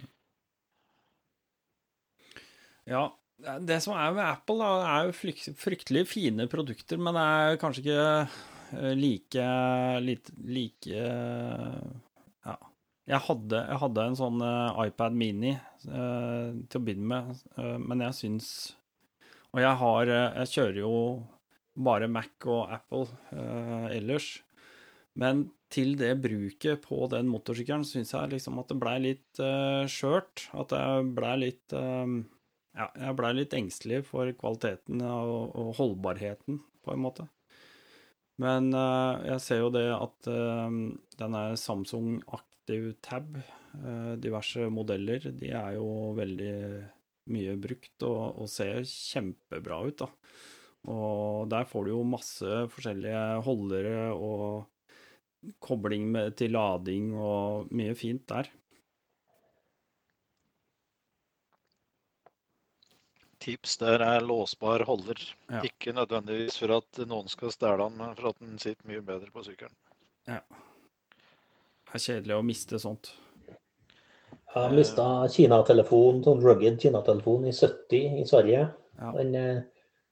[2.88, 3.02] Ja,
[3.66, 7.84] det som er med Apple, da, er jo fryktelig fine produkter, men det er kanskje
[7.84, 8.04] ikke
[8.78, 9.48] eh, like
[10.06, 11.74] like, like Ja.
[13.08, 17.76] Jeg hadde, jeg hadde en sånn eh, iPad Mini eh, til å begynne med, eh,
[17.80, 18.48] men jeg syns
[19.54, 20.98] Og jeg har eh, Jeg kjører jo
[21.78, 24.26] bare Mac og Apple eh, ellers.
[25.18, 29.84] Men til det bruket på den motorsykkelen syns jeg liksom at det blei litt uh,
[29.90, 30.48] skjørt.
[30.58, 32.14] At jeg blei litt eh,
[32.78, 37.28] Ja, jeg blei litt engstelig for kvaliteten og, og holdbarheten, på en måte.
[38.42, 40.30] Men eh, jeg ser jo det at
[41.18, 42.18] denne Samsung
[42.68, 46.56] Active Tab, eh, diverse modeller, de er jo veldig
[47.32, 50.08] mye brukt og, og ser kjempebra ut, da.
[50.92, 54.68] Og der får du jo masse forskjellige holdere og
[55.64, 58.52] kobling med, til lading og mye fint der.
[63.48, 65.22] tips der er låsbar holder.
[65.48, 65.62] Ja.
[65.64, 69.30] Ikke nødvendigvis for at noen skal stjele den, men for at den sitter mye bedre
[69.32, 69.78] på sykkelen.
[70.28, 70.42] Det
[71.94, 73.12] er kjedelig å miste sånt.
[74.54, 78.68] Jeg mista Kina-telefon, sånn rugged Kina-telefon i 70 i Sverige.
[78.98, 79.10] Ja.
[79.14, 79.58] Den eh,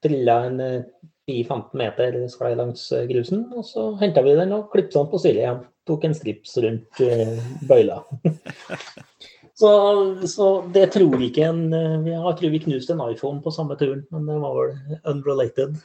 [0.04, 0.82] trilla en eh,
[1.26, 5.20] 10-15 meter sklei langs eh, grusen, og så henta vi den og klipsa den på
[5.22, 5.62] styret igjen.
[5.86, 8.02] Tok en strips rundt eh, bøyla.
[9.60, 9.70] så,
[10.30, 14.04] så det tror ikke en eh, Jeg tror vi knuste en iPhone på samme turen,
[14.14, 15.80] men det var vel unrelated.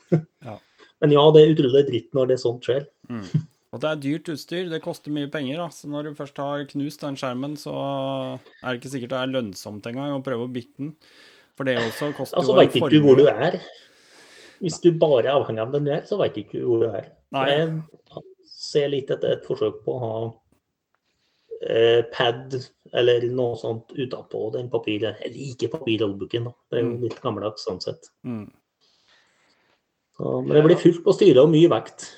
[0.45, 0.59] Ja.
[1.01, 2.84] Men ja, det er utrolig dritt når det er sånt skjer.
[3.09, 3.23] Mm.
[3.72, 5.61] Og det er dyrt utstyr, det koster mye penger.
[5.61, 5.68] Da.
[5.72, 9.31] Så når du først har knust den skjermen, så er det ikke sikkert det er
[9.31, 10.91] lønnsomt engang å prøve å bytte den.
[11.56, 13.60] For det også koster Altså, jo veit ikke du hvor du er.
[14.61, 16.89] Hvis du bare er avhengig av den du er, så veit ikke du hvor du
[16.91, 17.07] er.
[17.31, 17.48] Nei.
[17.56, 20.14] Jeg ser litt etter et forsøk på å ha
[21.72, 22.57] eh, pad
[22.98, 25.22] eller noe sånt utapå den papiret.
[25.23, 26.53] Jeg liker papirrollbooken, da.
[26.69, 27.02] Det er jo Mm.
[27.07, 28.11] litt gammeldags sånn sett.
[28.27, 28.49] Mm.
[30.18, 32.10] Så, men det blir fullt på styret og mye vekt.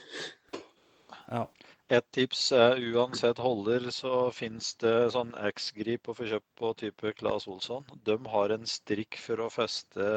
[1.29, 1.47] Ja.
[1.93, 7.13] Et tips er uansett holder, så finnes det sånn X-grip å få kjøpt på type
[7.19, 7.85] Claes Olsson.
[8.07, 10.07] De har en strikk for å feste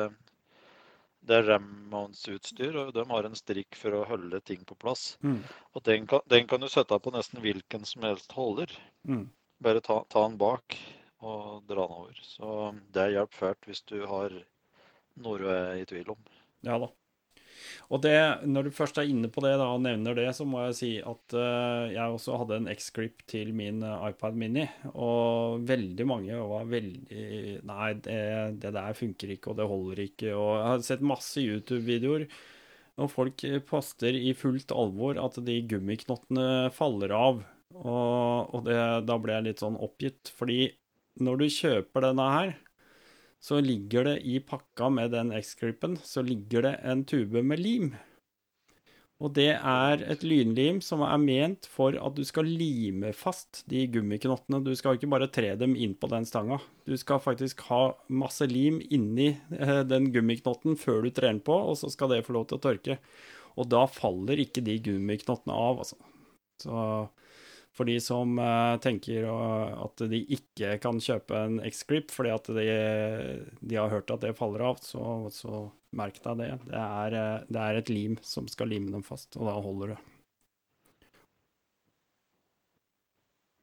[1.27, 5.17] det er Rammounts-utstyr, og de har en strikk for å holde ting på plass.
[5.27, 5.41] Mm.
[5.75, 8.71] Og den kan, den kan du sette på nesten hvilken som helst holder.
[9.09, 9.25] Mm.
[9.67, 10.77] Bare ta, ta den bak
[11.27, 12.21] og dra den over.
[12.23, 12.53] Så
[12.95, 14.37] det hjelper fælt hvis du har
[15.25, 16.23] noe du er i tvil om.
[16.67, 16.93] Ja da.
[17.93, 18.17] Og det,
[18.49, 20.91] når du først er inne på det da, og nevner det, så må jeg si
[20.99, 24.67] at uh, jeg også hadde en X-Grip til min eh, iPad Mini.
[24.95, 27.25] Og veldig mange var veldig
[27.67, 28.21] Nei, det,
[28.63, 30.33] det der funker ikke, og det holder ikke.
[30.35, 32.27] Og jeg har sett masse YouTube-videoer.
[33.03, 37.43] Og folk poster i fullt alvor at de gummiknottene faller av.
[37.77, 38.79] Og, og det,
[39.09, 40.33] da ble jeg litt sånn oppgitt.
[40.37, 40.71] Fordi
[41.21, 42.55] når du kjøper denne her,
[43.43, 47.91] så ligger det i pakka med den X-gripen, så ligger det en tube med lim.
[49.17, 53.87] Og det er et lynlim som er ment for at du skal lime fast de
[53.89, 54.61] gummiknottene.
[54.61, 56.59] Du skal ikke bare tre dem inn på den stanga.
[56.85, 61.57] Du skal faktisk ha masse lim inni eh, den gummiknotten før du trer den på,
[61.57, 62.99] og så skal det få lov til å tørke.
[63.57, 65.97] Og da faller ikke de gummiknottene av, altså.
[66.61, 66.77] Så
[67.77, 72.67] for de som uh, tenker at de ikke kan kjøpe en X-Grip fordi at de,
[73.61, 75.67] de, har hørt at det faller av, så, så
[75.97, 76.51] merk deg det.
[76.71, 79.95] Det er, uh, det er, et lim som skal lime dem fast, og da holder
[79.95, 79.99] det.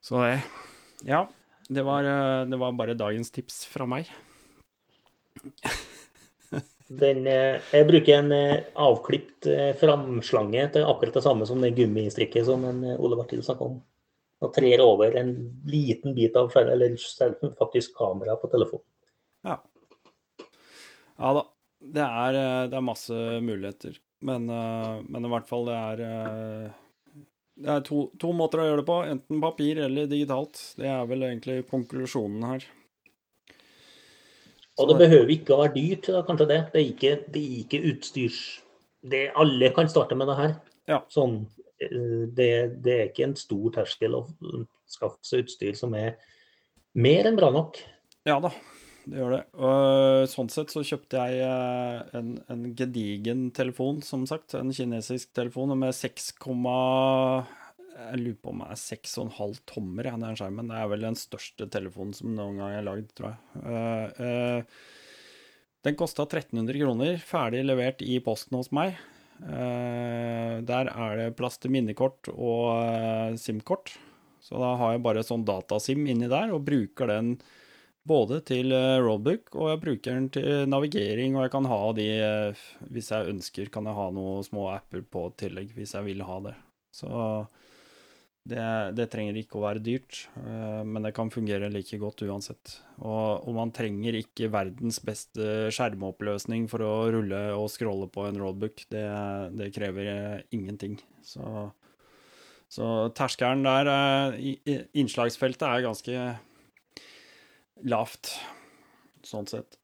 [0.03, 0.35] Så det
[1.07, 1.25] Ja.
[1.73, 2.03] Det var,
[2.43, 4.09] det var bare dagens tips fra meg.
[6.91, 8.33] Den, jeg bruker en
[8.75, 9.47] avklipt
[9.79, 13.79] framslange til akkurat det samme som det gummistrikket som Ole Martin snakka om
[14.43, 15.33] og trer over en
[15.69, 16.95] liten bit av eller
[17.59, 18.85] faktisk kamera på telefonen.
[19.47, 19.59] Ja.
[21.17, 21.43] Ja da.
[21.83, 23.97] Det er, eh, det er masse muligheter.
[24.23, 26.69] Men, eh, men, i hvert fall det er eh,
[27.53, 28.95] Det er to, to, måter å gjøre det på.
[29.05, 30.57] Enten papir eller digitalt.
[30.79, 32.65] Det er vel egentlig konklusjonen her.
[34.81, 36.61] Og det behøver ikke å være dyrt, da, kanskje det.
[36.73, 38.39] Det er ikke, det er ikke utstyrs...
[39.03, 40.55] Det, alle kan starte med det her.
[40.89, 41.01] Ja.
[41.11, 41.43] Sånn
[41.89, 42.51] det,
[42.83, 44.23] det, er ikke en stor terskel å
[44.89, 46.15] skaffe seg utstyr som er
[46.93, 47.79] mer enn bra nok.
[48.27, 48.51] Ja da,
[49.03, 49.41] det gjør det.
[49.59, 54.55] Og sånn sett så kjøpte jeg eh, en, en gedigen telefon, som sagt.
[54.59, 56.31] En kinesisk telefon med 6,
[57.93, 60.71] jeg lurer på om det er 6,5 tommer, ja, den skjermen.
[60.71, 63.63] Det er vel den største telefonen som noen gang er lagd, tror jeg.
[63.63, 65.01] Uh, uh,
[65.83, 68.95] den kosta 1300 kroner, ferdig levert i posten hos meg.
[69.41, 73.95] Eh, der er det plass til minnekort og eh, SIM-kort.
[74.43, 77.37] Så da har jeg bare sånn datasim inni der, og bruker den
[78.07, 82.07] både til eh, roadbook, og jeg bruker den til navigering, og jeg kan ha de
[82.91, 86.39] Hvis jeg ønsker, kan jeg ha noen små apper på tillegg, hvis jeg vil ha
[86.49, 86.55] det.
[86.93, 87.09] Så
[88.43, 88.63] det,
[88.97, 92.73] det, trenger ikke å være dyrt, uh, men det kan fungere like godt uansett.
[92.99, 98.41] Og, og, man trenger ikke verdens beste skjermoppløsning for å rulle og scrolle på en
[98.41, 98.83] roadbook.
[98.91, 99.05] Det,
[99.55, 100.97] det krever uh, ingenting.
[101.23, 101.69] Så,
[102.67, 106.27] så terskelen der, uh, innslagsfeltet, er ganske
[107.87, 108.35] lavt,
[109.23, 109.79] sånn sett.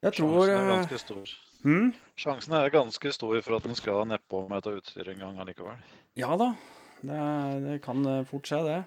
[0.00, 1.32] Jeg tror Sjansen er ganske stor.
[1.60, 1.90] Hmm?
[2.20, 5.78] Sjansen er ganske stor for at den skal nedpå med dette utstyret en gang allikevel.
[6.20, 6.50] Ja da,
[7.00, 7.20] det,
[7.64, 8.80] det, kan eh, fort skje, det.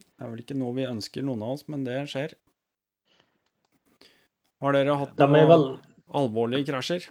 [0.00, 2.32] Det er vel ikke noe vi ønsker, noen av oss, men det skjer.
[4.64, 5.66] Har dere hatt noen vel...
[6.22, 7.10] alvorlige krasjer?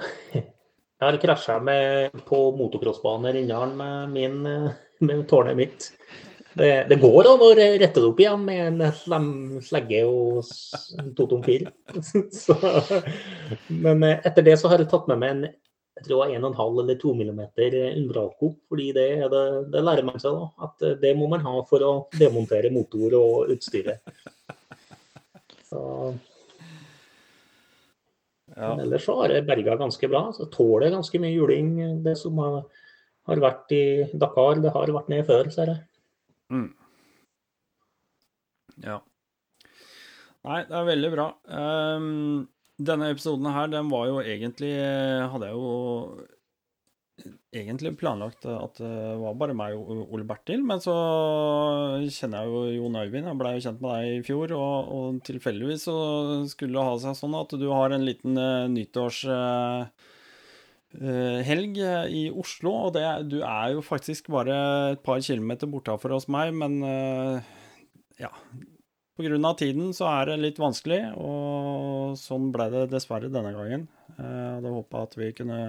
[1.00, 1.58] Jeg har krasja
[2.28, 5.92] på motocrossbaner i Rindalen med, min, eh, med tårnet mitt.
[6.54, 10.48] Det, det, går an å rette det opp igjen med en slegge og
[11.14, 11.68] to tom fil.
[13.86, 15.44] men eh, etter det så har jeg tatt med meg en
[16.00, 17.40] jeg tror det var 1,5 eller 2 mm
[18.00, 18.54] Umbraco.
[18.68, 21.84] fordi det, det, det, lærer man seg da, at eh, det må man ha for
[21.84, 24.00] å demontere motor og utstyret.
[25.68, 25.80] Så.
[28.56, 28.72] Ja.
[28.72, 30.24] Men ellers så har jeg berga ganske bra.
[30.34, 31.76] så Tåler ganske mye juling.
[32.02, 32.64] Det som har,
[33.28, 33.84] har vært i
[34.18, 35.84] Dakar, det har vært ned før, ser jeg.
[36.50, 36.68] Mm.
[38.84, 38.98] Ja.
[40.46, 41.30] Nei, det er veldig bra.
[41.46, 42.48] Um,
[42.80, 44.72] denne episoden her, den var jo egentlig
[45.30, 46.28] Hadde jeg jo
[47.52, 50.94] egentlig planlagt at det var bare meg og Ole Bertil, men så
[52.08, 53.28] kjenner jeg jo Jon Øyvind.
[53.28, 55.96] Jeg blei jo kjent med deg i fjor, og, og tilfeldigvis så
[56.48, 59.24] skulle det ha seg sånn at du har en liten uh, nyttårs...
[59.28, 60.08] Uh,
[60.98, 64.56] helg eh, i Oslo, og det, du er jo faktisk bare
[64.96, 67.54] et par kilometer bortafor hos meg, men eh,
[68.20, 68.32] ja
[69.14, 73.52] På grunn av tiden så er det litt vanskelig, og sånn ble det dessverre denne
[73.52, 73.86] gangen.
[74.16, 75.60] Jeg hadde håpa at vi kunne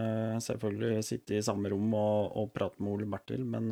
[0.43, 3.68] selvfølgelig sitte i samme rom og, og prate med Ole Bertil, men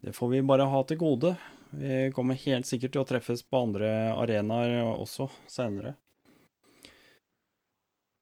[0.00, 1.34] det får vi bare ha til gode.
[1.76, 5.94] Vi kommer helt sikkert til å treffes på andre arenaer også senere.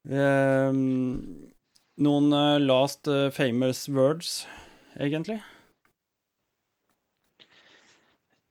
[0.09, 1.48] Um,
[1.99, 4.47] noen uh, last uh, famous words,
[4.99, 5.41] egentlig?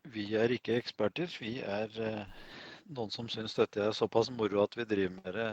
[0.07, 1.31] Vi er ikke eksperter.
[1.41, 2.45] Vi er uh,
[2.95, 5.49] noen som syns dette er såpass moro at vi driver med det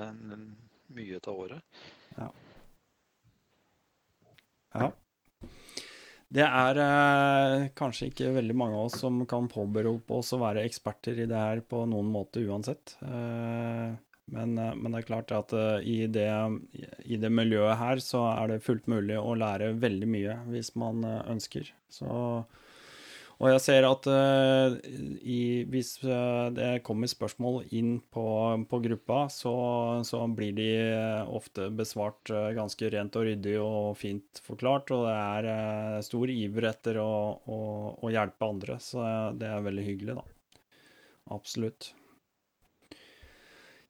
[0.94, 1.80] mye av året.
[2.18, 2.28] Ja.
[4.74, 4.92] ja.
[6.34, 10.64] Det er eh, kanskje ikke veldig mange av oss som kan påberope oss å være
[10.66, 12.96] eksperter i det her på noen måte uansett.
[13.06, 13.94] Eh,
[14.32, 16.28] men, eh, men, det er klart at uh, i, det,
[17.04, 21.04] i, det, miljøet her så er det fullt mulig å lære veldig mye hvis man
[21.04, 21.68] uh, ønsker.
[21.92, 22.08] Så,
[23.34, 25.38] og jeg ser at i,
[25.68, 25.90] hvis
[26.54, 28.24] det kommer spørsmål inn på,
[28.70, 29.54] på gruppa, så,
[30.06, 30.68] så, blir de
[31.26, 34.94] ofte besvart ganske rent og ryddig og fint forklart.
[34.94, 37.10] Og det er stor iver etter å,
[37.44, 37.58] å,
[38.06, 39.02] å hjelpe andre, så
[39.34, 40.62] det er veldig hyggelig, da.
[41.34, 41.90] Absolutt.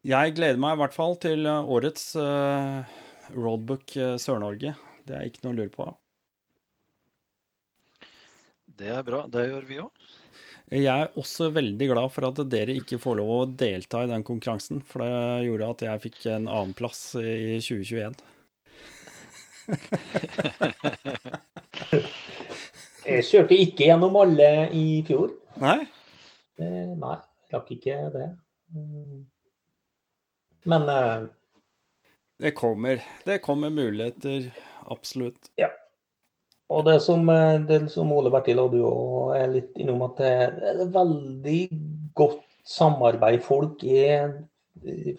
[0.05, 2.85] Jeg gleder meg i hvert fall til eh, årets uh,
[3.32, 4.74] Roadbook uh, Sør-Norge.
[5.09, 5.86] Det er ikke noe å lure på.
[8.76, 9.22] Det er bra.
[9.32, 9.89] Det gjør vi òg.
[10.74, 14.26] Jeg er også veldig glad for at dere ikke får lov å delta i den
[14.28, 14.85] konkurransen.
[14.85, 18.12] For det gjorde at jeg fikk en annenplass i 2021.
[23.09, 25.32] jeg kjørte ikke gjennom alle i fjor.
[25.64, 25.81] Nei?
[26.60, 27.16] Eh, nei,
[27.56, 28.28] rakk ikke det.
[30.65, 31.27] Men uh,
[32.41, 33.03] Det kommer.
[33.24, 34.51] Det kommer muligheter.
[34.91, 35.51] Absolutt.
[35.61, 35.70] Ja.
[36.73, 40.16] Og det som, eh, det som Ole Bertil og du òg er litt innom, at
[40.19, 41.61] det er veldig
[42.16, 43.43] godt samarbeid.
[43.45, 44.32] Folk er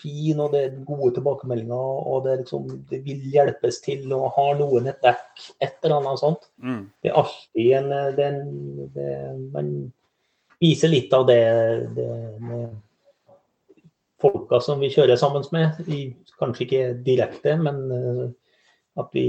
[0.01, 1.99] fine, og det er gode tilbakemeldinger.
[2.09, 6.23] Og det, liksom, det vil hjelpes til, og har noen et dekk, et eller annet
[6.23, 6.49] sånt.
[6.61, 6.81] Mm.
[7.01, 8.31] Det er alltid en, det,
[8.97, 9.11] det,
[9.53, 9.71] Man
[10.63, 11.41] viser litt av det,
[11.95, 12.09] det
[12.41, 12.73] med
[14.25, 15.77] folka som vi kjører sammen med.
[16.39, 18.25] Kanskje ikke direkte, men eh,
[18.99, 19.27] at vi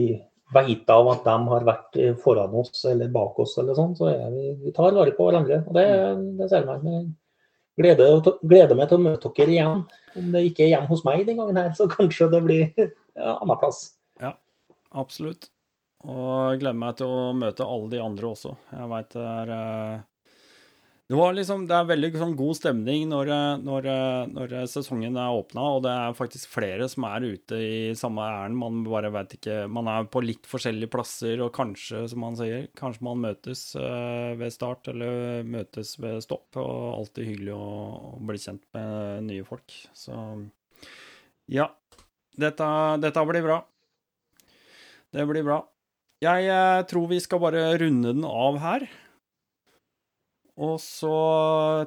[0.54, 4.10] veit av at de har vært eh, foran oss eller bak oss, eller sånn, så
[4.10, 5.62] vi, vi, tar vare på hverandre.
[5.66, 5.86] og Det,
[6.38, 6.86] det ser man.
[6.86, 7.08] Jeg
[7.82, 9.84] gleder, gleder, meg til å møte dere igjen.
[10.16, 13.36] Om det ikke er hjemme hos meg den gangen her, så kanskje det blir ja,
[13.36, 13.82] annen plass.
[14.22, 14.36] Ja,
[14.96, 15.50] absolutt.
[16.06, 18.54] Og jeg gleder meg til å møte alle de andre også.
[18.70, 20.04] Jeg veit det er eh,
[21.06, 23.30] det, liksom, det er veldig sånn, god stemning når,
[23.62, 23.84] når,
[24.32, 28.58] når, sesongen er åpna, og det er faktisk flere som er ute i samme ærend.
[28.58, 32.66] Man bare vet ikke Man er på litt forskjellige plasser, og kanskje, som man sier,
[32.74, 36.58] kanskje man møtes ved start eller møtes ved stopp.
[36.58, 37.70] Og alltid hyggelig å,
[38.16, 39.78] å bli kjent med nye folk.
[39.94, 40.18] Så
[41.46, 41.70] ja.
[42.36, 42.66] Dette,
[43.00, 43.62] dette blir bra.
[45.14, 45.62] Det blir bra.
[46.20, 48.90] Jeg tror vi skal bare runde den av her.
[50.56, 51.16] Og så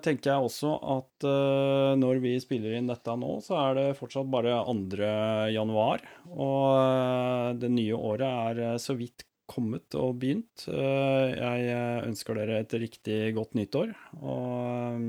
[0.06, 4.30] tenker jeg også at uh, når vi spiller inn dette nå, så er det fortsatt
[4.30, 5.10] bare 2.
[5.56, 6.04] januar.
[6.30, 10.68] Og uh, det nye året er uh, så vidt kommet og begynt.
[10.70, 15.08] jeg ønsker dere et riktig godt nyttår og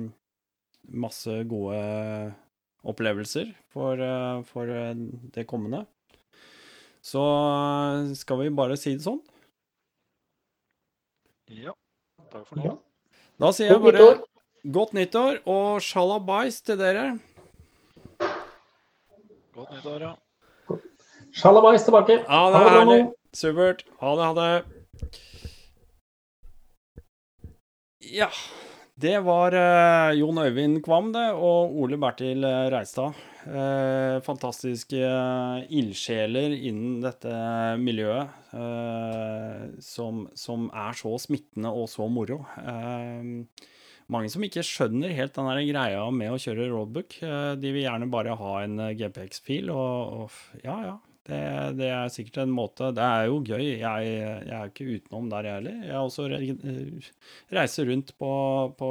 [0.96, 1.82] masse gode
[2.88, 4.00] opplevelser for,
[4.48, 4.72] for
[5.36, 5.82] det kommende.
[7.04, 7.20] Så
[8.16, 9.20] skal vi bare si det sånn.
[11.52, 11.76] Ja.
[12.32, 12.70] Takk for nå.
[12.70, 12.78] Ja.
[13.40, 14.18] Da sier jeg bare
[14.68, 17.04] godt nyttår og sjalabais til dere.
[19.56, 20.10] Godt nyttår, ja.
[21.32, 22.18] Sjalabais tilbake.
[22.26, 22.98] Ja, det er herlig.
[23.32, 23.84] Supert.
[24.02, 24.50] Ha det, ha det.
[28.12, 28.28] Ja.
[29.00, 33.16] Det var uh, Jon Øyvind Kvam det, og Ole Bertil eh, Reistad.
[33.46, 37.32] Uh, fantastiske uh, ildsjeler innen dette
[37.80, 38.36] miljøet.
[39.84, 42.40] Som, som, er så smittende og så moro.
[44.10, 47.20] mange som ikke skjønner helt den greia med å kjøre roadbook.
[47.62, 50.96] de vil gjerne bare ha en GPX-fil, og, og ja, ja.
[51.28, 51.40] Det,
[51.76, 53.64] det, er sikkert en måte Det er jo gøy.
[53.82, 55.82] Jeg, jeg er ikke utenom der, jeg heller.
[55.86, 56.28] Jeg også
[57.58, 58.30] reiser rundt på,
[58.78, 58.88] på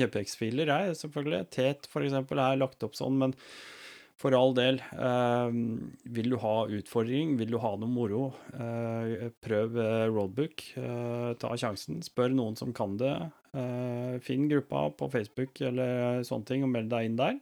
[0.00, 1.44] GPX-filer, jeg, selvfølgelig.
[1.54, 3.36] Tet for eksempel, er lagt opp sånn, men
[4.22, 4.78] for all del.
[4.94, 5.54] Eh,
[6.14, 8.24] vil du ha utfordring, vil du ha noe moro,
[8.54, 10.66] eh, prøv eh, roadbook.
[10.78, 12.02] Eh, ta sjansen.
[12.06, 13.14] Spør noen som kan det.
[13.54, 17.40] Eh, finn gruppa på Facebook eller sånne ting, og meld deg inn der.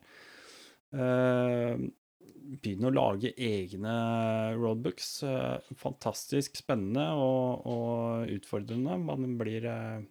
[2.21, 3.95] Eh, begynne å lage egne
[4.57, 5.23] roadbooks.
[5.27, 8.99] Eh, fantastisk spennende og, og utfordrende.
[9.05, 10.03] Man blir eh,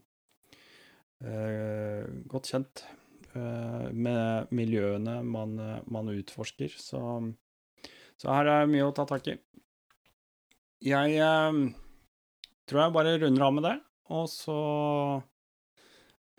[1.26, 2.86] eh, godt kjent
[3.34, 5.57] eh, med miljøene man,
[5.91, 6.73] man utforsker.
[6.80, 7.03] Så,
[8.15, 9.38] så, her er mye å ta tak i.
[10.86, 11.64] Jeg eh,
[12.69, 13.77] tror jeg bare runder av med det,
[14.15, 14.60] og så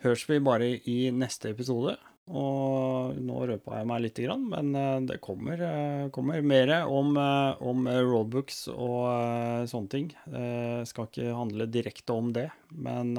[0.01, 1.93] høres vi bare i neste episode.
[2.29, 7.15] Og nå røpa jeg meg lite grann, men eh, det kommer, eh, kommer mer om,
[7.17, 10.11] eh, om roadbooks og sånne ting.
[10.29, 13.15] Det skal ikke handle direkte om det, men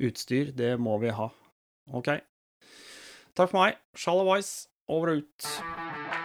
[0.00, 1.28] utstyr, det må vi ha.
[1.92, 2.14] OK.
[3.34, 3.78] Takk for meg.
[3.98, 6.19] Shalawais, over og ut.